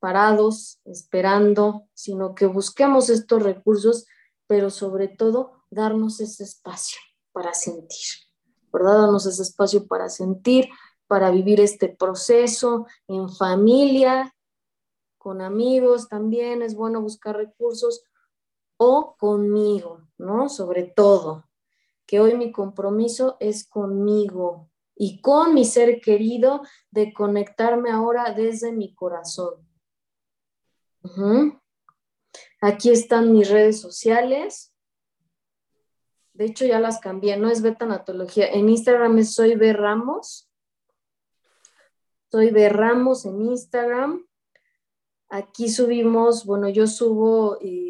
parados 0.00 0.80
esperando, 0.84 1.88
sino 1.94 2.34
que 2.34 2.46
busquemos 2.46 3.08
estos 3.10 3.42
recursos, 3.42 4.06
pero 4.46 4.70
sobre 4.70 5.08
todo 5.08 5.64
darnos 5.70 6.20
ese 6.20 6.44
espacio 6.44 6.98
para 7.32 7.54
sentir, 7.54 8.08
¿verdad? 8.72 9.02
Darnos 9.02 9.26
ese 9.26 9.42
espacio 9.42 9.86
para 9.86 10.08
sentir, 10.08 10.68
para 11.06 11.30
vivir 11.30 11.60
este 11.60 11.88
proceso 11.88 12.86
en 13.06 13.28
familia, 13.28 14.34
con 15.16 15.40
amigos 15.40 16.08
también 16.08 16.62
es 16.62 16.74
bueno 16.74 17.00
buscar 17.00 17.36
recursos 17.36 18.02
o 18.76 19.16
conmigo, 19.18 20.02
¿no? 20.16 20.48
Sobre 20.48 20.84
todo, 20.84 21.47
que 22.08 22.20
hoy 22.20 22.34
mi 22.36 22.50
compromiso 22.50 23.36
es 23.38 23.68
conmigo 23.68 24.70
y 24.96 25.20
con 25.20 25.52
mi 25.52 25.66
ser 25.66 26.00
querido 26.00 26.62
de 26.90 27.12
conectarme 27.12 27.90
ahora 27.90 28.32
desde 28.32 28.72
mi 28.72 28.94
corazón. 28.94 29.68
Aquí 32.62 32.88
están 32.90 33.32
mis 33.32 33.50
redes 33.50 33.80
sociales. 33.80 34.74
De 36.32 36.46
hecho, 36.46 36.64
ya 36.64 36.80
las 36.80 36.98
cambié, 36.98 37.36
no 37.36 37.50
es 37.50 37.60
Betanatología. 37.60 38.50
En 38.52 38.70
Instagram 38.70 39.18
es 39.18 39.34
Soy 39.34 39.54
B. 39.54 39.74
Ramos. 39.74 40.50
Soy 42.30 42.50
B. 42.50 42.70
Ramos 42.70 43.26
en 43.26 43.42
Instagram. 43.42 44.26
Aquí 45.28 45.68
subimos, 45.68 46.46
bueno, 46.46 46.70
yo 46.70 46.86
subo 46.86 47.58
eh, 47.60 47.87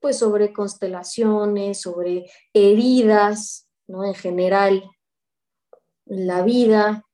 pues 0.00 0.18
sobre 0.18 0.52
constelaciones, 0.52 1.80
sobre 1.80 2.30
heridas, 2.52 3.68
¿no? 3.86 4.04
En 4.04 4.14
general, 4.14 4.90
la 6.06 6.42
vida, 6.42 7.04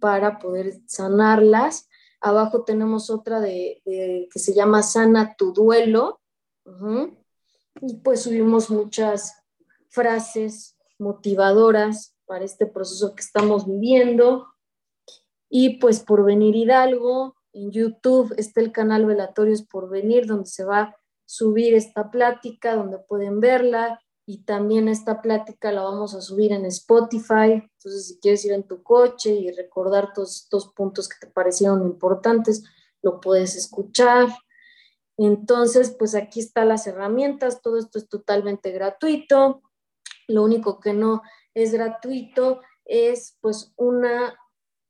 para 0.00 0.38
poder 0.38 0.80
sanarlas. 0.86 1.88
Abajo 2.20 2.64
tenemos 2.64 3.10
otra 3.10 3.40
de, 3.40 3.82
que 3.84 4.38
se 4.38 4.54
llama 4.54 4.82
Sana 4.82 5.34
tu 5.36 5.52
duelo. 5.52 6.20
Y 7.80 7.96
pues 7.96 8.22
subimos 8.22 8.70
muchas 8.70 9.34
frases 9.88 10.76
motivadoras 10.98 12.14
para 12.26 12.44
este 12.44 12.66
proceso 12.66 13.14
que 13.14 13.22
estamos 13.22 13.66
viviendo. 13.66 14.46
Y 15.48 15.78
pues 15.78 16.00
por 16.00 16.24
venir 16.24 16.54
Hidalgo, 16.56 17.36
en 17.52 17.70
YouTube 17.70 18.34
está 18.36 18.60
el 18.60 18.72
canal 18.72 19.06
Velatorios 19.06 19.62
por 19.62 19.88
Venir, 19.88 20.26
donde 20.26 20.46
se 20.46 20.64
va 20.64 20.94
subir 21.28 21.74
esta 21.74 22.10
plática 22.10 22.74
donde 22.74 22.98
pueden 22.98 23.38
verla 23.38 24.00
y 24.24 24.44
también 24.44 24.88
esta 24.88 25.20
plática 25.20 25.70
la 25.72 25.82
vamos 25.82 26.14
a 26.14 26.22
subir 26.22 26.52
en 26.52 26.64
Spotify. 26.64 27.52
Entonces, 27.52 28.08
si 28.08 28.18
quieres 28.18 28.46
ir 28.46 28.52
en 28.52 28.66
tu 28.66 28.82
coche 28.82 29.34
y 29.34 29.50
recordar 29.50 30.14
todos 30.14 30.44
estos 30.44 30.72
puntos 30.72 31.06
que 31.06 31.26
te 31.26 31.30
parecieron 31.30 31.82
importantes, 31.82 32.64
lo 33.02 33.20
puedes 33.20 33.56
escuchar. 33.56 34.28
Entonces, 35.18 35.94
pues 35.98 36.14
aquí 36.14 36.40
están 36.40 36.68
las 36.68 36.86
herramientas, 36.86 37.60
todo 37.60 37.78
esto 37.78 37.98
es 37.98 38.08
totalmente 38.08 38.70
gratuito. 38.70 39.60
Lo 40.28 40.44
único 40.44 40.80
que 40.80 40.94
no 40.94 41.20
es 41.52 41.72
gratuito 41.72 42.62
es 42.86 43.36
pues 43.42 43.74
una 43.76 44.34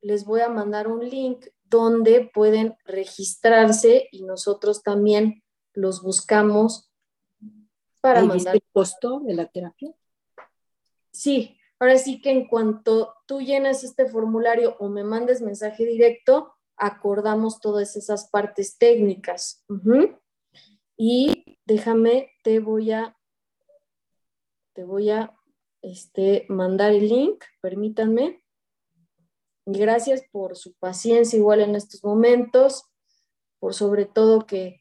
les 0.00 0.24
voy 0.24 0.40
a 0.40 0.48
mandar 0.48 0.88
un 0.88 1.08
link 1.08 1.46
donde 1.64 2.30
pueden 2.32 2.76
registrarse 2.84 4.08
y 4.12 4.22
nosotros 4.22 4.82
también 4.82 5.42
los 5.74 6.02
buscamos 6.02 6.90
para 8.00 8.24
mandar. 8.24 8.54
el 8.54 8.62
costo 8.72 9.20
de 9.20 9.34
la 9.34 9.46
terapia? 9.46 9.92
Sí, 11.10 11.58
ahora 11.78 11.98
sí 11.98 12.20
que 12.20 12.30
en 12.30 12.46
cuanto 12.46 13.14
tú 13.26 13.40
llenas 13.40 13.84
este 13.84 14.06
formulario 14.06 14.76
o 14.78 14.88
me 14.88 15.04
mandes 15.04 15.42
mensaje 15.42 15.84
directo, 15.84 16.54
acordamos 16.78 17.60
todas 17.60 17.96
esas 17.96 18.28
partes 18.30 18.78
técnicas. 18.78 19.64
Y 20.96 21.58
déjame, 21.64 22.30
te 22.42 22.60
voy 22.60 22.92
a, 22.92 23.16
te 24.74 24.84
voy 24.84 25.10
a 25.10 25.34
este, 25.82 26.46
mandar 26.48 26.92
el 26.92 27.08
link, 27.08 27.44
permítanme. 27.60 28.42
Gracias 29.66 30.22
por 30.32 30.56
su 30.56 30.74
paciencia 30.74 31.38
igual 31.38 31.60
en 31.60 31.74
estos 31.74 32.02
momentos, 32.02 32.84
por 33.58 33.74
sobre 33.74 34.06
todo 34.06 34.46
que, 34.46 34.80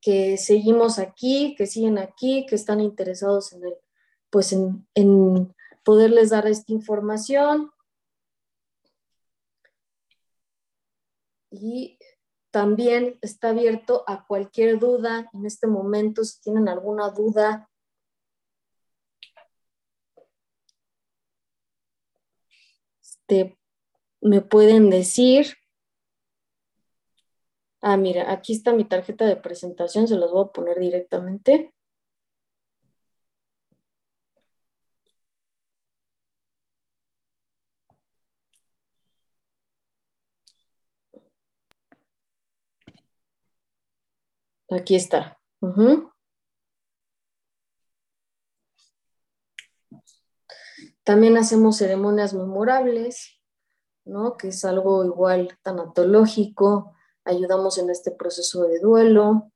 que 0.00 0.38
seguimos 0.38 0.98
aquí, 0.98 1.54
que 1.56 1.66
siguen 1.66 1.98
aquí, 1.98 2.46
que 2.46 2.54
están 2.54 2.80
interesados 2.80 3.52
en 3.52 3.64
el, 3.64 3.74
pues 4.30 4.52
en, 4.52 4.88
en 4.94 5.54
poderles 5.84 6.30
dar 6.30 6.46
esta 6.46 6.72
información. 6.72 7.70
Y 11.54 11.98
también 12.50 13.18
está 13.22 13.50
abierto 13.50 14.04
a 14.06 14.26
cualquier 14.26 14.78
duda 14.78 15.30
en 15.32 15.46
este 15.46 15.66
momento, 15.66 16.24
si 16.24 16.40
tienen 16.40 16.68
alguna 16.68 17.10
duda. 17.10 17.70
Este, 23.00 23.56
me 24.20 24.40
pueden 24.40 24.90
decir. 24.90 25.54
Ah, 27.80 27.96
mira, 27.96 28.32
aquí 28.32 28.54
está 28.54 28.72
mi 28.72 28.84
tarjeta 28.84 29.26
de 29.26 29.36
presentación, 29.36 30.08
se 30.08 30.16
los 30.16 30.32
voy 30.32 30.46
a 30.46 30.52
poner 30.52 30.80
directamente. 30.80 31.74
Aquí 44.74 44.96
está. 44.96 45.38
También 51.04 51.36
hacemos 51.36 51.76
ceremonias 51.76 52.34
memorables, 52.34 53.40
¿no? 54.04 54.36
Que 54.36 54.48
es 54.48 54.64
algo 54.64 55.04
igual 55.04 55.56
tanatológico. 55.62 56.92
Ayudamos 57.24 57.78
en 57.78 57.90
este 57.90 58.10
proceso 58.10 58.62
de 58.64 58.80
duelo. 58.80 59.52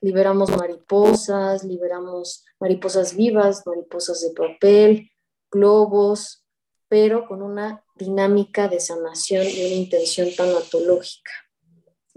Liberamos 0.00 0.50
mariposas, 0.56 1.62
liberamos 1.62 2.44
mariposas 2.58 3.14
vivas, 3.14 3.64
mariposas 3.66 4.20
de 4.20 4.34
papel, 4.34 5.10
globos, 5.50 6.44
pero 6.88 7.28
con 7.28 7.40
una 7.40 7.84
dinámica 7.94 8.68
de 8.68 8.80
sanación 8.80 9.46
y 9.46 9.64
una 9.64 9.74
intención 9.74 10.28
tanatológica. 10.36 11.30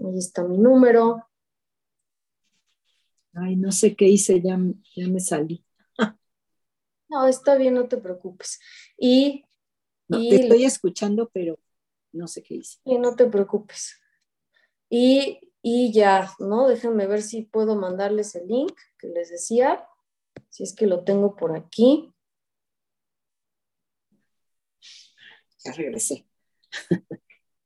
Ahí 0.00 0.18
está 0.18 0.42
mi 0.42 0.58
número. 0.58 1.29
Ay, 3.34 3.56
no 3.56 3.70
sé 3.72 3.94
qué 3.94 4.06
hice, 4.06 4.40
ya, 4.40 4.58
ya 4.96 5.08
me 5.08 5.20
salí. 5.20 5.64
No, 7.08 7.26
está 7.26 7.56
bien, 7.56 7.74
no 7.74 7.88
te 7.88 7.96
preocupes. 7.96 8.60
Y, 8.96 9.44
te 10.08 10.36
estoy 10.36 10.64
escuchando, 10.64 11.28
pero 11.32 11.58
no 12.12 12.28
sé 12.28 12.40
qué 12.42 12.54
hice. 12.54 12.78
Y 12.84 12.98
no 12.98 13.16
te 13.16 13.26
preocupes. 13.26 14.00
Y, 14.88 15.40
y 15.60 15.92
ya, 15.92 16.30
¿no? 16.38 16.68
Déjenme 16.68 17.08
ver 17.08 17.22
si 17.22 17.42
puedo 17.42 17.74
mandarles 17.74 18.36
el 18.36 18.46
link 18.46 18.78
que 18.96 19.08
les 19.08 19.28
decía, 19.30 19.84
si 20.48 20.62
es 20.62 20.74
que 20.74 20.86
lo 20.86 21.02
tengo 21.02 21.34
por 21.34 21.56
aquí. 21.56 22.14
Ya 25.64 25.72
regresé. 25.72 26.26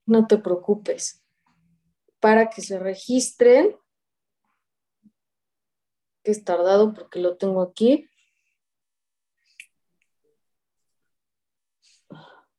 No 0.07 0.27
te 0.27 0.39
preocupes. 0.39 1.23
Para 2.21 2.51
que 2.51 2.63
se 2.63 2.79
registren 2.79 3.77
que 6.25 6.31
es 6.31 6.43
tardado 6.43 6.95
porque 6.95 7.21
lo 7.21 7.37
tengo 7.37 7.63
aquí. 7.63 8.09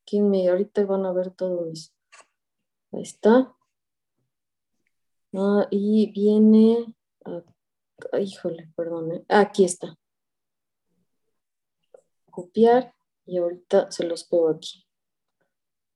Aquí 0.01 0.21
me, 0.21 0.47
ahorita 0.47 0.85
van 0.85 1.05
a 1.05 1.11
ver 1.11 1.31
todo 1.31 1.61
mis. 1.63 1.93
Ahí 2.91 3.01
está. 3.01 3.55
Ah, 5.33 5.67
y 5.71 6.11
viene. 6.11 6.93
híjole, 8.21 8.71
perdón. 8.75 9.11
Eh, 9.13 9.25
aquí 9.29 9.65
está. 9.65 9.97
Copiar 12.29 12.93
y 13.25 13.39
ahorita 13.39 13.91
se 13.91 14.05
los 14.05 14.23
pego 14.25 14.49
aquí. 14.49 14.85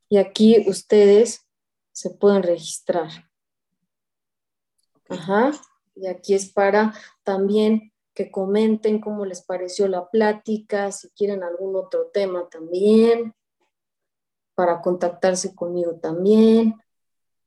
Y 0.10 0.18
aquí 0.18 0.68
ustedes 0.68 1.48
se 1.92 2.10
pueden 2.10 2.42
registrar. 2.42 3.30
Ajá. 5.08 5.52
Y 6.00 6.08
aquí 6.08 6.34
es 6.34 6.52
para 6.52 6.94
también 7.24 7.92
que 8.14 8.32
comenten 8.32 9.00
cómo 9.00 9.26
les 9.26 9.42
pareció 9.42 9.88
la 9.88 10.10
plática, 10.10 10.92
si 10.92 11.10
quieren 11.10 11.44
algún 11.44 11.76
otro 11.76 12.08
tema 12.08 12.48
también, 12.50 13.34
para 14.56 14.82
contactarse 14.82 15.56
conmigo 15.56 15.96
también. 15.96 16.76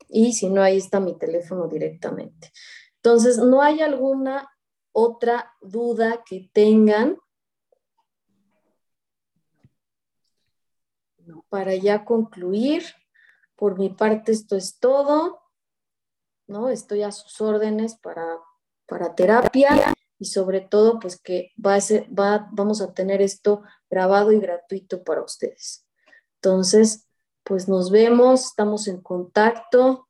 Y 0.08 0.34
si 0.34 0.48
no, 0.48 0.62
ahí 0.62 0.76
está 0.76 1.00
mi 1.00 1.16
teléfono 1.18 1.66
directamente. 1.66 2.52
Entonces, 2.96 3.38
¿no 3.38 3.62
hay 3.62 3.80
alguna 3.80 4.48
otra 4.92 5.52
duda 5.60 6.22
que 6.24 6.50
tengan? 6.52 7.18
Para 11.48 11.74
ya 11.74 12.04
concluir, 12.04 12.82
por 13.56 13.78
mi 13.78 13.88
parte 13.90 14.32
esto 14.32 14.56
es 14.56 14.78
todo. 14.78 15.41
¿No? 16.52 16.68
Estoy 16.68 17.02
a 17.02 17.10
sus 17.10 17.40
órdenes 17.40 17.96
para, 17.96 18.38
para 18.86 19.14
terapia 19.14 19.94
y 20.18 20.26
sobre 20.26 20.60
todo, 20.60 21.00
pues 21.00 21.20
que 21.20 21.50
va 21.64 21.74
a 21.74 21.80
ser, 21.80 22.06
va, 22.16 22.48
vamos 22.52 22.80
a 22.80 22.94
tener 22.94 23.20
esto 23.20 23.62
grabado 23.90 24.30
y 24.30 24.38
gratuito 24.38 25.02
para 25.02 25.22
ustedes. 25.22 25.86
Entonces, 26.36 27.08
pues 27.42 27.68
nos 27.68 27.90
vemos, 27.90 28.46
estamos 28.46 28.86
en 28.86 29.00
contacto 29.00 30.08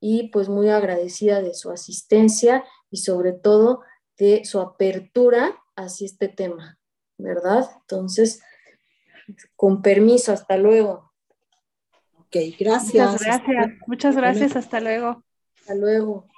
y 0.00 0.30
pues 0.30 0.48
muy 0.48 0.68
agradecida 0.68 1.40
de 1.40 1.54
su 1.54 1.70
asistencia 1.70 2.64
y 2.90 2.96
sobre 2.98 3.32
todo 3.32 3.82
de 4.18 4.44
su 4.44 4.60
apertura 4.60 5.62
hacia 5.76 6.06
este 6.06 6.28
tema, 6.28 6.78
¿verdad? 7.18 7.70
Entonces, 7.82 8.42
con 9.54 9.82
permiso, 9.82 10.32
hasta 10.32 10.56
luego. 10.56 11.12
Ok, 12.18 12.36
gracias. 12.58 13.12
Muchas 13.12 13.22
gracias, 13.22 13.68
muchas 13.86 14.16
gracias, 14.16 14.56
hasta 14.56 14.80
luego. 14.80 15.22
Hasta 15.62 15.74
luego. 15.74 16.31